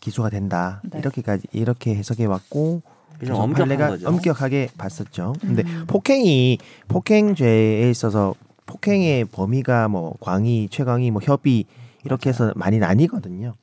기소가 0.00 0.30
된다 0.30 0.80
네. 0.90 0.98
이렇게까지 0.98 1.46
이렇게 1.52 1.94
해석해 1.94 2.24
왔고 2.24 2.80
좀 2.80 2.89
그래서 3.20 3.38
엄격한 3.38 3.76
거죠. 3.76 4.08
엄격하게 4.08 4.70
봤었죠. 4.78 5.34
근데 5.40 5.62
음. 5.62 5.84
폭행이 5.86 6.58
폭행죄에 6.88 7.90
있어서 7.90 8.34
폭행의 8.64 9.26
범위가 9.26 9.88
뭐 9.88 10.14
광의, 10.20 10.68
최광의, 10.70 11.10
뭐 11.10 11.20
협의 11.22 11.66
이렇게 12.04 12.30
해서 12.30 12.52
많이 12.56 12.78
나뉘거든요. 12.78 13.54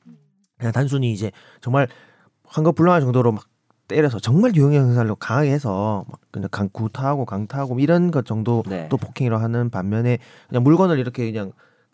그냥 0.58 0.72
단순히 0.72 1.12
이제 1.12 1.32
정말 1.60 1.88
한거 2.46 2.72
불능할 2.72 3.02
정도로 3.02 3.32
막 3.32 3.46
때려서 3.88 4.20
정말 4.20 4.56
유형 4.56 4.74
형사로 4.74 5.16
강하게 5.16 5.52
해서 5.52 6.06
막 6.08 6.20
그냥 6.30 6.50
강 6.52 6.70
구타하고 6.72 7.26
강타하고 7.26 7.80
이런 7.80 8.12
것 8.12 8.26
정도 8.26 8.64
네. 8.68 8.88
또 8.90 8.98
폭행이라고 8.98 9.42
하는 9.42 9.70
반면에 9.70 10.20
그냥 10.50 10.64
물건을 10.64 11.00
이렇게 11.00 11.32
그냥 11.32 11.52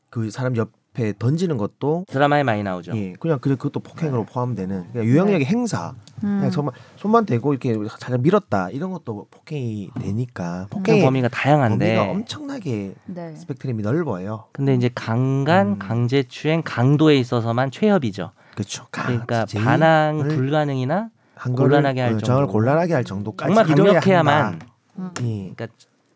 그 0.09 0.29
사람 0.31 0.57
옆 0.57 0.71
앞에 0.93 1.13
던지는 1.17 1.57
것도 1.57 2.05
드라마에 2.07 2.43
많이 2.43 2.63
나오죠. 2.63 2.95
예, 2.95 3.13
그냥 3.19 3.39
그 3.39 3.49
그것도 3.55 3.79
폭행으로 3.81 4.25
포함되는 4.25 4.91
그냥 4.91 5.07
유형력의 5.07 5.45
행사. 5.45 5.93
음. 6.23 6.37
그냥 6.37 6.51
정말 6.51 6.73
손만 6.95 7.25
대고 7.25 7.53
이렇게 7.53 7.73
살짝 7.99 8.21
밀었다 8.21 8.69
이런 8.69 8.91
것도 8.91 9.27
폭행이 9.29 9.89
되니까 9.99 10.67
폭행의 10.69 11.01
폭행 11.01 11.05
범위가 11.05 11.29
다양한데 11.29 11.95
범위가 11.95 12.11
엄청나게 12.11 12.93
네. 13.05 13.35
스펙트럼이 13.35 13.81
넓어요. 13.81 14.45
근데 14.51 14.75
이제 14.75 14.89
강간, 14.93 15.67
음. 15.67 15.79
강제추행, 15.79 16.61
강도에 16.63 17.17
있어서만 17.17 17.71
최협이죠. 17.71 18.31
그렇죠. 18.53 18.85
그러니까 18.91 19.45
반항 19.55 20.21
을 20.21 20.27
불가능이나 20.29 21.09
한 21.35 21.53
곤란하게 21.53 22.01
할 22.01 22.13
어, 22.13 22.17
정을 22.19 22.43
정도. 22.43 22.51
곤란하게 22.53 22.93
할 22.93 23.03
정도까지 23.03 23.53
정말 23.53 23.75
강력해야만. 23.75 24.59
음. 24.99 25.11
예. 25.21 25.51
그러니까 25.55 25.67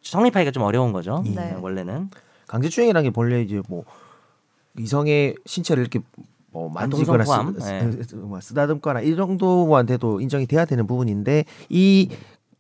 성립하기가 0.04 0.52
좀 0.52 0.64
어려운 0.64 0.94
거죠. 0.94 1.24
네. 1.26 1.58
원래는 1.60 2.10
강제추행이라는 2.48 3.10
게 3.10 3.14
본래 3.14 3.42
이제 3.42 3.62
뭐 3.68 3.84
이성의 4.80 5.36
신체를 5.46 5.82
이렇게 5.82 6.00
뭐 6.52 6.70
만지거나 6.70 7.24
포함? 7.24 7.54
쓰, 7.60 7.66
네. 7.72 7.92
쓰, 8.04 8.16
뭐 8.16 8.40
쓰다듬거나 8.40 9.02
이 9.02 9.16
정도한테도 9.16 10.22
인정이 10.22 10.46
돼야 10.48 10.66
되는 10.66 10.88
부분인데 10.88 11.46
이 11.70 12.10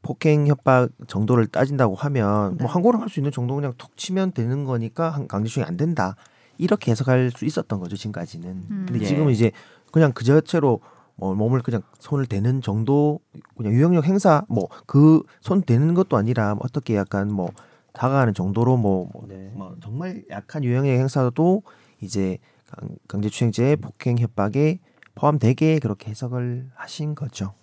폭행 0.01 0.47
협박 0.47 0.89
정도를 1.07 1.47
따진다고 1.47 1.95
하면 1.95 2.57
네. 2.57 2.63
뭐 2.63 2.72
항고를 2.72 3.01
할 3.01 3.09
수 3.09 3.20
있는 3.20 3.32
정도 3.32 3.55
그냥 3.55 3.74
툭 3.78 3.95
치면 3.97 4.32
되는 4.34 4.63
거니까 4.65 5.09
한- 5.09 5.28
강제추행이 5.28 5.68
안 5.68 5.78
된다 5.78 6.15
이렇게 6.57 6.91
해석할 6.91 7.32
수 7.36 7.45
있었던 7.45 7.80
거죠 7.80 7.95
지금까지는. 7.95 8.47
음. 8.70 8.86
근데 8.88 9.01
예. 9.01 9.05
지금은 9.05 9.32
이제 9.32 9.51
그냥 9.91 10.11
그 10.13 10.24
자체로 10.24 10.80
뭐 11.15 11.34
몸을 11.34 11.61
그냥 11.61 11.82
손을 11.99 12.26
대는 12.28 12.61
정도 12.61 13.20
그냥 13.55 13.74
유형력 13.74 14.05
행사 14.05 14.43
뭐 14.49 14.68
그 14.86 15.24
손 15.41 15.61
대는 15.63 15.93
것도 15.95 16.15
아니라 16.18 16.53
뭐 16.55 16.61
어떻게 16.65 16.95
약간 16.95 17.32
뭐 17.32 17.49
다가가는 17.93 18.34
정도로 18.36 18.78
뭐, 18.78 19.09
뭐, 19.11 19.26
네. 19.28 19.51
뭐 19.55 19.76
정말 19.82 20.24
약한 20.30 20.63
유형력 20.63 20.91
행사도 20.99 21.63
이제 22.02 22.38
강- 22.68 22.89
강제추행죄 23.08 23.78
폭행 23.78 24.18
협박에 24.18 24.80
포함되게 25.16 25.80
그렇게 25.80 26.12
해석을 26.12 26.70
하신 26.76 27.16
거죠. 27.16 27.54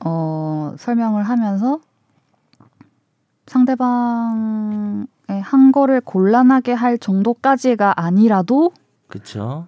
어, 0.00 0.74
설명을 0.78 1.22
하면서 1.24 1.80
상대방의 3.46 5.06
한 5.42 5.72
거를 5.72 6.00
곤란하게 6.00 6.72
할 6.72 6.98
정도까지가 6.98 8.00
아니라도 8.00 8.72
그렇죠. 9.08 9.66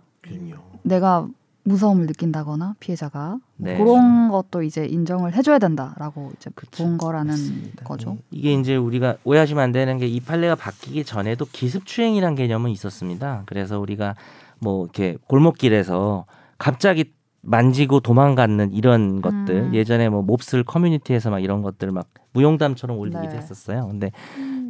내가 0.83 1.29
무서움을 1.67 2.07
느낀다거나 2.07 2.77
피해자가 2.79 3.39
네. 3.57 3.77
그런 3.77 4.29
것도 4.31 4.63
이제 4.63 4.87
인정을 4.87 5.35
해줘야 5.35 5.59
된다라고 5.59 6.33
이제 6.37 6.49
그쵸. 6.55 6.85
본 6.85 6.97
거라는 6.97 7.31
맞습니다. 7.31 7.85
거죠. 7.85 8.17
이게 8.31 8.53
이제 8.55 8.77
우리가 8.77 9.17
오해하시면 9.25 9.63
안 9.63 9.73
되는 9.73 9.99
게 9.99 10.07
이 10.07 10.21
판례가 10.21 10.55
바뀌기 10.55 11.05
전에도 11.05 11.45
기습추행이란 11.51 12.37
개념은 12.37 12.71
있었습니다. 12.71 13.43
그래서 13.47 13.81
우리가 13.81 14.15
뭐 14.61 14.85
이렇게 14.85 15.19
골목길에서 15.29 16.27
갑자기 16.59 17.13
만지고 17.43 18.01
도망가는 18.01 18.73
이런 18.73 19.21
것들 19.21 19.51
음. 19.51 19.75
예전에 19.75 20.09
뭐 20.09 20.23
몹쓸 20.23 20.63
커뮤니티에서 20.65 21.31
막 21.31 21.41
이런 21.41 21.63
것들 21.63 21.91
막 21.91 22.07
무용담처럼 22.33 22.97
올리기도 22.97 23.33
네. 23.33 23.37
했었어요. 23.39 23.89
근데 23.89 24.13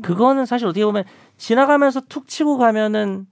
그거는 0.02 0.46
사실 0.46 0.66
어떻게 0.66 0.84
보면 0.84 1.04
지나가면서 1.36 2.00
툭 2.08 2.26
치고 2.28 2.56
가면은 2.58 3.26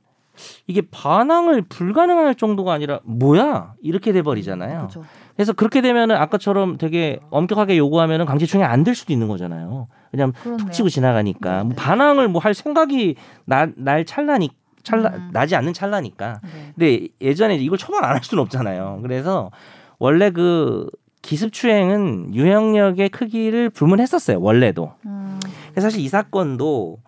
이게 0.66 0.82
반항을 0.90 1.62
불가능할 1.62 2.34
정도가 2.34 2.72
아니라 2.72 3.00
뭐야 3.04 3.74
이렇게 3.82 4.12
돼 4.12 4.22
버리잖아요. 4.22 4.78
그렇죠. 4.78 5.04
그래서 5.36 5.52
그렇게 5.52 5.80
되면은 5.80 6.16
아까처럼 6.16 6.78
되게 6.78 7.18
엄격하게 7.30 7.76
요구하면은 7.78 8.24
강제추행이 8.26 8.64
안 8.64 8.84
될 8.84 8.94
수도 8.94 9.12
있는 9.12 9.28
거잖아요. 9.28 9.88
왜냐하면 10.12 10.32
그렇네요. 10.34 10.58
툭 10.58 10.72
치고 10.72 10.88
지나가니까 10.90 11.50
네, 11.58 11.62
뭐 11.62 11.68
네. 11.70 11.74
반항을 11.76 12.28
뭐 12.28 12.40
할 12.40 12.54
생각이 12.54 13.16
나, 13.46 13.66
날 13.76 14.04
찰나니 14.04 14.50
찰나 14.82 15.08
음. 15.08 15.30
나지 15.32 15.56
않는 15.56 15.72
찰나니까. 15.72 16.40
네. 16.42 16.72
근데 16.74 17.08
예전에 17.20 17.56
이걸 17.56 17.78
처벌 17.78 18.04
안 18.04 18.14
할 18.14 18.22
수는 18.22 18.42
없잖아요. 18.42 19.00
그래서 19.02 19.50
원래 19.98 20.30
그 20.30 20.86
기습추행은 21.22 22.34
유형력의 22.34 23.08
크기를 23.08 23.70
불문했었어요. 23.70 24.40
원래도. 24.40 24.92
음, 25.06 25.40
그래서 25.70 25.86
사실 25.88 26.00
이 26.00 26.08
사건도 26.08 26.98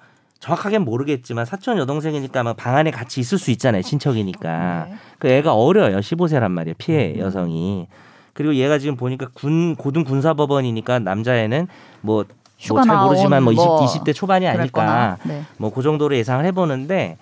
정확하게는 0.41 0.85
모르겠지만 0.85 1.45
사촌 1.45 1.79
여동생이니까 1.79 2.41
아마 2.41 2.53
방 2.53 2.77
안에 2.77 2.91
같이 2.91 3.21
있을 3.21 3.39
수 3.39 3.51
있잖아요. 3.53 3.83
친척이니까. 3.83 4.87
네. 4.89 4.97
그 5.19 5.29
애가 5.29 5.55
어려요. 5.55 5.99
15세란 5.99 6.51
말이에요. 6.51 6.75
피해 6.79 7.15
음. 7.15 7.21
여성이. 7.21 7.87
그리고 8.33 8.55
얘가 8.55 8.79
지금 8.79 8.97
보니까 8.97 9.29
군 9.33 9.77
고등 9.77 10.05
군사법원이니까 10.05 10.99
남자애는 10.99 11.69
뭐 12.03 12.25
휴가 12.59 12.81
뭐잘 12.81 12.95
나온 12.95 13.07
모르지만 13.07 13.43
뭐 13.43 13.53
20, 13.53 13.65
뭐 13.65 13.87
20대 13.87 14.15
초반이 14.15 14.47
아닐까. 14.47 15.17
네. 15.25 15.43
뭐그 15.57 15.83
정도로 15.83 16.15
예상을 16.17 16.45
해보는데 16.45 17.17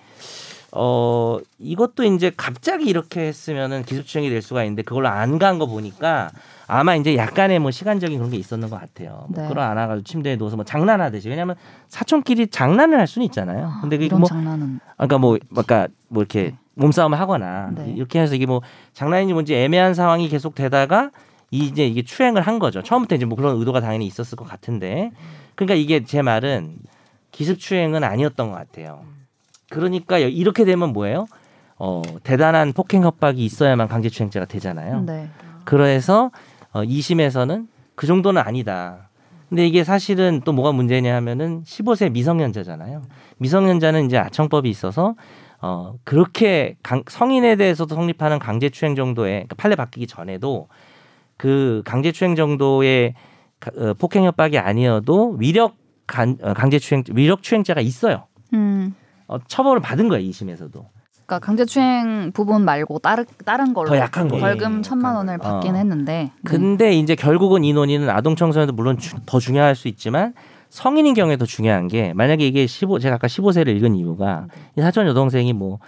어 0.77 1.39
이것도 1.61 2.03
이제 2.03 2.33
갑자기 2.37 2.87
이렇게 2.87 3.21
했으면은 3.29 3.85
기습추행이 3.85 4.29
될 4.29 4.43
수가 4.43 4.65
있는데 4.65 4.83
그걸로 4.83 5.07
안 5.09 5.39
간 5.39 5.59
거 5.61 5.67
보니까 5.67 6.31
아마 6.67 6.97
이제 6.97 7.17
약간의 7.17 7.61
뭐 7.61 7.71
시간적인 7.71 8.19
그런 8.19 8.31
게 8.33 8.37
있었는 8.37 8.69
것 8.71 8.81
같아요. 8.81 9.27
뭐 9.29 9.41
네. 9.43 9.49
끌어안아가지고 9.49 10.03
침대에 10.05 10.37
누워서 10.37 10.57
뭐 10.57 10.65
장난하듯이 10.65 11.29
왜냐하면 11.29 11.55
사촌끼리 11.89 12.49
장난을 12.49 12.99
할 12.99 13.07
수는 13.07 13.25
있잖아요. 13.27 13.73
근데 13.83 13.99
그게 13.99 14.13
뭐 14.15 14.27
장난은 14.29 14.81
아까 14.97 15.19
뭐 15.19 15.39
아까 15.57 15.87
뭐 16.09 16.23
이렇게 16.23 16.55
몸싸움을 16.75 17.21
하거나 17.21 17.71
네. 17.73 17.93
이렇게 17.95 18.21
해서 18.21 18.35
이게 18.35 18.47
뭐 18.47 18.61
장난인지 18.95 19.33
뭔지 19.33 19.55
애매한 19.55 19.95
상황이 19.95 20.29
계속 20.29 20.57
되다가 20.57 21.11
이제 21.53 21.87
이게 21.87 22.03
추행을 22.03 22.43
한 22.43 22.59
거죠. 22.59 22.83
처음부터 22.83 23.15
이제 23.15 23.25
뭐 23.27 23.37
그런 23.37 23.57
의도가 23.61 23.81
당연히 23.81 24.07
있었을 24.07 24.35
것 24.37 24.45
같은데 24.49 25.13
그러니까 25.55 25.77
이게 25.77 26.03
제 26.05 26.21
말은 26.21 26.79
기습 27.31 27.61
추행은 27.61 28.03
아니었던 28.03 28.51
것 28.51 28.57
같아요. 28.57 29.05
그러니까 29.75 30.23
여- 30.23 30.29
이렇게 30.29 30.65
되면 30.65 30.93
뭐예요? 30.93 31.27
어 31.77 32.03
대단한 32.23 32.73
폭행 32.73 33.03
협박이 33.03 33.45
있어야만 33.45 33.89
강제추행죄가 33.89 34.47
되잖아요. 34.47 35.03
네. 35.03 35.29
그래서 35.65 36.31
어, 36.73 36.83
2심에서는 36.83 37.67
그 37.97 38.07
정도는 38.07 38.41
아니다. 38.41 39.09
근데 39.49 39.67
이게 39.67 39.83
사실은 39.85 40.41
또 40.45 40.53
뭐가 40.53 40.73
문제냐 40.73 41.15
하면은 41.17 41.63
15세 41.65 42.11
미성년자잖아요. 42.13 43.03
미성년자는 43.39 44.07
이제 44.07 44.17
아청법이 44.19 44.69
있어서 44.71 45.15
어 45.61 45.95
그렇게 46.05 46.77
강, 46.83 47.03
성인에 47.07 47.57
대해서도 47.57 47.95
성립하는 47.95 48.39
강제추행 48.39 48.95
정도의 48.95 49.33
그러니까 49.33 49.55
판례 49.57 49.75
바뀌기 49.77 50.07
전에도 50.07 50.69
그 51.37 51.83
강제추행 51.85 52.37
정도의 52.37 53.15
가- 53.61 53.71
어, 53.77 53.95
폭행 53.95 54.25
협박이 54.25 54.59
아니어도 54.59 55.37
위력 55.39 55.75
간, 56.07 56.37
어, 56.43 56.53
강제추행 56.55 57.03
위력 57.13 57.43
추행죄가 57.43 57.81
있어요. 57.81 58.27
음. 58.53 58.95
어, 59.27 59.39
처벌을 59.47 59.81
받은 59.81 60.09
거예요 60.09 60.29
2심에서도. 60.31 60.85
그러니까 61.27 61.39
강제추행 61.47 62.33
부분 62.33 62.65
말고 62.67 62.99
다른 62.99 63.25
다른 63.47 63.73
걸로 63.73 63.89
더 63.89 63.97
약한 63.97 64.29
거. 64.29 64.37
벌금 64.39 64.79
예, 64.79 64.83
천만 64.83 65.17
원을 65.17 65.39
거. 65.39 65.45
받긴 65.53 65.75
어. 65.75 65.79
했는데 65.79 66.13
네. 66.13 66.33
근데 66.45 66.93
이제 66.93 67.15
결국은 67.15 67.65
이 67.65 67.73
논의는 67.73 68.11
아동 68.11 68.37
청소년도 68.37 68.75
물론 68.75 68.99
주- 68.99 69.17
더 69.25 69.39
중요할 69.41 69.75
수 69.75 69.89
있지만 69.89 70.35
성인인 70.69 71.15
경우에 71.15 71.37
더 71.39 71.47
중요한 71.47 71.89
게 71.89 72.13
만약에 72.13 72.47
이게 72.47 72.67
15 72.67 72.99
제가 72.99 73.15
아까 73.15 73.27
15세를 73.27 73.69
읽은 73.77 73.95
이유가 73.95 74.47
이 74.77 74.83
사촌 74.83 75.07
여동생이 75.07 75.53
뭐 75.55 75.79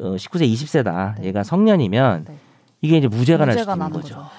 어, 0.00 0.16
19세 0.16 0.50
20세다 0.52 1.20
네. 1.20 1.26
얘가 1.28 1.44
성년이면 1.44 2.24
네. 2.26 2.36
이게 2.80 2.96
이제 2.98 3.06
무죄가 3.06 3.44
날 3.44 3.56
수도 3.58 3.70
문제가 3.70 3.86
있는 3.86 4.00
거죠. 4.00 4.14
거죠. 4.16 4.30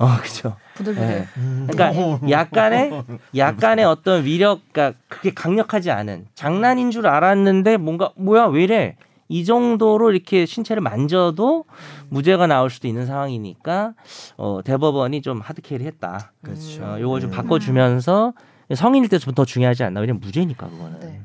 네. 0.00 0.06
어 0.06 0.16
그렇죠. 0.16 0.56
부들부들. 0.74 1.06
네. 1.06 1.26
음. 1.36 1.68
그러니까 1.70 2.30
약간의 2.30 3.04
약간의 3.36 3.84
어떤 3.84 4.24
위력가 4.24 4.94
그게 5.08 5.32
강력하지 5.32 5.90
않은 5.90 6.26
장난인 6.34 6.90
줄 6.90 7.06
알았는데 7.06 7.76
뭔가 7.76 8.12
뭐야 8.16 8.46
왜 8.46 8.64
이래 8.64 8.96
이 9.28 9.44
정도로 9.44 10.10
이렇게 10.10 10.44
신체를 10.46 10.80
만져도 10.80 11.64
무죄가 12.08 12.46
나올 12.48 12.68
수도 12.70 12.88
있는 12.88 13.06
상황이니까 13.06 13.92
어, 14.36 14.60
대법원이 14.64 15.22
좀 15.22 15.40
하드캐리 15.40 15.84
했다. 15.84 16.32
그렇죠. 16.42 16.82
어, 16.82 17.00
요걸 17.00 17.20
좀 17.20 17.30
네. 17.30 17.36
바꿔주면서 17.36 18.32
성인일 18.74 19.08
때좀더 19.08 19.44
중요하지 19.44 19.84
않나 19.84 20.00
왜냐면 20.00 20.20
무죄니까 20.20 20.68
그거는 20.68 21.00
네. 21.00 21.20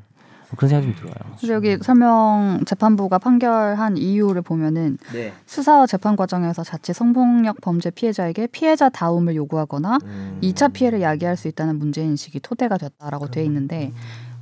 그런 0.56 0.70
생각이 0.70 0.94
좀 0.94 0.96
들어요. 0.96 1.34
그래서 1.38 1.54
여기 1.54 1.78
설명 1.82 2.62
재판부가 2.66 3.18
판결한 3.18 3.98
이유를 3.98 4.42
보면은 4.42 4.98
네. 5.14 5.34
수사와 5.46 5.88
재판 5.88 6.16
과정에서 6.16 6.64
자칫 6.64 6.94
성폭력 6.94 7.62
범죄 7.62 7.90
피해자에게 7.90 8.48
피해자 8.48 8.90
다움을 8.90 9.36
요구하거나 9.36 10.00
음. 10.04 10.38
이 10.42 10.54
2차 10.54 10.74
피해를 10.74 11.02
야기할 11.02 11.36
수 11.38 11.48
있다는 11.48 11.80
문제 11.80 12.04
인식이 12.04 12.40
토대가 12.40 12.78
됐다라고 12.78 13.28
돼 13.28 13.44
있는데 13.46 13.92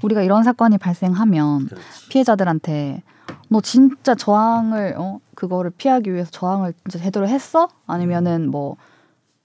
우리가 0.03 0.21
이런 0.21 0.43
사건이 0.43 0.77
발생하면 0.77 1.67
그렇지. 1.67 2.09
피해자들한테 2.09 3.03
너 3.49 3.61
진짜 3.61 4.15
저항을 4.15 4.95
어 4.97 5.19
그거를 5.35 5.71
피하기 5.71 6.13
위해서 6.13 6.29
저항을 6.31 6.73
진짜 6.83 7.03
제대로 7.03 7.27
했어? 7.27 7.67
아니면은 7.87 8.49
뭐 8.49 8.75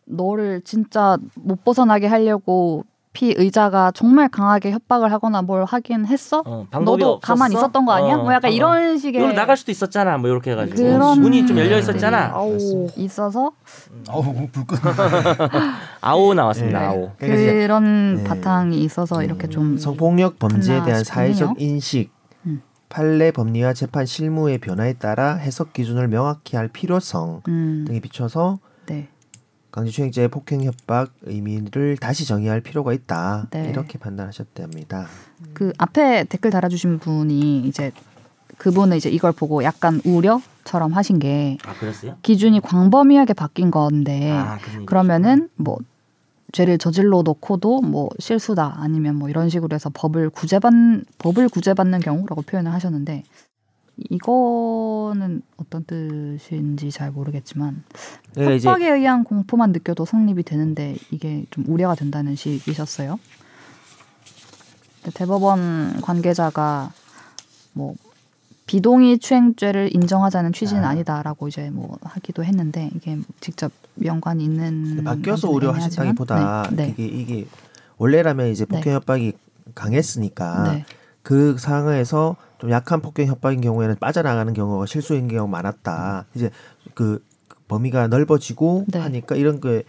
너를 0.04 0.62
진짜 0.62 1.18
못 1.34 1.64
벗어나게 1.64 2.06
하려고 2.06 2.84
피 3.12 3.34
의자가 3.36 3.90
정말 3.92 4.28
강하게 4.28 4.70
협박을 4.70 5.12
하거나 5.12 5.42
뭘 5.42 5.64
하긴 5.64 6.06
했어? 6.06 6.42
어, 6.44 6.66
방법이 6.70 7.02
너도 7.02 7.12
없었어? 7.14 7.34
가만히 7.34 7.54
있었던 7.54 7.84
거 7.84 7.92
아니야? 7.92 8.16
어, 8.16 8.22
뭐 8.22 8.32
약간 8.32 8.50
어. 8.50 8.54
이런 8.54 8.98
식의 8.98 9.34
나갈 9.34 9.56
수도 9.56 9.72
있었잖아. 9.72 10.18
뭐 10.18 10.28
이렇게 10.30 10.52
해가지고 10.52 10.76
그런 10.76 11.20
문이 11.20 11.46
좀 11.46 11.58
열려 11.58 11.76
네. 11.76 11.78
있었잖아. 11.78 12.32
아오 12.34 12.56
있어서 12.96 13.52
어우 14.08 14.48
불끈. 14.52 14.78
아오 16.00 16.34
나왔습니다. 16.34 16.80
네. 16.80 16.86
아오. 16.86 17.10
그런 17.18 18.16
네. 18.16 18.24
바탕이 18.24 18.78
있어서 18.84 19.22
이렇게 19.22 19.48
좀 19.48 19.78
성폭력 19.78 20.38
범죄에 20.38 20.82
대한 20.84 21.02
싶네요. 21.02 21.04
사회적 21.04 21.60
인식 21.60 22.10
음. 22.46 22.62
판례 22.88 23.30
법리와 23.30 23.72
재판 23.72 24.06
실무의 24.06 24.58
변화에 24.58 24.94
따라 24.94 25.34
해석 25.34 25.72
기준을 25.72 26.08
명확히 26.08 26.56
할 26.56 26.68
필요성 26.68 27.42
음, 27.48 27.84
등에 27.86 28.00
비춰서 28.00 28.58
네. 28.62 28.67
강제추행죄의 29.78 30.28
폭행 30.28 30.64
협박 30.64 31.12
의미를 31.22 31.96
다시 31.96 32.26
정의할 32.26 32.60
필요가 32.60 32.92
있다 32.92 33.46
네. 33.50 33.68
이렇게 33.70 33.98
판단하셨답니다. 33.98 35.06
그 35.54 35.72
앞에 35.78 36.24
댓글 36.24 36.50
달아주신 36.50 36.98
분이 36.98 37.60
이제 37.66 37.92
그분은 38.56 38.96
이제 38.96 39.08
이걸 39.08 39.30
보고 39.30 39.62
약간 39.62 40.00
우려처럼 40.04 40.92
하신 40.92 41.20
게아 41.20 41.74
그랬어요? 41.78 42.16
기준이 42.22 42.60
광범위하게 42.60 43.34
바뀐 43.34 43.70
건데 43.70 44.32
아, 44.32 44.58
네. 44.58 44.84
그러면은 44.84 45.48
뭐 45.54 45.78
죄를 46.50 46.78
저질러 46.78 47.22
놓고도 47.22 47.82
뭐 47.82 48.08
실수다 48.18 48.78
아니면 48.78 49.14
뭐 49.16 49.28
이런 49.28 49.48
식으로 49.48 49.74
해서 49.74 49.90
법을 49.94 50.30
구제받 50.30 50.72
법을 51.18 51.50
구제받는 51.50 52.00
경우라고 52.00 52.42
표현을 52.42 52.72
하셨는데 52.72 53.22
이거는 54.10 55.42
어떤 55.56 55.84
뜻인지 55.84 56.90
잘 56.90 57.10
모르겠지만 57.10 57.82
협박에 58.36 58.90
의한 58.90 59.24
공포만 59.24 59.72
느껴도 59.72 60.04
성립이 60.04 60.44
되는데 60.44 60.96
이게 61.10 61.44
좀 61.50 61.64
우려가 61.66 61.94
된다는 61.94 62.36
식이셨어요. 62.36 63.18
대법원 65.14 66.00
관계자가 66.02 66.92
뭐 67.72 67.94
비동의 68.66 69.18
추행죄를 69.18 69.94
인정하자는 69.94 70.52
취지는 70.52 70.84
아. 70.84 70.90
아. 70.90 70.94
니다라고 70.94 71.48
이제 71.48 71.70
뭐 71.70 71.98
하기도 72.02 72.44
했는데 72.44 72.90
이게 72.94 73.18
직접 73.40 73.72
연관이 74.04 74.44
있는 74.44 75.02
바뀌어서 75.04 75.48
우려하신다기보다 75.50 76.36
애매하지만, 76.36 76.76
네, 76.76 76.94
이게 76.96 77.04
이게 77.06 77.46
원래라면 77.96 78.48
이제 78.48 78.64
네. 78.66 78.76
폭행 78.76 78.94
협박이 78.94 79.32
강했으니까 79.74 80.72
네, 80.72 80.84
그 81.22 81.56
상황에서 81.58 82.36
좀 82.58 82.70
약한 82.70 83.00
폭행 83.00 83.26
협박인 83.28 83.60
경우에는 83.60 83.96
빠져나가는 84.00 84.52
경우가 84.52 84.86
실수인 84.86 85.28
경우가 85.28 85.50
많았다. 85.50 86.26
이제 86.34 86.50
그 86.94 87.24
범위가 87.68 88.08
넓어지고 88.08 88.84
네. 88.88 88.98
하니까 88.98 89.36
이런 89.36 89.60
게 89.60 89.82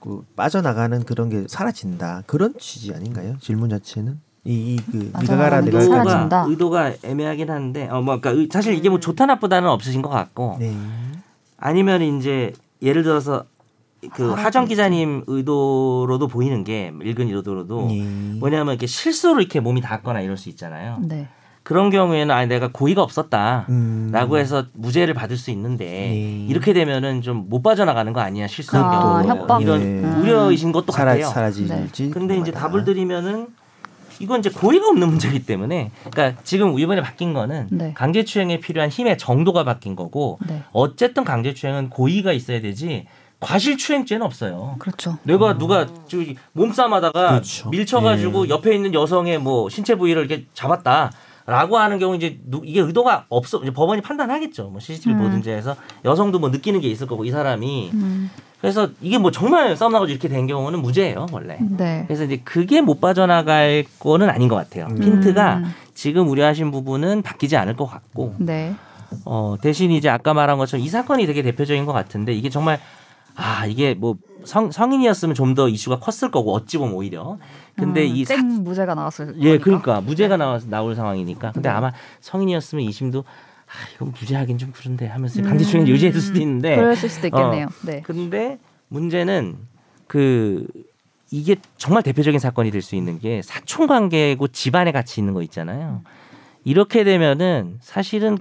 그 0.00 0.22
빠져나가는 0.36 1.02
그런 1.04 1.30
게 1.30 1.46
사라진다. 1.48 2.24
그런 2.26 2.52
취지 2.58 2.92
아닌가요? 2.92 3.36
질문 3.40 3.70
자체는 3.70 4.20
이그 4.44 5.12
네가 5.18 5.36
가라 5.38 5.62
내가. 5.62 5.80
사라진다. 5.80 6.44
의도가 6.46 6.88
의도가 6.90 7.08
애매하긴 7.08 7.48
한데 7.50 7.88
어뭐 7.88 8.20
그러니까 8.20 8.30
의- 8.32 8.48
사실 8.52 8.74
이게 8.74 8.90
뭐 8.90 9.00
좋다 9.00 9.24
나쁘다는 9.24 9.66
없으신 9.70 10.02
것 10.02 10.10
같고 10.10 10.58
네. 10.60 10.76
아니면 11.56 12.02
이제 12.02 12.52
예를 12.82 13.02
들어서 13.02 13.46
그 14.12 14.32
하정 14.32 14.66
기자님 14.66 15.24
의도로도 15.26 16.28
보이는 16.28 16.64
게 16.64 16.92
읽은 17.02 17.28
의도로도 17.34 17.86
네. 17.88 18.02
뭐냐면 18.38 18.74
이렇게 18.74 18.86
실수로 18.86 19.40
이렇게 19.40 19.60
몸이 19.60 19.80
닿거나 19.80 20.20
이럴 20.20 20.36
수 20.36 20.50
있잖아요. 20.50 20.98
네. 21.00 21.28
그런 21.64 21.88
경우에는 21.90 22.32
아니 22.32 22.46
내가 22.46 22.68
고의가 22.70 23.02
없었다. 23.02 23.64
음. 23.70 24.10
라고 24.12 24.36
해서 24.38 24.66
무죄를 24.74 25.14
받을 25.14 25.36
수 25.38 25.50
있는데 25.50 25.84
네. 25.86 26.46
이렇게 26.48 26.72
되면은 26.72 27.22
좀 27.22 27.46
못 27.48 27.62
빠져나가는 27.62 28.12
거 28.12 28.20
아니야 28.20 28.46
실수한 28.46 28.84
아, 28.86 29.22
경우 29.22 29.28
협박. 29.28 29.62
이런 29.62 30.02
네. 30.02 30.20
우려이신 30.20 30.72
것도 30.72 30.92
사라, 30.92 31.12
같아요. 31.12 31.26
사라질지. 31.28 32.10
근데 32.10 32.36
이제. 32.38 32.52
답을 32.52 32.84
드리면은 32.84 33.48
이건 34.20 34.40
이제 34.40 34.50
고의가 34.50 34.88
없는 34.88 35.08
문제이기 35.08 35.44
때문에 35.44 35.90
그러니까 36.10 36.40
지금 36.44 36.78
이번에 36.78 37.00
바뀐 37.02 37.32
거는 37.32 37.68
네. 37.72 37.92
강제추행에 37.94 38.60
필요한 38.60 38.88
힘의 38.90 39.18
정도가 39.18 39.64
바뀐 39.64 39.96
거고 39.96 40.38
네. 40.46 40.62
어쨌든 40.72 41.24
강제추행은 41.24 41.90
고의가 41.90 42.32
있어야 42.32 42.60
되지 42.60 43.06
과실추행죄는 43.40 44.24
없어요. 44.24 44.76
그렇죠. 44.78 45.18
내가 45.24 45.58
누가 45.58 45.86
저기 46.06 46.36
몸싸움하다가 46.52 47.28
그렇죠. 47.30 47.68
밀쳐가지고 47.70 48.46
예. 48.46 48.50
옆에 48.50 48.74
있는 48.74 48.94
여성의 48.94 49.38
뭐 49.38 49.68
신체 49.68 49.96
부위를 49.96 50.24
이렇게 50.24 50.46
잡았다 50.54 51.10
라고 51.46 51.76
하는 51.78 51.98
경우 51.98 52.16
이제 52.16 52.38
누- 52.46 52.62
이게 52.64 52.80
의도가 52.80 53.26
없어 53.28 53.58
이제 53.62 53.70
법원이 53.70 54.00
판단하겠죠. 54.00 54.70
뭐 54.70 54.80
CCTV 54.80 55.14
음. 55.14 55.18
보든지 55.18 55.50
해서 55.50 55.76
여성도 56.04 56.38
뭐 56.38 56.48
느끼는 56.48 56.80
게 56.80 56.88
있을 56.88 57.06
거고 57.06 57.24
이 57.26 57.30
사람이 57.30 57.90
음, 57.92 58.30
그래서 58.62 58.88
이게 59.02 59.18
뭐 59.18 59.30
정말 59.30 59.76
싸움 59.76 59.92
나가지고 59.92 60.12
이렇게 60.14 60.28
된 60.28 60.46
경우는 60.46 60.80
무죄예요 60.80 61.26
원래. 61.32 61.58
네. 61.60 62.04
그래서 62.06 62.24
이제 62.24 62.40
그게 62.44 62.80
못 62.80 62.98
빠져나갈 63.00 63.84
거는 63.98 64.30
아닌 64.30 64.48
것 64.48 64.56
같아요. 64.56 64.86
음. 64.90 64.98
핀트가 64.98 65.56
음, 65.56 65.64
지금 65.92 66.28
우려하신 66.30 66.70
부분은 66.70 67.20
바뀌지 67.22 67.58
않을 67.58 67.76
것 67.76 67.84
같고 67.86 68.34
네. 68.38 68.74
어, 69.26 69.56
대신 69.60 69.90
이제 69.92 70.08
아까 70.08 70.32
말한 70.32 70.56
것처럼 70.56 70.84
이 70.84 70.88
사건이 70.88 71.26
되게 71.26 71.42
대표적인 71.42 71.84
것 71.84 71.92
같은데 71.92 72.32
이게 72.32 72.48
정말 72.48 72.80
아 73.36 73.66
이게 73.66 73.94
뭐 73.94 74.16
성, 74.44 74.70
성인이었으면 74.70 75.34
좀 75.34 75.54
더 75.54 75.68
이슈가 75.68 75.98
컸을 76.00 76.30
거고 76.30 76.52
어찌 76.54 76.78
보면 76.78 76.94
오히려 76.94 77.38
근데 77.76 78.02
음, 78.08 78.16
이 78.16 78.24
사, 78.24 78.34
땡 78.36 78.64
무죄가 78.64 78.94
나왔을 78.94 79.34
예. 79.40 79.58
그러니까 79.58 80.00
무죄가 80.00 80.36
나와 80.36 80.58
나올 80.66 80.94
상황이니까 80.94 81.52
근데 81.52 81.68
네. 81.68 81.74
아마 81.74 81.92
성인이었으면 82.20 82.84
이심도 82.84 83.20
아 83.66 83.72
이건 83.94 84.12
무죄하긴 84.18 84.58
좀 84.58 84.72
그런데 84.74 85.06
하면서 85.06 85.40
음. 85.40 85.44
강제추행 85.48 85.86
유지했을 85.86 86.20
수도 86.20 86.40
있는데 86.40 86.76
그랬을 86.76 87.08
수도 87.08 87.26
있겠네요. 87.28 87.66
어. 87.66 87.86
네. 87.86 88.02
근데 88.02 88.58
문제는 88.88 89.56
그 90.06 90.66
이게 91.30 91.56
정말 91.78 92.02
대표적인 92.02 92.38
사건이 92.38 92.70
될 92.70 92.82
수 92.82 92.94
있는 92.96 93.18
게 93.18 93.42
사촌 93.42 93.86
관계고 93.86 94.48
집안에 94.48 94.92
같이 94.92 95.20
있는 95.20 95.34
거 95.34 95.42
있잖아요. 95.42 96.02
이렇게 96.64 97.04
되면은 97.04 97.78
사실은 97.80 98.38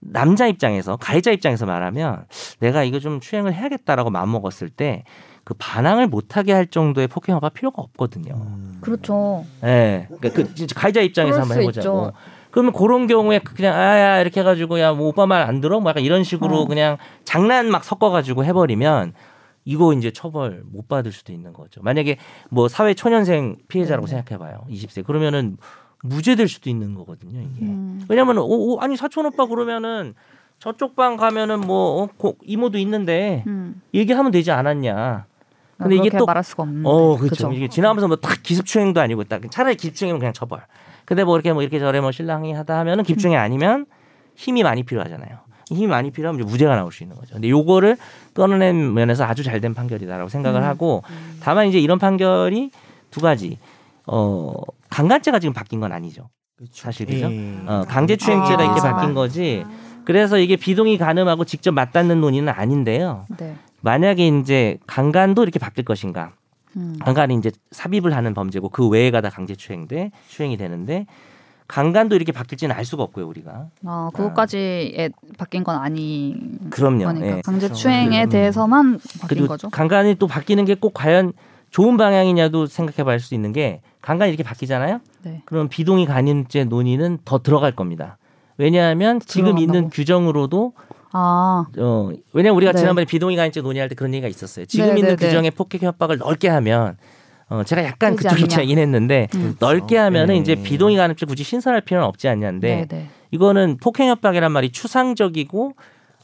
남자 0.00 0.46
입장에서 0.46 0.96
가해자 0.96 1.30
입장에서 1.30 1.66
말하면 1.66 2.26
내가 2.60 2.84
이거 2.84 2.98
좀 3.00 3.20
추행을 3.20 3.54
해야겠다라고 3.54 4.10
마음 4.10 4.32
먹었을 4.32 4.68
때 4.70 5.04
그 5.46 5.54
반항을 5.58 6.08
못하게 6.08 6.52
할 6.52 6.66
정도의 6.66 7.06
폭행화가 7.06 7.50
필요가 7.50 7.80
없거든요. 7.80 8.34
음. 8.34 8.78
그렇죠. 8.80 9.44
예. 9.62 10.08
그러니까 10.08 10.30
그 10.30 10.54
진짜 10.56 10.74
가해자 10.74 11.00
입장에서 11.00 11.42
한번 11.42 11.54
수 11.54 11.60
해보자고. 11.60 11.78
있죠. 12.06 12.12
그러면 12.50 12.72
그런 12.72 13.06
경우에 13.06 13.38
그냥 13.38 13.76
아야 13.76 14.20
이렇게 14.20 14.40
해가지고 14.40 14.80
야 14.80 14.92
뭐 14.92 15.06
오빠 15.06 15.24
말 15.26 15.42
안 15.42 15.60
들어? 15.60 15.78
뭐 15.78 15.90
약간 15.90 16.02
이런 16.02 16.24
식으로 16.24 16.62
어. 16.62 16.66
그냥 16.66 16.96
장난 17.22 17.70
막 17.70 17.84
섞어가지고 17.84 18.44
해버리면 18.44 19.12
이거 19.64 19.92
이제 19.92 20.10
처벌 20.10 20.64
못 20.66 20.88
받을 20.88 21.12
수도 21.12 21.32
있는 21.32 21.52
거죠. 21.52 21.80
만약에 21.80 22.16
뭐 22.50 22.66
사회 22.66 22.92
초년생 22.94 23.58
피해자라고 23.68 24.08
네. 24.08 24.16
생각해봐요. 24.16 24.64
20세 24.68 25.06
그러면은 25.06 25.58
무죄될 26.08 26.48
수도 26.48 26.70
있는 26.70 26.94
거거든요. 26.94 27.40
이게. 27.40 27.66
음. 27.66 28.04
왜냐면 28.08 28.38
오, 28.38 28.74
오, 28.74 28.80
아니 28.80 28.96
사촌 28.96 29.26
오빠 29.26 29.46
그러면은 29.46 30.14
저쪽 30.58 30.96
방 30.96 31.16
가면은 31.16 31.60
뭐 31.60 32.02
어, 32.02 32.08
고- 32.16 32.36
이모도 32.44 32.78
있는데 32.78 33.44
음. 33.46 33.80
얘기하면 33.94 34.32
되지 34.32 34.50
않았냐. 34.52 35.26
근데 35.78 35.90
그렇게 35.96 36.08
이게 36.08 36.18
또 36.18 36.24
말할 36.24 36.42
수가 36.42 36.62
없는데. 36.62 36.88
어, 36.88 37.16
그렇죠. 37.16 37.52
이게 37.52 37.68
지나가면서 37.68 38.08
뭐 38.08 38.16
딱 38.16 38.42
기습추행도 38.42 39.00
아니고 39.00 39.24
딱 39.24 39.42
차라리 39.50 39.76
기습추행이면 39.76 40.18
그냥 40.20 40.32
처벌. 40.32 40.60
근데 41.04 41.22
뭐 41.24 41.36
이렇게 41.36 41.52
뭐 41.52 41.62
이렇게 41.62 41.78
저래 41.78 42.00
뭐 42.00 42.10
신랑이 42.12 42.52
하다 42.54 42.78
하면은 42.78 43.04
기습추행이 43.04 43.36
아니면 43.36 43.86
힘이 44.34 44.62
많이 44.62 44.82
필요하잖아요. 44.82 45.38
힘이 45.68 45.86
많이 45.88 46.10
필요하면 46.10 46.40
이제 46.40 46.50
무죄가 46.50 46.76
나올 46.76 46.92
수 46.92 47.02
있는 47.02 47.16
거죠. 47.16 47.34
근데 47.34 47.50
요거를 47.50 47.96
끊어낸 48.32 48.94
면에서 48.94 49.24
아주 49.24 49.42
잘 49.42 49.60
된 49.60 49.74
판결이다라고 49.74 50.28
생각을 50.30 50.62
음. 50.62 50.66
하고 50.66 51.02
다만 51.40 51.66
이제 51.68 51.78
이런 51.78 51.98
판결이 51.98 52.70
두 53.10 53.20
가지. 53.20 53.58
어, 54.06 54.52
강간죄가 54.90 55.38
지금 55.38 55.52
바뀐 55.52 55.80
건 55.80 55.92
아니죠. 55.92 56.28
그렇죠. 56.56 56.72
사실 56.74 57.06
그죠? 57.06 57.30
예. 57.30 57.54
어, 57.66 57.84
강제추행죄가 57.88 58.60
아. 58.62 58.64
이렇게 58.64 58.80
바뀐 58.80 59.14
거지. 59.14 59.64
그래서 60.04 60.38
이게 60.38 60.56
비동의 60.56 60.98
간음하고 60.98 61.44
직접 61.44 61.72
맞닿는 61.72 62.20
논의는 62.20 62.52
아닌데요. 62.52 63.26
네. 63.38 63.56
만약에 63.82 64.26
이제 64.28 64.78
강간도 64.86 65.42
이렇게 65.42 65.58
바뀔 65.58 65.84
것인가? 65.84 66.32
음. 66.76 66.96
강간이 67.00 67.34
이제 67.34 67.50
삽입을 67.72 68.14
하는 68.14 68.32
범죄고 68.34 68.68
그 68.68 68.88
외에가 68.88 69.20
다 69.20 69.30
강제추행돼 69.30 70.12
추행이 70.28 70.56
되는데 70.56 71.06
강간도 71.68 72.14
이렇게 72.14 72.30
바뀔지는 72.32 72.74
알 72.76 72.84
수가 72.84 73.02
없고요 73.02 73.26
우리가. 73.26 73.66
아, 73.84 74.10
그것까지 74.14 75.10
바뀐 75.36 75.64
건 75.64 75.76
아닌 75.76 76.58
그럼요. 76.70 77.04
거니까 77.04 77.26
예. 77.38 77.42
강제 77.44 77.66
그렇죠. 77.66 77.74
추행에 77.74 78.24
음. 78.24 78.28
대해서만 78.28 79.00
바뀐 79.20 79.28
그리고 79.28 79.48
거죠. 79.48 79.68
강간이 79.70 80.14
또 80.16 80.26
바뀌는 80.28 80.64
게 80.64 80.76
꼭 80.76 80.94
과연 80.94 81.32
좋은 81.70 81.96
방향이냐도 81.96 82.66
생각해볼 82.66 83.18
수 83.18 83.34
있는 83.34 83.52
게 83.52 83.80
강간이 84.06 84.30
이렇게 84.30 84.44
바뀌잖아요. 84.44 85.00
네. 85.24 85.42
그럼 85.46 85.68
비동의 85.68 86.06
간음죄 86.06 86.62
논의는 86.64 87.18
더 87.24 87.42
들어갈 87.42 87.72
겁니다. 87.72 88.18
왜냐하면 88.56 89.18
지금 89.18 89.58
있는 89.58 89.66
들어간다고? 89.66 89.90
규정으로도 89.90 90.72
아, 91.10 91.66
어 91.76 92.10
왜냐면 92.32 92.56
우리가 92.56 92.70
네. 92.70 92.78
지난번에 92.78 93.04
비동의 93.04 93.36
간음죄 93.36 93.62
논의할 93.62 93.88
때 93.88 93.96
그런 93.96 94.14
얘기가 94.14 94.28
있었어요. 94.28 94.64
지금 94.66 94.86
네, 94.86 95.00
있는 95.00 95.08
네, 95.10 95.16
네. 95.16 95.26
규정에 95.26 95.50
폭행 95.50 95.80
협박을 95.80 96.18
넓게 96.18 96.48
하면 96.48 96.96
어 97.48 97.64
제가 97.64 97.82
약간 97.82 98.12
되지 98.12 98.18
그쪽 98.22 98.30
않느냐. 98.34 98.44
입장이긴 98.44 98.78
했는데 98.78 99.26
음. 99.34 99.56
넓게 99.58 99.96
하면은 99.96 100.36
네. 100.36 100.40
이제 100.40 100.54
비동의 100.54 100.96
간음죄 100.96 101.26
굳이 101.26 101.42
신설할 101.42 101.80
필요는 101.80 102.06
없지 102.06 102.28
않냐인데 102.28 102.76
네, 102.76 102.86
네. 102.86 103.08
이거는 103.32 103.78
폭행 103.82 104.08
협박이란 104.08 104.52
말이 104.52 104.70
추상적이고 104.70 105.72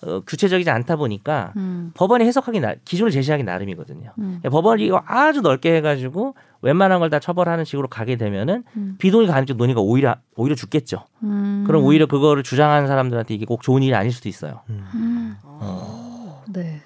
어, 0.05 0.21
구체적이지 0.21 0.69
않다 0.71 0.97
보니까 0.97 1.53
음. 1.57 1.93
법원이 1.95 2.25
해석하기 2.25 2.61
나, 2.61 2.75
기준을 2.85 3.11
제시하기 3.13 3.45
나름이거든요. 3.45 4.13
음. 4.19 4.41
법원이 4.43 4.85
이거 4.85 5.03
아주 5.07 5.41
넓게 5.41 5.77
해가지고 5.77 6.35
웬만한 6.63 6.99
걸 7.01 7.11
다 7.11 7.19
처벌하는 7.19 7.65
식으로 7.65 7.89
가게 7.89 8.17
되면은 8.17 8.65
음. 8.77 8.97
비동의 8.99 9.27
간음죄 9.29 9.55
논의가 9.55 9.81
오히려 9.81 10.17
오히려 10.37 10.55
죽겠죠. 10.57 11.05
음. 11.23 11.65
그럼 11.67 11.85
오히려 11.85 12.07
그거를 12.07 12.43
주장하는 12.43 12.89
사람들한테 12.89 13.35
이게 13.35 13.45
꼭 13.45 13.63
좋은 13.63 13.83
일이 13.83 13.95
아닐 13.95 14.13
수도 14.13 14.29
있어요. 14.29 14.61
음. 14.71 15.37
어, 15.43 16.43
네. 16.49 16.81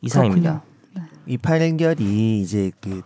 이상입니다. 0.00 0.62
이 1.26 1.36
판결이 1.38 2.40
이제 2.40 2.70
그 2.80 3.02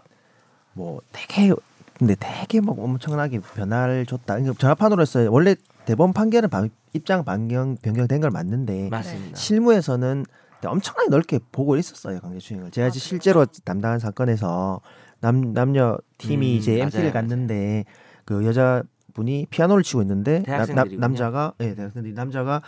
뭐 0.78 1.00
되게 1.10 1.50
근데 1.98 2.14
되게 2.20 2.60
막 2.60 2.78
엄청나게 2.78 3.40
변화를 3.54 4.04
줬다. 4.04 4.34
그러니까 4.34 4.52
전화판으로 4.58 5.00
했어요. 5.00 5.32
원래 5.32 5.54
대법원 5.86 6.12
판결은 6.12 6.50
바, 6.50 6.66
입장 6.92 7.24
변경 7.24 7.76
변경된 7.76 8.20
걸 8.20 8.30
맞는데 8.30 8.90
맞습니다. 8.90 9.36
실무에서는 9.36 10.24
엄청나게 10.64 11.08
넓게 11.10 11.38
보고 11.52 11.76
있었어요 11.76 12.20
강제 12.20 12.38
추행을. 12.38 12.70
제가 12.70 12.88
아, 12.88 12.90
실제로 12.90 13.46
담당한 13.64 13.98
사건에서 13.98 14.80
남 15.20 15.52
남녀 15.54 15.96
팀이 16.18 16.54
음, 16.54 16.58
이제 16.58 16.72
맞아요, 16.72 16.82
MT를 16.84 17.04
맞아요. 17.04 17.12
갔는데 17.12 17.84
그 18.24 18.44
여자 18.44 18.82
분이 19.14 19.46
피아노를 19.50 19.82
치고 19.82 20.02
있는데 20.02 20.42
나, 20.42 20.58
나, 20.58 20.64
대학생들이군요. 20.64 21.00
남자가 21.00 21.52
예 21.60 21.74
대학생들이 21.74 22.14
남자가 22.14 22.62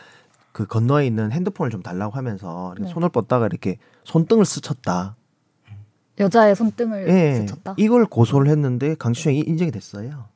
그 0.53 0.67
건너에 0.67 1.07
있는 1.07 1.33
핸드폰을 1.33 1.71
좀 1.71 1.83
달라고 1.83 2.17
하면서 2.17 2.73
이렇게 2.73 2.89
네. 2.89 2.93
손을 2.93 3.09
뻗다가 3.11 3.47
이렇게 3.47 3.79
손등을 4.05 4.45
스쳤다. 4.45 5.17
여자의 6.21 6.57
손등을 6.57 7.09
예, 7.09 7.35
스쳤다. 7.35 7.75
이걸 7.77 8.07
고소를 8.07 8.51
했는데 8.51 8.95
강제추행이 8.97 9.41
인정이 9.41 9.71
됐어요. 9.71 10.27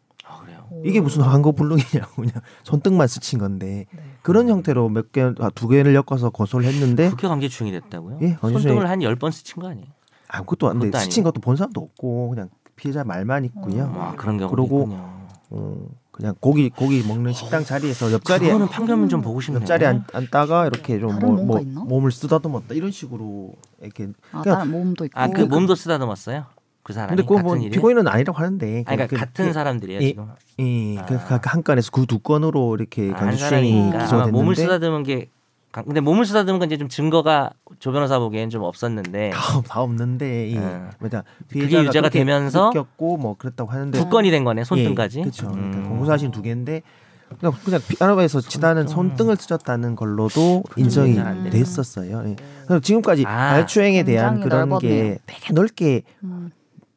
아. 0.75 0.83
이게 0.85 1.01
무슨 1.01 1.23
항거불능이냐고 1.23 2.15
그냥 2.23 2.33
손등만 2.65 3.07
스친 3.09 3.39
건데 3.39 3.87
네. 3.93 4.03
그런 4.23 4.49
형태로 4.49 4.89
몇 4.89 5.13
개, 5.13 5.23
아, 5.23 5.51
두 5.55 5.69
개를 5.69 5.95
엮어서 5.95 6.31
고소를 6.31 6.67
했는데 6.67 7.07
그렇게 7.07 7.29
강제추행이 7.29 7.73
됐다고요? 7.81 8.19
예, 8.23 8.37
손등을 8.41 8.89
한 8.89 9.03
열 9.03 9.17
번 9.17 9.31
스친 9.31 9.63
거 9.63 9.69
아니에요? 9.69 9.87
아무것도 10.29 10.69
안 10.69 10.79
돼. 10.79 10.87
그것도 10.87 11.03
스친. 11.03 11.23
것도 11.25 11.41
본 11.41 11.57
사람도 11.57 11.81
없고 11.81 12.31
그냥 12.31 12.49
피해자 12.77 13.05
말만 13.05 13.45
있고요. 13.47 13.93
아, 13.97 14.15
그런 14.17 14.39
경우도 14.39 14.55
그러고 14.57 14.83
있군요. 14.85 15.13
어, 15.51 15.77
그냥 16.11 16.35
고기 16.41 16.71
고기 16.71 17.03
먹는 17.07 17.33
식당 17.35 17.65
자리에서 17.65 18.11
옆자리에 18.13 18.49
그거는 18.49 18.69
판결문 18.69 19.09
좀 19.11 19.21
보고 19.21 19.41
싶네요. 19.43 19.61
옆자리에 19.61 19.87
앉, 19.87 20.05
앉다가 20.13 20.67
이렇게 20.69 20.99
좀 20.99 21.11
다른 21.11 21.47
뭐, 21.47 21.61
뭐? 21.63 21.85
몸을 21.85 22.11
쓰다듬었다 22.13 22.75
이런 22.75 22.91
식으로 22.91 23.53
이렇게 23.83 24.09
아, 24.33 24.41
그냥- 24.43 24.59
다른 24.59 24.71
모험도 24.73 25.05
있고. 25.07 25.21
아, 25.21 25.29
그 25.29 25.43
몸도 25.43 25.75
쓰다듬었어요? 25.75 26.45
그 26.83 26.93
사람이 26.93 27.17
근데 27.23 27.43
뭐 27.43 27.57
일에? 27.57 27.71
피고인은 27.71 28.09
아니라고 28.09 28.39
하는데 28.39 28.67
아니, 28.67 28.85
그러니까 28.85 29.07
그- 29.07 29.17
같은 29.17 29.47
예, 29.49 29.53
사람들이에요 29.53 30.01
예, 30.01 30.07
지금. 30.09 30.29
예, 30.59 30.97
그, 31.07 31.15
아. 31.17 31.41
그, 31.41 31.49
한 31.49 31.63
건에서 31.63 31.91
그 31.93 32.07
두 32.07 32.19
건으로 32.19 32.75
이렇게 32.77 33.11
아, 33.11 33.19
한 33.19 33.27
강제추행이 33.29 33.71
사람이니까 33.71 33.95
아마 33.97 34.05
기소됐는데 34.05 34.33
몸을 34.33 34.57
쓰다듬은 34.57 35.03
게 35.05 35.29
강- 35.71 35.85
근데 35.85 36.01
몸을 36.01 36.27
쓰다듬은 36.27 36.59
건 36.59 36.67
이제 36.69 36.77
좀 36.77 36.89
증거가 36.89 37.51
조 37.79 37.93
변호사 37.93 38.19
보기엔 38.19 38.51
좀 38.51 38.63
없었는데 38.65 39.31
다, 39.31 39.61
다 39.63 39.81
없는데 39.81 40.49
이 40.49 40.57
음. 40.59 40.91
뭐냐 40.99 41.23
그게 41.49 41.83
유죄가 41.85 42.09
되면서 42.09 42.67
느꼈고 42.69 43.17
뭐 43.17 43.37
그랬다고 43.39 43.71
하는데 43.71 43.97
두 43.99 44.09
건이 44.09 44.31
된 44.33 44.43
거네 44.45 44.65
손등까지. 44.65 45.21
그렇죠. 45.21 45.51
그러니까 45.53 45.79
음. 45.79 45.89
공소사실 45.89 46.31
두 46.33 46.43
개인데 46.43 46.83
그냥 47.41 47.55
그냥 47.65 47.81
피아노에서 47.89 48.41
치다는 48.43 48.87
손등을 48.89 49.37
찢었다는 49.39 49.95
걸로도 49.97 50.65
인정이. 50.77 51.15
됐었어요. 51.51 52.23
예. 52.27 52.37
그래서 52.67 52.81
지금까지 52.81 53.25
아, 53.25 53.31
가해추행에 53.53 54.03
대한 54.03 54.41
그런 54.41 54.69
넓었네요. 54.69 54.79
게 54.81 55.19
되게 55.27 55.53
넓게 55.55 56.03
음. 56.25 56.51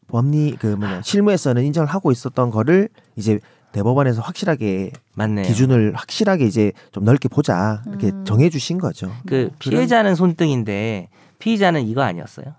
법리 0.07 0.55
그 0.59 0.67
뭐냐 0.67 1.01
실무에서는 1.01 1.63
인정을 1.63 1.87
하고 1.87 2.11
있었던 2.11 2.51
거를 2.51 2.89
이제 3.15 3.39
대법원에서 3.71 4.21
확실하게 4.21 4.91
맞네요. 5.15 5.45
기준을 5.45 5.93
확실하게 5.95 6.45
이제 6.45 6.71
좀 6.91 7.03
넓게 7.03 7.27
보자 7.27 7.83
이렇게 7.87 8.07
음. 8.07 8.23
정해주신 8.23 8.77
거죠. 8.77 9.11
그 9.25 9.49
피해자는 9.59 10.15
손등인데 10.15 11.09
피의자는 11.39 11.85
이거 11.85 12.01
아니었어요? 12.01 12.55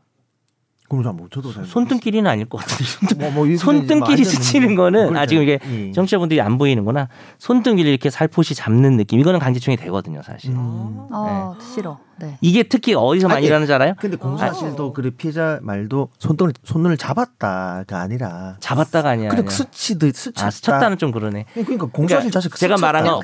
그럼 0.89 1.03
잘못 1.03 1.31
저도 1.31 1.53
잘 1.53 1.65
손등끼리는 1.65 2.29
아닐 2.31 2.47
것 2.47 2.59
같은데. 2.59 3.15
뭐, 3.31 3.45
뭐 3.45 3.57
손등끼리 3.57 4.23
뭐 4.23 4.31
스치는 4.31 4.75
거는 4.77 5.01
아 5.01 5.07
그러니까, 5.07 5.27
지금 5.27 5.43
이게 5.43 5.59
예. 5.89 5.93
정치자분들이 5.93 6.41
안 6.41 6.59
보이는구나. 6.59 7.09
손등끼리 7.39 7.89
이렇게 7.89 8.11
살포시 8.11 8.55
잡는 8.55 8.97
느낌. 8.97 9.19
이거는 9.21 9.41
강제추행이 9.41 9.77
되거든요, 9.79 10.23
사실. 10.23 10.51
음. 10.53 11.07
아, 11.11 11.55
싫어. 11.61 11.99
네. 12.19 12.39
이게 12.41 12.63
특히 12.63 12.95
어디서 12.95 13.29
많이 13.29 13.39
아니, 13.39 13.47
일하는 13.47 13.67
줄 13.67 13.75
알아요? 13.75 13.93
근데 13.99 14.17
공소사실도 14.17 14.93
그 14.95 15.11
피해자 15.11 15.59
말도 15.63 16.09
손등을 16.19 16.53
손을 16.65 16.97
잡았다가 16.97 18.01
아니라 18.01 18.57
잡았다가 18.61 19.11
아니야. 19.11 19.31
아니야. 19.33 19.49
스치듯 19.49 20.15
스쳤다. 20.15 20.47
아, 20.47 20.51
스쳤다는 20.51 20.99
좀 20.99 21.11
그러네. 21.13 21.45
그러니까 21.53 21.87
공소사실 21.87 22.31
자체 22.31 22.49
제가 22.49 22.77
말한 22.79 23.05
거 23.05 23.21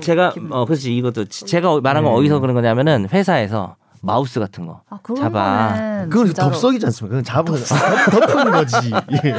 제가 0.00 0.34
어 0.50 0.64
그렇지 0.64 0.94
이것도 0.96 1.24
지- 1.24 1.44
제가 1.46 1.80
말한 1.80 2.04
건 2.04 2.12
네. 2.12 2.18
어디서 2.18 2.38
그런 2.40 2.54
거냐면은 2.54 3.08
회사에서 3.10 3.76
마우스 4.06 4.38
같은 4.40 4.66
거 4.66 4.82
아, 4.88 4.98
그런 5.02 5.20
잡아. 5.20 6.06
그건 6.08 6.26
진짜로 6.26 6.50
덥석이지 6.50 6.86
않습니까? 6.86 7.16
그건 7.16 7.24
잡은 7.24 7.56
덮은 8.10 8.50
거지. 8.52 8.76
예. 9.24 9.34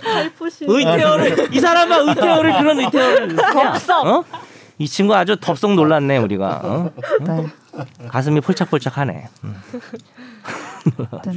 살포시. 0.00 0.66
의태어를 0.68 1.54
이 1.54 1.60
사람아 1.60 1.96
의태어를 1.96 2.58
그런 2.58 2.78
의태어를 2.78 3.36
덥석. 3.36 4.06
어? 4.06 4.24
이 4.78 4.86
친구 4.86 5.14
아주 5.14 5.36
덥석 5.40 5.74
놀랐네 5.74 6.18
우리가. 6.18 6.60
어? 6.62 6.90
네. 7.26 7.46
가슴이 8.08 8.40
폴짝폴짝하네. 8.40 9.28
음. 9.44 9.54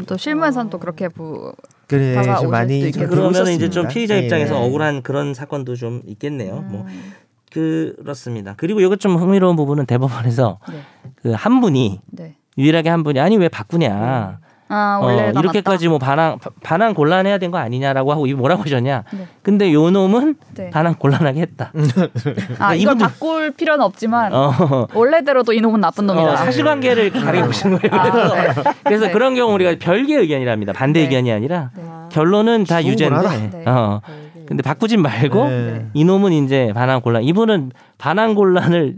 또 0.08 0.18
실무에서는 0.18 0.70
또 0.70 0.80
그렇게 0.80 1.08
부... 1.08 1.54
그래 1.88 2.16
많이 2.50 2.92
그러면 2.92 3.48
이제 3.48 3.70
좀. 3.70 3.88
피의자 3.88 4.16
예. 4.16 4.20
입장에서 4.20 4.54
네. 4.54 4.66
억울한 4.66 5.02
그런 5.02 5.34
사건도 5.34 5.76
좀 5.76 6.02
있겠네요. 6.06 6.62
뭐 6.62 6.86
음, 6.88 7.14
그렇습니다. 7.52 8.54
그리고 8.58 8.80
이것 8.80 9.00
좀 9.00 9.18
흥미로운 9.18 9.56
부분은 9.56 9.86
대법원에서 9.86 10.60
네. 10.70 10.84
그한 11.22 11.60
분이 11.60 12.00
네. 12.12 12.36
유일하게 12.62 12.90
한 12.90 13.04
분이 13.04 13.20
아니 13.20 13.38
왜 13.38 13.50
바꾸냐. 13.50 14.40
아, 14.74 15.00
어, 15.02 15.06
원래 15.06 15.34
이렇게까지 15.38 15.90
뭐 15.90 15.98
반항 16.00 16.38
바- 16.40 16.50
반항 16.64 16.94
곤란해야 16.94 17.40
된 17.40 17.52
거 17.52 17.58
아니냐라고 17.58 18.14
하고 18.14 18.26
이 18.26 18.34
뭐라고 18.34 18.64
하셨냐. 18.64 19.04
네. 19.12 19.28
근데 19.42 19.74
요 19.74 19.90
놈은 19.92 20.36
네. 20.56 20.70
반항 20.70 20.96
곤란하게 20.98 21.42
했다. 21.42 21.74
아, 22.58 22.74
이걸 22.76 22.98
바꿀 22.98 23.52
필요는 23.52 23.84
없지만 23.84 24.32
어, 24.34 24.88
원래대로도 24.94 25.52
이 25.52 25.60
놈은 25.60 25.82
나쁜 25.82 26.06
놈이다. 26.08 26.32
어, 26.32 26.36
사실관계를 26.38 27.12
가리고 27.12 27.48
보시는 27.48 27.80
거예요. 27.80 28.00
아, 28.02 28.10
그래서, 28.12 28.34
네. 28.36 28.72
그래서 28.86 29.06
네. 29.08 29.12
그런 29.12 29.36
경우 29.36 29.54
우리가 29.56 29.76
별개 29.78 30.16
의견이랍니다. 30.16 30.72
반대 30.72 31.02
네. 31.02 31.06
의견이 31.08 31.34
아니라 31.34 31.72
네. 31.76 31.84
결론은 32.14 32.64
다. 32.64 32.82
유죄인데. 32.82 33.50
네. 33.52 33.64
어. 33.68 34.00
근데 34.48 34.64
바꾸진 34.64 35.02
말고 35.02 35.46
네. 35.50 35.86
이놈은 35.94 36.32
이제 36.32 36.72
반항 36.74 37.02
곤란. 37.02 37.24
이분은 37.24 37.74
반항 37.98 38.36
곤란을 38.36 38.96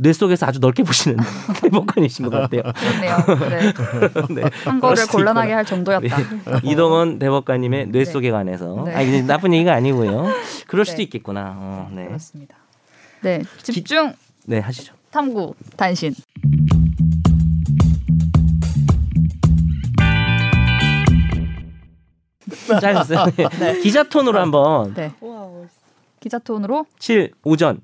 뇌 0.00 0.14
속에서 0.14 0.46
아주 0.46 0.58
넓게 0.60 0.82
보시는 0.82 1.18
대법관이신 1.60 2.30
것 2.30 2.30
같아요. 2.30 2.62
그렇네요. 2.74 3.16
네. 3.50 4.40
네. 4.42 4.50
한 4.64 4.80
거를 4.80 5.06
곤란하게 5.06 5.52
할 5.52 5.64
정도였다. 5.64 6.16
네. 6.16 6.24
이동원 6.64 7.18
대법관님의 7.18 7.88
뇌 7.88 8.04
속에 8.06 8.30
관해서 8.30 8.84
네. 8.86 8.94
아 8.94 9.26
나쁜 9.26 9.52
얘기가 9.52 9.74
아니고요. 9.74 10.26
그럴 10.66 10.86
수도 10.86 10.98
네. 10.98 11.02
있겠구나. 11.04 11.54
어, 11.56 11.90
네. 11.92 12.06
그렇습니다. 12.06 12.56
네, 13.20 13.42
집중 13.62 14.14
네 14.46 14.58
하시죠. 14.58 14.94
탐구 15.10 15.54
단신. 15.76 16.14
짧았어요. 22.80 23.26
네. 23.60 23.80
기자 23.80 24.04
톤으로 24.04 24.40
한번 24.40 24.94
네. 24.94 25.12
기자 26.20 26.38
톤으로 26.38 26.86
7 26.98 27.32
오전 27.44 27.80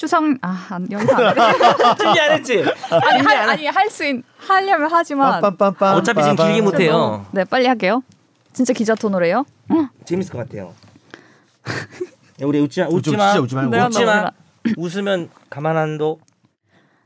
추석 0.00 0.24
아 0.40 0.66
안- 0.70 0.90
여기서 0.90 1.14
안 1.14 1.34
돼. 1.34 1.40
준비 2.02 2.20
안 2.20 2.30
했지? 2.32 2.64
아니 2.90 3.20
할 3.20 3.36
아니 3.50 3.66
할 3.66 3.86
수 3.90 4.02
있 4.06 4.22
하려면 4.38 4.88
하지만 4.90 5.42
빰빰빰빰 5.42 5.94
어차피 5.96 6.22
지금 6.22 6.36
길게 6.36 6.62
못 6.62 6.80
해요. 6.80 7.26
네 7.32 7.44
빨리 7.44 7.66
할게요. 7.66 8.02
진짜 8.54 8.72
기자 8.72 8.94
톤으로 8.94 9.26
해요. 9.26 9.44
재밌을 10.06 10.32
것 10.32 10.38
같아요. 10.38 10.72
야, 11.66 12.46
우리 12.46 12.60
웃지 12.60 12.80
마, 12.80 12.86
웃지 12.88 13.14
마, 13.14 13.34
웃지 13.38 13.54
말고. 13.54 13.76
웃지 13.76 14.04
마. 14.06 14.30
웃으면 14.78 15.28
가만 15.50 15.76
안 15.76 15.98
둬. 15.98 16.16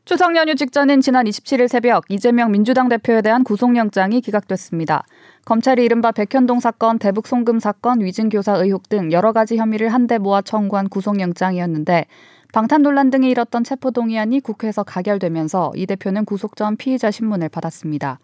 추석 0.04 0.36
연휴 0.36 0.54
직전인 0.54 1.00
지난 1.00 1.24
27일 1.24 1.66
새벽 1.66 2.04
이재명 2.08 2.52
민주당 2.52 2.88
대표에 2.88 3.22
대한 3.22 3.42
구속영장이 3.42 4.20
기각됐습니다. 4.20 5.02
검찰이 5.46 5.82
이른바 5.84 6.12
백현동 6.12 6.60
사건, 6.60 7.00
대북 7.00 7.26
송금 7.26 7.58
사건, 7.58 8.00
위증 8.02 8.28
교사 8.28 8.52
의혹 8.54 8.88
등 8.88 9.10
여러 9.10 9.32
가지 9.32 9.56
혐의를 9.56 9.88
한데 9.92 10.18
모아 10.18 10.42
청구한 10.42 10.88
구속영장이었는데 10.90 12.06
방탄 12.54 12.82
논란 12.82 13.10
등이 13.10 13.28
일었던 13.30 13.64
체포동의안이 13.64 14.38
국회에서 14.38 14.84
가결되면서 14.84 15.72
이 15.74 15.86
대표는 15.86 16.24
구속 16.24 16.54
전 16.54 16.76
피의자 16.76 17.10
신문을 17.10 17.48
받았습니다. 17.48 18.20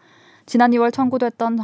지난 0.47 0.71
2월 0.71 0.93
청구됐던 0.93 1.59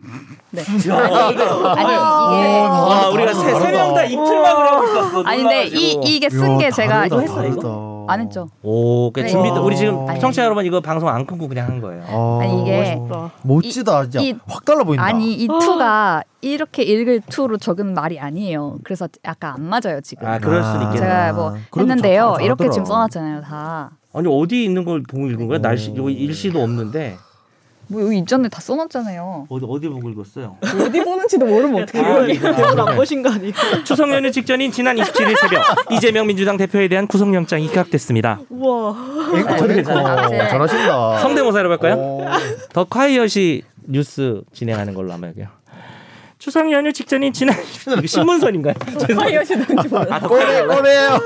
네. 0.50 0.62
아니 0.66 0.78
이게 0.82 2.58
와, 2.58 3.10
우리가 3.10 3.32
세 3.32 3.70
명 3.70 3.94
다 3.94 4.02
입틀막을 4.04 4.66
하고 4.66 4.84
있었어. 4.86 5.22
아니 5.22 5.42
근데 5.42 5.66
이 5.68 6.00
이게 6.02 6.28
쓴 6.28 6.58
게 6.58 6.72
제가 6.72 7.06
이거 7.06 7.20
했어요. 7.20 7.52
이거 7.52 7.99
안 8.10 8.20
했죠. 8.20 8.48
오, 8.62 9.10
그 9.12 9.20
네. 9.20 9.28
준비. 9.28 9.48
우리 9.50 9.76
지금 9.76 10.08
아니. 10.08 10.18
청취자 10.20 10.44
여러분 10.44 10.64
이거 10.66 10.80
방송 10.80 11.08
안 11.08 11.24
끊고 11.26 11.48
그냥 11.48 11.68
한 11.68 11.80
거예요. 11.80 12.02
아 12.06 12.44
니, 12.44 12.62
이게 12.62 12.96
멋있다. 12.96 13.30
멋지다 13.42 14.02
진짜 14.04 14.20
이- 14.20 14.34
확 14.46 14.64
달라 14.64 14.84
보인다. 14.84 15.04
아니 15.04 15.32
이 15.34 15.46
투가 15.46 16.22
이렇게 16.42 16.82
읽을 16.82 17.20
투로 17.28 17.56
적은 17.58 17.94
말이 17.94 18.18
아니에요. 18.18 18.78
그래서 18.84 19.08
약간 19.24 19.54
안 19.54 19.62
맞아요 19.64 20.00
지금. 20.02 20.26
아, 20.26 20.38
그럴 20.38 20.62
수는 20.62 20.82
있겠네. 20.86 20.98
제가 21.00 21.32
뭐 21.32 21.54
했는데요. 21.76 22.22
잘- 22.30 22.34
잘 22.36 22.44
이렇게. 22.44 22.70
지금 22.70 22.84
써놨잖아요 22.84 23.40
다. 23.42 23.90
아니 24.12 24.26
어디 24.28 24.64
있는 24.64 24.84
걸 24.84 25.02
보고 25.02 25.26
읽은 25.28 25.46
거야? 25.46 25.58
날씨 25.58 25.94
여기 25.96 26.12
일시도 26.14 26.60
없는데 26.62 27.16
뭐 27.90 28.00
여기 28.02 28.18
입전에 28.18 28.48
다 28.48 28.60
써놨잖아요. 28.60 29.46
어디 29.48 29.66
어디 29.68 29.88
보고 29.88 30.08
읽었어요? 30.10 30.56
어디 30.62 31.02
보는지도 31.04 31.44
모르면 31.44 31.82
어떻게 31.82 31.98
아. 31.98 32.24
대본 32.24 32.78
안 32.80 32.94
보신 32.94 33.20
거 33.20 33.30
아니에요? 33.32 33.52
추석 33.84 34.08
연휴 34.10 34.30
직전인 34.30 34.70
지난 34.70 34.94
27일 34.96 35.36
새벽 35.36 35.62
이재명 35.90 36.28
민주당 36.28 36.56
대표에 36.56 36.86
대한 36.86 37.08
구속영장이 37.08 37.66
기각됐습니다. 37.66 38.38
우와. 38.48 38.94
네. 39.32 39.42
아, 39.42 40.28
네. 40.28 40.48
잘하신다. 40.48 41.18
성대모사로 41.18 41.70
할까요? 41.70 41.94
오. 41.94 42.24
더 42.72 42.84
콰이엇이 42.84 43.64
뉴스 43.88 44.42
진행하는 44.52 44.94
걸로 44.94 45.12
한번 45.12 45.30
할게요. 45.30 45.48
추석 46.38 46.70
연휴 46.70 46.92
직전인 46.92 47.32
지난 47.32 47.56
신문선인가요? 48.06 48.74
하시는지 49.36 49.88
몰라. 49.88 50.06
아, 50.10 50.20
꺼내 50.20 50.64
꺼내요. 50.64 51.18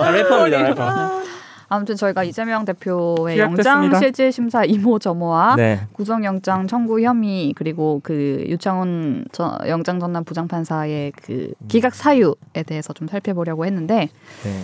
아, 0.00 0.10
래퍼입니다. 0.10 0.62
래퍼. 0.68 1.22
아무튼 1.68 1.96
저희가 1.96 2.24
이재명 2.24 2.64
대표의. 2.64 3.38
영장 3.38 3.98
실질 3.98 4.32
심사 4.32 4.64
이모 4.64 4.98
저모와 4.98 5.56
네. 5.56 5.80
구속영장 5.92 6.66
청구 6.66 7.00
혐의 7.02 7.52
그리고 7.54 8.00
그 8.02 8.44
유창훈 8.48 9.26
저- 9.32 9.58
영장 9.68 10.00
전담 10.00 10.24
부장판사의 10.24 11.12
그 11.22 11.52
기각 11.68 11.94
사유에 11.94 12.62
대해서 12.66 12.92
좀 12.94 13.06
살펴보려고 13.08 13.66
했는데 13.66 14.08
네. 14.44 14.62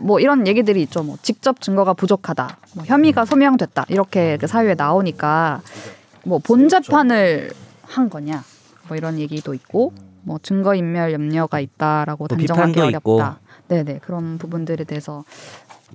뭐 0.00 0.20
이런 0.20 0.46
얘기들이 0.46 0.82
있죠. 0.82 1.02
뭐 1.02 1.16
직접 1.22 1.60
증거가 1.60 1.94
부족하다, 1.94 2.58
뭐 2.74 2.84
혐의가 2.84 3.24
소명됐다 3.24 3.86
이렇게 3.88 4.36
그 4.38 4.46
사유에 4.46 4.74
나오니까 4.74 5.62
뭐 6.24 6.40
본 6.40 6.68
재판을 6.68 7.50
한 7.82 8.10
거냐, 8.10 8.42
뭐 8.88 8.96
이런 8.96 9.18
얘기도 9.18 9.54
있고 9.54 9.92
뭐 10.22 10.38
증거 10.42 10.74
인멸 10.74 11.12
염려가 11.12 11.60
있다라고 11.60 12.28
또 12.28 12.36
단정하기 12.36 12.72
비판도 12.72 12.96
있고. 12.98 13.16
어렵다. 13.16 13.40
네네 13.68 14.00
그런 14.02 14.36
부분들에 14.36 14.84
대해서 14.84 15.24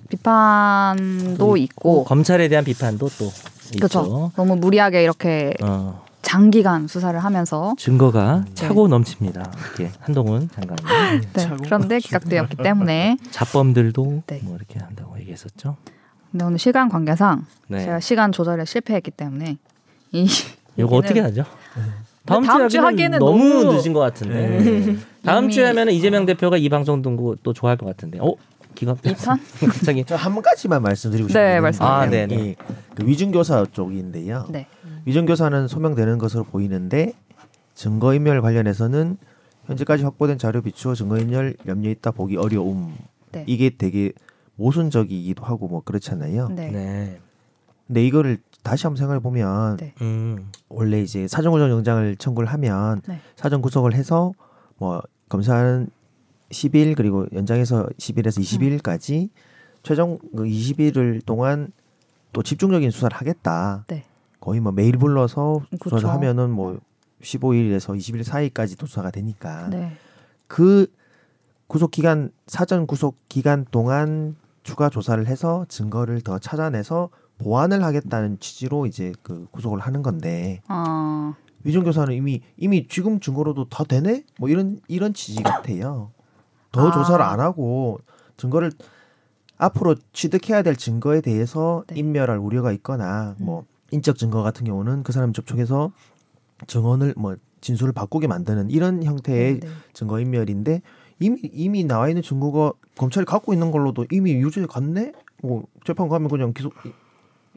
비판도 0.09 1.57
있고 1.57 2.03
검찰에 2.05 2.47
대한 2.47 2.63
비판도 2.65 3.09
또 3.17 3.31
그렇죠. 3.77 4.31
너무 4.35 4.55
무리하게 4.55 5.03
이렇게 5.03 5.53
어, 5.61 6.03
장기간 6.21 6.87
수사를 6.87 7.17
하면서 7.19 7.73
증거가 7.77 8.45
차고 8.53 8.87
넘칩니다. 8.87 9.51
이렇게 9.77 9.91
한동훈 9.99 10.49
장관이 10.53 10.81
네, 11.33 11.49
그런데 11.63 11.99
기각되었기 11.99 12.57
때문에 12.57 13.17
자범들도 13.31 14.23
네. 14.27 14.39
뭐 14.43 14.55
이렇게 14.55 14.79
한다고 14.79 15.17
얘기했었죠. 15.19 15.77
근데 16.31 16.45
오늘 16.45 16.59
시간 16.59 16.89
관계상 16.89 17.45
네. 17.67 17.79
제가 17.85 17.99
시간 17.99 18.31
조절에 18.31 18.65
실패했기 18.65 19.11
때문에 19.11 19.57
이 20.11 20.27
이거 20.77 20.95
어떻게 20.95 21.19
하죠? 21.19 21.43
다음, 22.25 22.43
다음 22.45 22.69
주 22.69 22.79
하기에는 22.79 23.17
너무, 23.19 23.63
너무- 23.63 23.73
늦은 23.73 23.91
것 23.91 23.99
같은데. 24.01 24.59
네. 24.59 24.95
다음 25.25 25.49
주에 25.49 25.65
하면은 25.65 25.93
이재명 25.93 26.25
대표가 26.27 26.57
이 26.57 26.69
방송 26.69 27.01
듣고 27.01 27.35
또 27.41 27.53
좋아할 27.53 27.75
것 27.77 27.87
같은데. 27.87 28.19
어? 28.21 28.33
기가 28.75 28.95
2편? 28.95 29.39
갑자기 29.67 30.05
저한 30.05 30.41
가지만 30.41 30.81
말씀드리고 30.81 31.27
네, 31.27 31.33
싶은데 31.33 31.59
말씀하세요. 31.59 31.97
아, 31.97 32.05
네네. 32.09 32.35
이, 32.35 32.55
그 32.95 33.05
위증교사 33.05 33.65
쪽인데요. 33.71 34.47
네. 34.49 34.67
위증교사는 35.05 35.67
소명되는 35.67 36.17
것으로 36.17 36.43
보이는데 36.43 37.13
증거인멸 37.75 38.41
관련해서는 38.41 39.17
현재까지 39.65 40.03
확보된 40.03 40.37
자료 40.37 40.61
비추어 40.61 40.95
증거인멸 40.95 41.55
염려 41.67 41.89
있다 41.89 42.11
보기 42.11 42.37
어려움. 42.37 42.95
네. 43.31 43.43
이게 43.47 43.69
되게 43.77 44.11
모순적이기도 44.55 45.43
하고 45.43 45.67
뭐 45.67 45.81
그렇잖아요. 45.81 46.49
네. 46.49 46.69
네. 46.71 47.19
근데 47.87 48.05
이거를 48.05 48.37
다시 48.61 48.85
한번 48.85 48.97
생각해 48.97 49.19
보면 49.19 49.77
네. 49.77 49.93
음. 50.01 50.51
원래 50.67 51.01
이제 51.01 51.27
사전 51.27 51.51
구속 51.51 51.69
영장을 51.69 52.15
청구를 52.17 52.47
하면 52.49 53.01
네. 53.07 53.19
사전 53.35 53.61
구속을 53.61 53.93
해서 53.93 54.33
뭐 54.77 55.01
검사는 55.29 55.89
10일 56.49 56.95
그리고 56.95 57.25
연장해서 57.33 57.87
10일에서 57.97 58.41
20일까지 58.41 59.29
최종 59.83 60.19
그 60.35 60.43
20일을 60.43 61.25
동안 61.25 61.71
또 62.33 62.43
집중적인 62.43 62.91
수사를 62.91 63.15
하겠다. 63.15 63.85
네. 63.87 64.05
거의 64.39 64.59
뭐 64.59 64.71
매일 64.71 64.97
불러서 64.97 65.61
그렇죠. 65.79 65.97
수사를 65.97 66.09
하면은 66.15 66.49
뭐 66.49 66.79
15일에서 67.21 67.97
20일 67.97 68.23
사이까지 68.23 68.77
도 68.77 68.85
수사가 68.85 69.11
되니까 69.11 69.69
네. 69.69 69.91
그 70.47 70.87
구속 71.67 71.91
기간 71.91 72.31
사전 72.47 72.87
구속 72.87 73.17
기간 73.29 73.65
동안 73.69 74.35
추가 74.63 74.89
조사를 74.89 75.25
해서 75.27 75.65
증거를 75.69 76.21
더 76.21 76.39
찾아내서 76.39 77.09
보완을 77.37 77.83
하겠다는 77.83 78.39
취지로 78.39 78.85
이제 78.85 79.13
그 79.23 79.47
구속을 79.51 79.79
하는 79.79 80.01
건데 80.01 80.61
어, 80.69 81.33
위중 81.63 81.83
교사는 81.83 82.13
이미 82.13 82.41
이미 82.57 82.87
지금 82.87 83.19
증거로도 83.19 83.69
다 83.69 83.83
되네 83.83 84.23
뭐 84.37 84.49
이런 84.49 84.79
이런 84.87 85.13
취지 85.13 85.43
같아요. 85.43 86.11
더 86.71 86.87
아. 86.87 86.91
조사를 86.91 87.23
안 87.23 87.39
하고 87.39 87.99
증거를 88.37 88.71
앞으로 89.57 89.95
취득해야 90.13 90.61
될 90.61 90.75
증거에 90.75 91.21
대해서 91.21 91.83
네. 91.87 91.99
인멸할 91.99 92.37
우려가 92.37 92.71
있거나 92.71 93.35
뭐 93.39 93.61
음. 93.61 93.65
인적 93.91 94.17
증거 94.17 94.41
같은 94.43 94.65
경우는 94.65 95.03
그 95.03 95.11
사람 95.11 95.33
접촉해서 95.33 95.91
증언을 96.67 97.13
뭐 97.17 97.35
진술을 97.61 97.91
바꾸게 97.93 98.27
만드는 98.27 98.69
이런 98.69 99.03
형태의 99.03 99.59
네, 99.59 99.67
네. 99.67 99.73
증거 99.93 100.19
인멸인데 100.19 100.81
이미 101.19 101.39
이미 101.43 101.83
나와 101.83 102.07
있는 102.07 102.21
증거가 102.21 102.71
검찰이 102.97 103.25
갖고 103.25 103.51
있는 103.53 103.71
걸로도 103.71 104.05
이미 104.11 104.33
유죄 104.33 104.65
갔네. 104.65 105.11
뭐 105.41 105.63
재판 105.85 106.07
가면 106.07 106.29
그냥 106.29 106.53
계속 106.53 106.73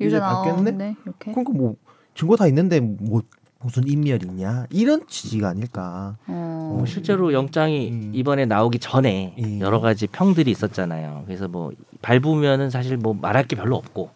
유죄 0.01 0.19
받겠네. 0.19 0.71
나오네 0.73 0.97
이렇게. 1.05 1.33
그러니까 1.33 1.53
뭐 1.53 1.77
증거 2.15 2.37
다 2.37 2.47
있는데 2.49 2.81
뭐 2.81 3.23
무슨 3.63 3.87
인멸이냐 3.87 4.67
이런 4.71 5.07
취지가 5.07 5.49
아닐까. 5.51 6.17
어, 6.27 6.75
뭐 6.77 6.87
실제로 6.87 7.33
영장이 7.33 7.89
음. 7.91 8.13
이번에 8.15 8.45
나오기 8.47 8.79
전에 8.79 9.35
예. 9.39 9.61
여러 9.61 9.81
가지 9.81 10.07
평들이 10.07 10.51
있었잖아요. 10.51 11.23
그래서 11.27 11.49
뭐 11.49 11.71
밟으면은 12.01 12.71
사실 12.71 12.97
뭐 12.97 13.15
말할 13.15 13.47
게 13.47 13.55
별로 13.57 13.77
없고 13.77 14.11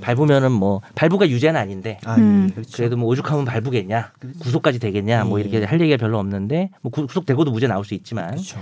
밟으면은 0.00 0.52
뭐 0.52 0.80
발부가 0.94 1.28
유죄는 1.28 1.58
아닌데 1.60 1.98
아, 2.04 2.14
음. 2.16 2.46
예, 2.50 2.54
그렇죠. 2.54 2.76
그래도 2.76 2.96
뭐 2.96 3.08
오죽하면 3.08 3.44
발부겠냐 3.44 4.12
구속까지 4.40 4.78
되겠냐 4.78 5.24
뭐 5.24 5.38
예. 5.40 5.42
이렇게 5.44 5.64
할 5.64 5.80
얘기가 5.80 5.96
별로 5.96 6.18
없는데 6.18 6.70
뭐 6.82 6.92
구- 6.92 7.06
구속되고도 7.06 7.50
무죄 7.50 7.66
나올 7.66 7.84
수 7.84 7.94
있지만 7.94 8.30
그렇죠. 8.32 8.60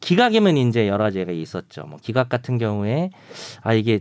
기각이면 0.00 0.56
이제 0.56 0.88
여러 0.88 1.04
가지가 1.04 1.30
있었죠. 1.32 1.84
뭐 1.86 1.98
기각 2.02 2.28
같은 2.28 2.58
경우에 2.58 3.10
아 3.62 3.72
이게 3.72 4.00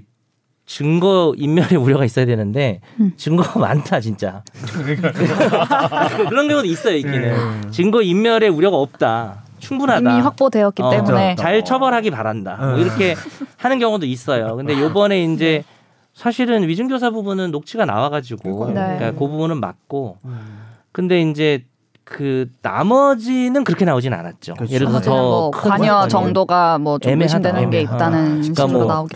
증거 0.71 1.33
인멸의 1.35 1.75
우려가 1.77 2.05
있어야 2.05 2.25
되는데 2.25 2.79
음. 3.01 3.11
증거가 3.17 3.59
많다 3.59 3.99
진짜. 3.99 4.41
그런 6.29 6.47
경우도 6.47 6.65
있어요 6.65 6.95
있기는. 6.95 7.33
음. 7.33 7.71
증거 7.71 8.01
인멸의 8.01 8.47
우려가 8.47 8.77
없다. 8.77 9.43
충분하다. 9.59 9.99
이미 9.99 10.21
확보되었기 10.21 10.81
어, 10.81 10.89
때문에. 10.89 11.35
잘 11.35 11.65
처벌하기 11.65 12.11
바란다. 12.11 12.55
뭐 12.55 12.75
음. 12.75 12.79
이렇게 12.79 13.15
하는 13.57 13.79
경우도 13.79 14.05
있어요. 14.05 14.55
근데 14.55 14.79
요번에 14.79 15.25
이제 15.25 15.65
사실은 16.13 16.65
위증교사 16.65 17.09
부분은 17.09 17.51
녹취가 17.51 17.83
나와가지고 17.83 18.67
네. 18.67 18.73
그러니까 18.73 19.11
그 19.11 19.19
부분은 19.27 19.59
맞고. 19.59 20.19
음. 20.23 20.61
근데 20.93 21.19
이제 21.19 21.65
그 22.03 22.49
나머지는 22.61 23.63
그렇게 23.63 23.85
나오진 23.85 24.13
않았죠. 24.13 24.55
그렇죠. 24.55 24.73
예를 24.73 24.87
들어서 24.87 25.09
나머지는 25.09 25.29
뭐더 25.29 25.69
관여 25.69 25.99
큰 26.01 26.09
정도가 26.09 26.77
뭐좀 26.79 27.11
애매하다. 27.11 27.37
의심되는 27.37 27.69
게. 27.69 27.81
있다는 27.81 28.41
그러니까 28.41 28.67
식으로 28.67 28.85
뭐 28.85 28.93
하고. 28.93 29.07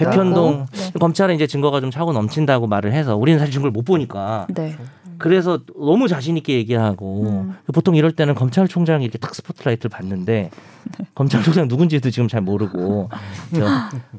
네. 0.71 0.91
검찰은 0.99 1.35
이제 1.35 1.47
증거가 1.47 1.81
좀 1.81 1.91
차고 1.91 2.13
넘친다고 2.13 2.67
말을 2.67 2.93
해서 2.93 3.15
우리는 3.15 3.39
사실 3.39 3.53
증거를 3.53 3.71
못 3.71 3.83
보니까 3.83 4.47
네. 4.53 4.75
그래서 5.17 5.59
너무 5.77 6.07
자신 6.07 6.37
있게 6.37 6.53
얘기하고 6.55 7.23
음. 7.23 7.55
보통 7.73 7.95
이럴 7.95 8.11
때는 8.11 8.35
검찰총장이 8.35 9.03
이렇게 9.03 9.17
탁 9.17 9.33
스포트라이트를 9.33 9.89
받는데 9.89 10.49
네. 10.97 11.05
검찰총장 11.15 11.67
누군지도 11.67 12.11
지금 12.11 12.27
잘 12.27 12.41
모르고 12.41 13.09
저 13.55 13.65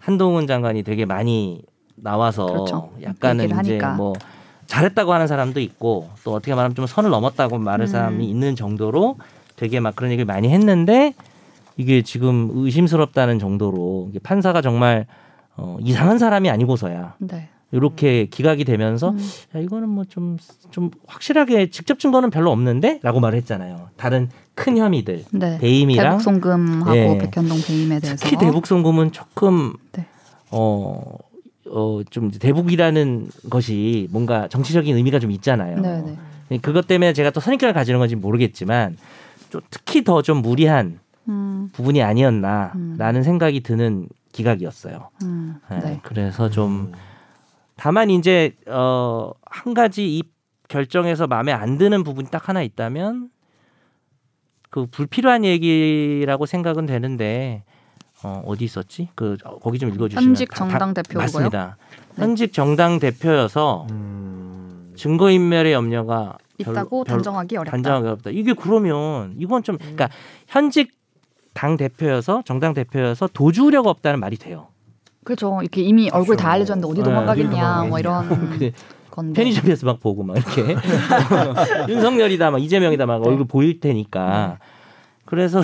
한동훈 0.01 0.47
장관이 0.47 0.83
되게 0.83 1.05
많이 1.05 1.63
나와서 1.95 2.47
그렇죠. 2.47 2.91
약간은 3.03 3.47
이제 3.47 3.55
하니까. 3.55 3.93
뭐 3.93 4.13
잘했다고 4.67 5.13
하는 5.13 5.27
사람도 5.27 5.61
있고 5.61 6.09
또 6.25 6.33
어떻게 6.33 6.55
말하면 6.55 6.75
좀 6.75 6.87
선을 6.87 7.11
넘었다고 7.11 7.59
말할 7.59 7.83
음. 7.83 7.87
사람이 7.87 8.29
있는 8.29 8.57
정도로 8.57 9.17
되게 9.57 9.81
막 9.81 9.97
그런 9.97 10.11
얘기를 10.11 10.27
많이 10.27 10.49
했는데 10.49 11.15
이게 11.77 12.03
지금 12.03 12.51
의심스럽다는 12.53 13.39
정도로 13.39 14.11
판사가 14.23 14.63
정말 14.63 15.07
어, 15.57 15.77
이상한 15.81 16.19
사람이 16.19 16.51
아니고서야 16.51 17.15
네. 17.19 17.49
이렇게 17.73 18.27
기각이 18.27 18.65
되면서 18.65 19.11
음. 19.11 19.19
야 19.55 19.61
이거는 19.61 19.89
뭐 19.89 20.05
좀좀 20.05 20.91
확실하게 21.07 21.71
직접 21.71 21.99
증거는 21.99 22.31
별로 22.31 22.53
없는데라고 22.53 23.21
말했잖아요. 23.21 23.91
다른 23.97 24.31
큰 24.55 24.77
혐의들 24.79 25.25
네. 25.33 25.59
배임이랑 25.59 26.19
대북 26.19 26.23
송금하고 26.23 26.97
예. 26.97 27.19
백현동 27.19 27.59
배임에 27.67 28.01
대해서 28.01 28.25
특히 28.25 28.37
대북 28.39 28.67
송금은 28.67 29.13
조금 29.13 29.75
네. 29.93 30.07
어. 30.51 31.03
어, 31.71 32.01
좀 32.11 32.31
대북이라는 32.31 33.29
것이 33.51 34.09
뭔가 34.11 34.49
정치적인 34.49 34.97
의미가 34.97 35.19
좀 35.19 35.31
있잖아요. 35.33 35.81
네, 35.81 36.17
네. 36.49 36.59
그것 36.59 36.87
때문에 36.87 37.13
제가 37.13 37.31
또 37.31 37.41
선입견을 37.41 37.75
가지는 37.75 37.99
건지 37.99 38.15
모르겠지만 38.15 38.97
좀 39.51 39.61
특히 39.71 40.05
더 40.05 40.23
좀 40.23 40.43
무리한 40.43 41.01
음, 41.29 41.71
부분이 41.73 42.03
아니었나라는 42.03 43.21
음. 43.21 43.23
생각이 43.23 43.61
드는 43.61 44.09
기각이었어요. 44.33 45.11
음, 45.23 45.57
네, 45.71 45.79
네. 45.81 46.01
그래서 46.03 46.51
좀 46.51 46.93
다만 47.77 48.11
이제 48.11 48.55
어, 48.69 49.33
한 49.45 49.75
가지 49.75 50.17
이 50.19 50.23
결정에서 50.69 51.27
마음에 51.27 51.53
안 51.53 51.79
드는 51.79 52.05
부분이 52.05 52.29
딱 52.31 52.49
하나 52.49 52.63
있다면 52.63 53.31
그 54.71 54.87
불필요한 54.87 55.45
얘기라고 55.45 56.47
생각은 56.47 56.87
되는데 56.87 57.65
어, 58.27 58.43
어디 58.45 58.65
있었지? 58.65 59.09
그 59.15 59.37
어, 59.45 59.59
거기 59.59 59.79
좀 59.79 59.91
읽어주시면 59.91 60.25
현직 60.25 60.49
다- 60.51 60.57
정당 60.57 60.93
다- 60.95 61.03
대표고요? 61.03 61.23
맞습니다. 61.23 61.77
네. 62.17 62.23
현직 62.23 62.53
정당 62.53 62.99
대표여서 62.99 63.87
음. 63.91 64.93
증거 64.97 65.31
인멸의 65.31 65.73
염려가 65.73 66.39
있다고 66.59 67.05
별로- 67.05 67.17
단정하기 67.17 67.57
어렵다. 67.57 67.71
단정하기 67.71 68.07
어렵다. 68.07 68.31
이게 68.31 68.53
그러면 68.55 69.35
이건 69.39 69.63
좀 69.63 69.77
그러니까 69.79 70.09
현직 70.49 70.91
당 71.55 71.77
대표여서 71.77 72.43
정당 72.45 72.75
대표여서 72.75 73.29
도주 73.33 73.65
우려가 73.67 73.91
없다는 73.91 74.19
말이 74.21 74.37
돼요. 74.37 74.69
그렇죠. 75.25 75.59
이렇게 75.61 75.83
이미 75.83 76.09
얼굴 76.11 76.37
다 76.37 76.51
알려졌는데 76.51 76.91
어디 76.91 77.01
네, 77.01 77.05
도망가겠냐 77.05 77.81
어디 77.81 77.89
뭐 77.89 77.99
이런 77.99 78.29
그 78.59 78.71
건데. 79.11 79.41
편의점에서 79.43 79.87
막 79.87 80.01
보고 80.01 80.23
막 80.23 80.37
이렇게 80.37 80.77
윤석열이다 81.89 82.51
막 82.51 82.61
이재명이다 82.63 83.07
막 83.07 83.23
네. 83.23 83.29
얼굴 83.29 83.47
보일 83.47 83.81
테니까 83.81 84.59
그래서 85.25 85.61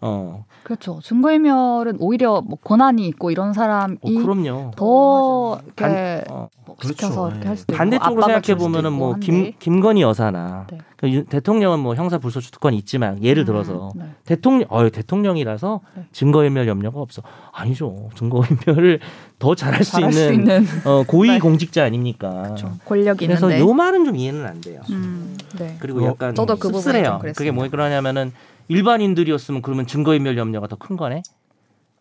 어, 0.00 0.44
그렇죠. 0.70 1.00
증거인멸은 1.02 1.96
오히려 1.98 2.42
뭐 2.46 2.56
권한이 2.62 3.04
있고 3.08 3.32
이런 3.32 3.52
사람이 3.52 3.96
어 4.02 4.08
그럼요. 4.08 4.70
더 4.76 5.60
이렇게 5.66 6.24
어, 6.30 6.48
뭐 6.64 6.76
그렇죠. 6.76 6.94
시켜서 6.94 7.28
이렇게 7.28 7.48
할 7.48 7.56
수도 7.56 7.72
있고 7.72 7.76
반대쪽으로 7.78 8.22
생각해 8.22 8.56
보면은 8.56 8.92
뭐. 8.92 9.16
김 9.20 9.52
김건희 9.58 10.02
여사나 10.02 10.66
네. 10.70 10.78
그 10.96 11.08
윤- 11.10 11.24
대통령은 11.26 11.80
뭐 11.80 11.96
형사 11.96 12.18
불소추 12.18 12.52
특권 12.52 12.72
있지만 12.74 13.20
예를 13.20 13.42
음, 13.42 13.46
들어서 13.46 13.90
네. 13.96 14.04
대통령 14.24 14.68
어 14.70 14.88
대통령이라서 14.88 15.80
네. 15.96 16.04
증거인멸 16.12 16.68
염려가 16.68 17.00
없어 17.00 17.20
아니죠 17.52 18.08
증거인멸을 18.14 19.00
더 19.40 19.56
잘할 19.56 19.82
수 19.82 19.98
있는, 19.98 20.12
수 20.12 20.32
있는 20.32 20.66
어, 20.84 21.02
고위 21.04 21.30
네. 21.34 21.38
공직자 21.40 21.82
아닙니까? 21.84 22.54
좀 22.54 22.78
권력이 22.84 23.26
그래서 23.26 23.46
있는데. 23.50 23.68
요 23.68 23.72
말은 23.74 24.04
좀 24.04 24.14
이해는 24.14 24.46
안 24.46 24.60
돼요. 24.60 24.82
음, 24.90 25.36
네. 25.58 25.76
그리고 25.80 26.02
어, 26.02 26.06
약간 26.06 26.32
저도 26.36 26.54
그 26.54 26.68
부분이 26.68 26.82
씁쓸해요. 26.82 27.20
그게 27.34 27.50
뭐 27.50 27.68
그러냐면은 27.68 28.32
일반인들이었으면 28.70 29.62
그러면 29.62 29.86
증거인멸 29.86 30.38
염려가 30.38 30.68
더 30.68 30.76
큰 30.76 30.96
거네. 30.96 31.22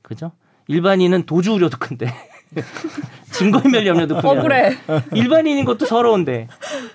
그죠? 0.02 0.32
일반인은 0.68 1.26
도주 1.26 1.54
우려도 1.54 1.78
큰데 1.80 2.14
증거인멸 3.32 3.88
염려도 3.88 4.22
크면 4.22 4.38
억울해. 4.38 4.78
일반인인 5.14 5.66
것도 5.66 5.86
서러운데 5.88 6.48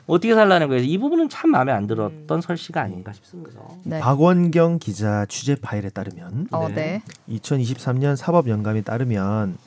어떻게 0.06 0.32
살라는 0.34 0.68
거예요? 0.68 0.82
이 0.84 0.96
부분은 0.98 1.28
참 1.28 1.50
마음에 1.50 1.72
안 1.72 1.86
들었던 1.88 2.40
설시가 2.40 2.80
아닌가 2.80 3.12
싶습니다. 3.12 3.60
네. 3.82 3.98
박원경 4.00 4.78
기자 4.78 5.26
취재 5.28 5.56
파일에 5.60 5.90
따르면 5.90 6.48
어, 6.52 6.68
네. 6.68 7.02
2023년 7.28 8.14
사법연감에 8.16 8.82
따르면 8.82 9.58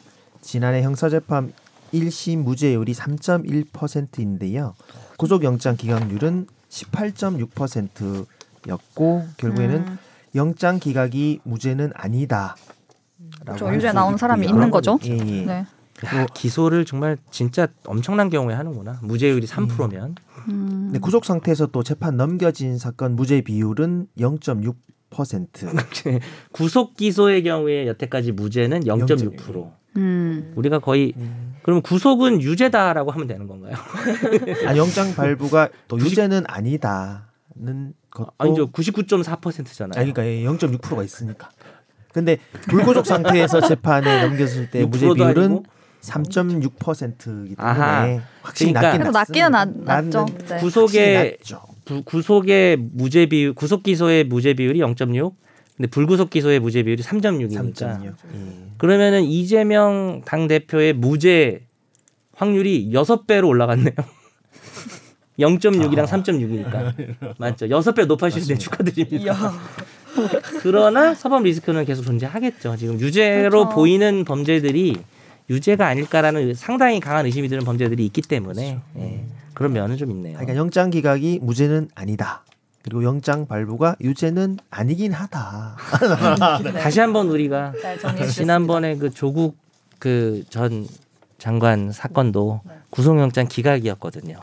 지난해 0.42 0.82
형사재판 0.84 1.52
1심 1.94 2.38
무죄율이 2.40 2.94
3.1%인데요. 2.94 4.74
구속영장 5.18 5.76
기각률은 5.76 6.48
18.6% 6.70 8.26
였고 8.68 9.26
결국에는 9.38 9.76
음, 9.76 9.98
영장 10.36 10.80
기각이 10.80 11.40
무죄는 11.44 11.92
아니다. 11.96 12.56
그렇죠. 13.42 13.74
유죄 13.74 13.92
나온 13.92 14.18
사람이 14.18 14.46
있는 14.46 14.70
거죠. 14.72 15.00
예, 15.06 15.18
예. 15.18 15.46
네. 15.46 15.66
야, 16.06 16.26
기소를 16.34 16.86
정말 16.86 17.18
진짜 17.32 17.68
엄청난 17.86 18.30
경우에 18.30 18.54
하는구나. 18.54 19.00
무죄율이 19.02 19.48
3%면 19.48 20.16
음, 20.50 20.68
근데 20.86 21.00
구속 21.00 21.26
상태에서 21.26 21.68
또 21.68 21.82
재판 21.82 22.18
넘겨진 22.18 22.78
사건 22.78 23.16
무죄 23.16 23.42
비율은 23.42 24.08
0.6%. 24.18 24.72
구속 26.52 26.96
기소의 26.96 27.42
경우에 27.44 27.88
여태까지 27.88 28.32
무죄는 28.34 28.82
0.6%. 28.82 29.72
음. 29.98 30.54
우리가 30.56 30.78
거의 30.80 31.14
그럼 31.64 31.82
구속은 31.82 32.42
유죄다라고 32.42 33.12
하면 33.12 33.28
되는 33.28 33.48
건가요? 33.48 33.74
아 34.68 34.78
영장 34.78 35.16
발부가 35.16 35.70
또 35.88 36.00
유죄는 36.00 36.44
아니다는 36.48 37.94
것도 38.18 38.32
아니죠. 38.38 38.72
99.4%잖아요. 38.72 40.02
아니, 40.02 40.14
그러니까 40.14 40.52
0.6%가 40.52 41.04
있으니까. 41.04 41.50
근데 42.12 42.38
불구속 42.70 43.06
상태에서 43.06 43.62
재판에 43.62 44.28
넘겼을 44.28 44.72
때 44.72 44.86
무죄 44.86 45.06
6%도 45.06 45.14
비율은 45.14 45.44
아니고? 45.44 45.64
3.6%이기 46.02 47.56
때문에 47.56 47.56
아하. 47.58 48.22
확실히 48.42 48.74
그러니까 48.74 48.98
그래도 48.98 49.12
낮긴 49.12 49.52
낮기는 49.52 49.52
낮, 49.52 49.70
낮죠. 49.84 50.26
네. 50.48 50.58
구속의 50.58 51.38
낮죠. 51.40 51.62
구, 51.86 52.04
구속의 52.04 52.78
무죄 52.78 53.26
비율, 53.28 53.54
구속 53.54 53.84
기소의 53.84 54.24
무죄 54.26 54.54
비율이 54.54 54.80
0.6, 54.80 55.34
근데 55.76 55.90
불구속 55.90 56.30
기소의 56.30 56.60
무죄 56.60 56.84
비율이 56.84 57.04
3.6이니까 57.04 57.74
3.6. 57.74 58.06
예. 58.06 58.12
그러면은 58.78 59.24
이재명 59.24 60.22
당 60.26 60.48
대표의 60.48 60.94
무죄 60.94 61.68
확률이 62.36 62.92
6배로 62.92 63.48
올라갔네요. 63.48 63.94
0.6이랑 65.40 66.06
3.6이니까 66.08 67.36
맞죠. 67.38 67.68
6배 67.68 68.06
높아지는데 68.06 68.58
축하드립니다. 68.58 69.54
그러나 70.62 71.14
사법 71.14 71.44
리스크는 71.44 71.86
계속 71.86 72.04
존재하겠죠. 72.04 72.76
지금 72.78 73.00
유죄로 73.00 73.50
그렇죠. 73.66 73.70
보이는 73.76 74.26
범죄들이 74.26 74.98
유죄가 75.50 75.88
아닐까라는 75.88 76.54
상당히 76.56 77.00
강한 77.00 77.26
의심이 77.26 77.48
드는 77.48 77.64
범죄들이 77.64 78.06
있기 78.08 78.22
때문에 78.24 78.80
예, 78.98 79.26
그런 79.54 79.74
면은 79.74 79.96
좀 79.96 80.12
있네요. 80.12 80.34
그러니까 80.34 80.56
영장 80.58 80.90
기각이 80.90 81.40
무죄는 81.42 81.90
아니다. 81.96 82.44
그리고 82.82 83.04
영장 83.04 83.48
발부가 83.48 83.96
유죄는 84.02 84.58
아니긴 84.70 85.12
하다. 85.14 85.78
다시 86.82 87.00
한번 87.00 87.28
우리가 87.30 87.74
지난번에 88.34 88.96
그 88.98 89.10
조국 89.12 89.58
그 90.00 90.44
전 90.50 90.88
장관 91.38 91.92
사건도 91.92 92.62
구속영장 92.90 93.48
기각이었거든요. 93.48 94.38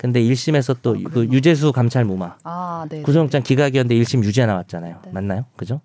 근데 0.00 0.22
1심에서 0.22 0.80
또그 0.80 1.28
유재수 1.30 1.72
감찰 1.72 2.06
무마 2.06 2.34
아, 2.42 2.86
네. 2.88 3.02
구속영장 3.02 3.42
기각이었는데 3.42 4.02
1심 4.02 4.24
유죄 4.24 4.46
나왔잖아요. 4.46 4.96
네. 5.04 5.10
맞나요? 5.12 5.44
그죠? 5.56 5.82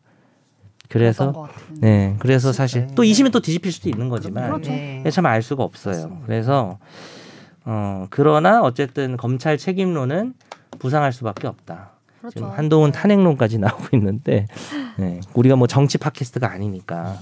그래서. 0.87 1.49
네, 1.81 2.15
그래서 2.19 2.53
사실 2.53 2.87
또 2.95 3.03
2심은 3.03 3.33
또 3.33 3.41
뒤집힐 3.41 3.73
수도 3.73 3.89
있는 3.89 4.07
거지만 4.07 4.61
그렇죠. 4.61 4.71
참알 5.09 5.41
수가 5.41 5.63
없어요. 5.63 6.21
그래서 6.25 6.79
어 7.65 8.07
그러나 8.09 8.61
어쨌든 8.61 9.17
검찰 9.17 9.57
책임론은 9.57 10.33
부상할 10.79 11.11
수밖에 11.11 11.47
없다. 11.47 11.89
그렇죠. 12.21 12.39
지금 12.39 12.51
한동훈 12.51 12.93
탄핵론까지 12.93 13.57
나오고 13.59 13.97
있는데 13.97 14.47
네, 14.97 15.19
우리가 15.33 15.57
뭐 15.57 15.67
정치 15.67 15.97
팟캐스트가 15.97 16.49
아니니까 16.49 17.19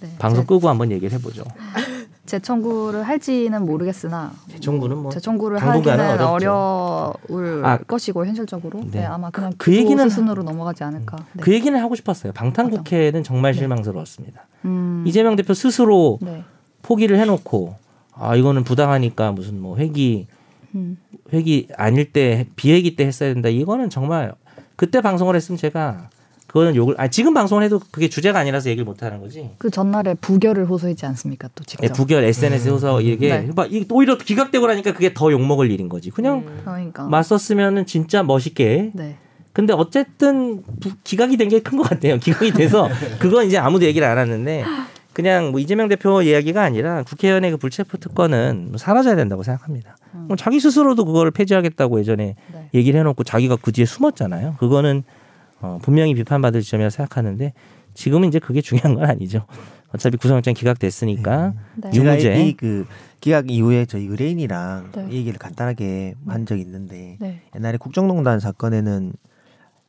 네. 0.00 0.08
방송 0.20 0.44
제, 0.44 0.46
끄고 0.46 0.68
한번 0.68 0.92
얘기를 0.92 1.12
해보죠. 1.18 1.42
재청구를 2.26 3.02
할지는 3.02 3.66
모르겠으나 3.66 4.32
정부는 4.60 4.98
뭐 4.98 5.10
재청구를 5.10 5.58
하기는. 5.58 6.20
어려울 6.20 7.64
아, 7.64 7.78
것이고 7.78 8.24
현실적으로 8.26 8.80
네, 8.84 9.00
네. 9.00 9.04
아마 9.04 9.30
그냥 9.30 9.52
그 9.58 9.74
얘기는 9.74 10.08
수순으로 10.08 10.42
넘어가지 10.44 10.84
않을까. 10.84 11.16
네. 11.32 11.42
그 11.42 11.52
얘기는 11.52 11.78
하고 11.78 11.96
싶었어요. 11.96 12.32
방탄 12.32 12.70
국회는 12.70 13.24
정말 13.24 13.52
네. 13.52 13.58
실망스러웠습니다. 13.58 14.46
음, 14.64 15.04
이재명 15.06 15.34
대표 15.34 15.52
스스로 15.52 16.18
네. 16.22 16.44
포기를 16.82 17.18
해놓고 17.18 17.74
아 18.14 18.36
이거는 18.36 18.62
부당하니까 18.62 19.32
무슨 19.32 19.60
뭐 19.60 19.76
회기 19.76 20.28
음, 20.74 20.98
회기 21.32 21.68
아닐 21.76 22.12
때 22.12 22.46
비회기 22.54 22.94
때 22.94 23.04
했어야 23.04 23.32
된다. 23.32 23.48
이거는 23.48 23.90
정말 23.90 24.32
그때 24.76 25.00
방송을 25.00 25.34
했으면 25.34 25.58
제가 25.58 26.08
그거는 26.52 26.76
욕을 26.76 26.94
아 26.98 27.08
지금 27.08 27.32
방송을 27.32 27.62
해도 27.64 27.80
그게 27.90 28.08
주제가 28.10 28.38
아니라서 28.38 28.68
얘기를 28.68 28.84
못 28.84 29.02
하는 29.02 29.20
거지. 29.20 29.50
그 29.56 29.70
전날에 29.70 30.12
부결을 30.20 30.66
호소했지 30.66 31.06
않습니까? 31.06 31.48
또 31.54 31.64
직접. 31.64 31.82
예, 31.84 31.88
부결 31.88 32.24
SNS 32.24 32.68
호서 32.68 33.00
이게 33.00 33.28
네. 33.40 33.50
막 33.56 33.72
이- 33.72 33.86
오히려 33.90 34.18
기각되고 34.18 34.66
나니까 34.66 34.92
그게 34.92 35.14
더 35.14 35.32
욕 35.32 35.40
먹을 35.40 35.70
일인 35.70 35.88
거지. 35.88 36.10
그냥 36.10 36.44
그러니까. 36.62 37.04
맞섰으면은 37.06 37.86
진짜 37.86 38.22
멋있게. 38.22 38.90
네. 38.92 39.16
근데 39.54 39.72
어쨌든 39.72 40.62
부- 40.80 40.92
기각이 41.04 41.38
된 41.38 41.48
게 41.48 41.60
큰 41.60 41.78
것 41.78 41.88
같아요. 41.88 42.18
기각이 42.18 42.52
돼서 42.52 42.86
그건 43.18 43.46
이제 43.46 43.56
아무도 43.56 43.86
얘기를 43.86 44.06
안 44.06 44.18
하는데 44.18 44.64
그냥 45.14 45.52
뭐 45.52 45.60
이재명 45.60 45.88
대표 45.88 46.20
이야기가 46.20 46.62
아니라 46.62 47.02
국회의원의 47.04 47.52
그 47.52 47.56
불체포 47.56 47.96
특권은 47.96 48.66
뭐 48.70 48.78
사라져야 48.78 49.16
된다고 49.16 49.42
생각합니다. 49.42 49.96
음. 50.14 50.24
뭐 50.28 50.36
자기 50.36 50.60
스스로도 50.60 51.06
그걸 51.06 51.30
폐지하겠다고 51.30 51.98
예전에 52.00 52.36
네. 52.52 52.68
얘기를 52.74 53.00
해놓고 53.00 53.24
자기가 53.24 53.56
그 53.62 53.72
뒤에 53.72 53.86
숨었잖아요. 53.86 54.56
그거는 54.58 55.02
어, 55.62 55.78
분명히 55.80 56.14
비판받을 56.14 56.60
지점이라 56.60 56.90
생각하는데 56.90 57.52
지금은 57.94 58.28
이제 58.28 58.38
그게 58.38 58.60
중요한 58.60 58.94
건 58.94 59.04
아니죠. 59.08 59.46
어차피 59.94 60.16
구속영장 60.16 60.54
기각됐으니까 60.54 61.54
네. 61.76 61.90
제가 61.90 62.12
유무죄. 62.12 62.44
이그 62.46 62.86
기각 63.20 63.50
이후에 63.50 63.86
저희 63.86 64.06
의뢰인이랑 64.06 64.92
네. 64.94 65.08
이 65.10 65.16
얘기를 65.16 65.38
간단하게 65.38 66.14
한 66.26 66.46
적이 66.46 66.62
있는데 66.62 67.16
네. 67.20 67.42
옛날에 67.54 67.76
국정농단 67.76 68.40
사건에는 68.40 69.12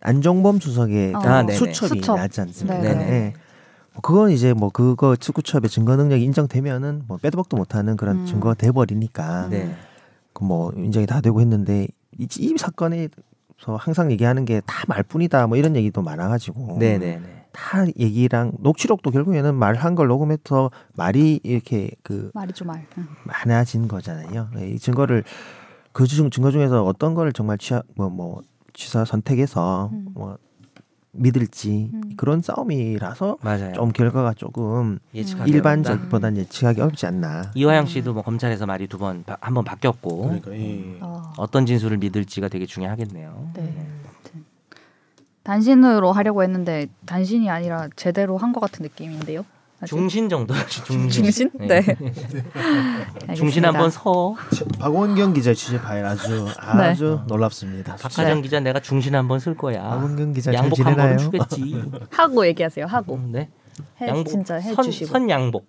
안종범 0.01 0.59
수석의 0.59 1.13
아, 1.15 1.45
그. 1.45 1.53
수첩이 1.53 1.99
수첩. 1.99 2.17
나지 2.17 2.41
않습니까? 2.41 2.81
네네. 2.81 3.05
네. 3.05 3.33
뭐 3.93 4.01
그건 4.01 4.31
이제 4.31 4.53
뭐 4.53 4.69
그거 4.69 5.15
특구첩의 5.17 5.69
증거 5.69 5.95
능력이 5.95 6.23
인정되면은 6.23 7.03
뭐 7.07 7.17
빼도 7.17 7.37
박도 7.37 7.55
못하는 7.57 7.95
그런 7.95 8.19
음. 8.21 8.25
증거가 8.25 8.53
돼버리니까 8.53 9.47
네. 9.49 9.73
그뭐 10.33 10.73
인정이 10.75 11.05
다 11.05 11.21
되고 11.21 11.39
했는데 11.39 11.87
이, 12.19 12.27
이 12.37 12.55
사건 12.57 12.93
에서 13.63 13.75
항상 13.77 14.11
얘기하는 14.11 14.45
게 14.45 14.61
다 14.65 14.83
말뿐이다 14.87 15.47
뭐 15.47 15.57
이런 15.57 15.75
얘기도 15.75 16.01
많아가지고 16.01 16.77
네네네. 16.79 17.45
다 17.53 17.85
얘기랑 17.97 18.53
녹취록도 18.59 19.11
결국에는 19.11 19.55
말 19.55 19.75
한 19.77 19.95
걸 19.95 20.07
녹음해서 20.07 20.71
말이 20.95 21.39
이렇게 21.43 21.91
그 22.03 22.31
말이죠 22.33 22.65
말. 22.65 22.85
응. 22.97 23.07
많아진 23.23 23.87
거잖아요. 23.87 24.49
예, 24.59 24.67
이 24.69 24.79
증거를 24.79 25.23
그 25.91 26.05
중, 26.07 26.29
증거 26.29 26.51
중에서 26.51 26.83
어떤 26.83 27.13
거를 27.13 27.31
정말 27.33 27.57
취하 27.57 27.81
뭐뭐 27.95 28.41
취사 28.73 29.05
선택해서 29.05 29.89
음. 29.93 30.07
뭐 30.13 30.37
믿을지 31.15 31.91
음. 31.93 32.01
그런 32.17 32.41
싸움이라서 32.41 33.37
맞아요. 33.41 33.73
좀 33.73 33.91
결과가 33.91 34.33
조금. 34.33 34.97
일반적보다는 35.13 36.37
예측하기 36.41 36.81
어렵지 36.81 37.05
않나. 37.05 37.51
이화영 37.55 37.85
씨도 37.85 38.13
뭐 38.13 38.23
검찰에서 38.23 38.65
말이 38.65 38.87
두 38.87 38.97
번 38.97 39.23
한 39.41 39.53
번 39.53 39.63
바뀌었고 39.63 40.41
예. 40.49 40.97
어, 41.01 41.33
어떤 41.37 41.65
진술을 41.65 41.97
믿을지가 41.97 42.47
되게 42.49 42.65
중요하겠네요. 42.65 43.51
네. 43.55 43.61
아무튼 44.05 44.43
단신으로 45.43 46.11
하려고 46.11 46.41
했는데 46.43 46.87
단신이 47.05 47.49
아니라 47.49 47.89
제대로 47.95 48.37
한 48.37 48.51
것 48.53 48.59
같은 48.59 48.81
느낌인데요. 48.83 49.45
중신 49.85 50.29
정도 50.29 50.53
중신. 50.67 51.09
중신? 51.09 51.51
네. 51.59 51.81
중신 53.35 53.65
한번 53.65 53.89
서. 53.89 54.35
박원경 54.79 55.33
기자 55.33 55.53
취재 55.53 55.81
파일 55.81 56.05
아주 56.05 56.47
아주 56.57 57.19
네. 57.21 57.27
놀랍습니다. 57.27 57.95
박하정 57.95 58.35
네. 58.35 58.41
기자 58.41 58.59
내가 58.59 58.79
중신 58.79 59.15
한번 59.15 59.39
쓸 59.39 59.55
거야. 59.55 59.81
박원경 59.81 60.33
기자 60.33 60.53
양복 60.53 60.85
한 60.85 60.95
번은 60.95 61.17
주겠지. 61.17 61.83
하고 62.11 62.45
얘기하세요. 62.47 62.85
하고. 62.85 63.15
음, 63.15 63.31
네. 63.31 63.49
해, 64.01 64.07
양복 64.07 64.27
진짜 64.27 64.55
해 64.55 64.75
주시고. 64.75 65.05
선, 65.07 65.21
선 65.21 65.29
양복. 65.29 65.67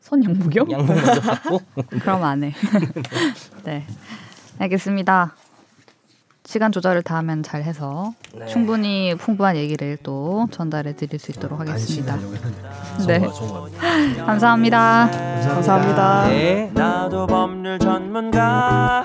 선 0.00 0.22
양복이요? 0.24 0.66
양복 0.70 0.96
먼저 0.96 1.20
받고. 1.20 1.60
그럼 2.00 2.22
안 2.24 2.44
해. 2.44 2.52
네. 3.64 3.84
알겠습니다. 4.58 5.34
시간 6.46 6.70
조절을 6.70 7.02
다 7.02 7.16
하면 7.16 7.42
잘 7.42 7.64
해서 7.64 8.12
네. 8.32 8.46
충분히 8.46 9.14
풍부한 9.16 9.56
얘기를 9.56 9.98
또 10.02 10.46
전달해 10.52 10.94
드릴 10.94 11.18
수 11.18 11.32
있도록 11.32 11.58
하겠습니다. 11.58 12.16
네. 13.06 13.20
감사합니다. 14.24 15.10
감사합니다. 15.10 16.28
네. 16.28 16.70
나도 16.72 17.26
법률 17.26 17.78
전문가 17.80 19.04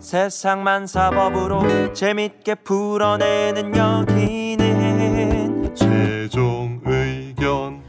세상만 0.00 0.86
사법으로 0.86 1.92
재밌게 1.92 2.54
풀어내는 2.56 3.76
여기는 3.76 5.74
최종 5.74 6.80
의견 6.86 7.82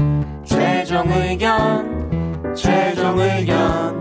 최종 0.43 1.09
의견 1.09 2.53
최종 2.53 3.17
의견 3.17 4.00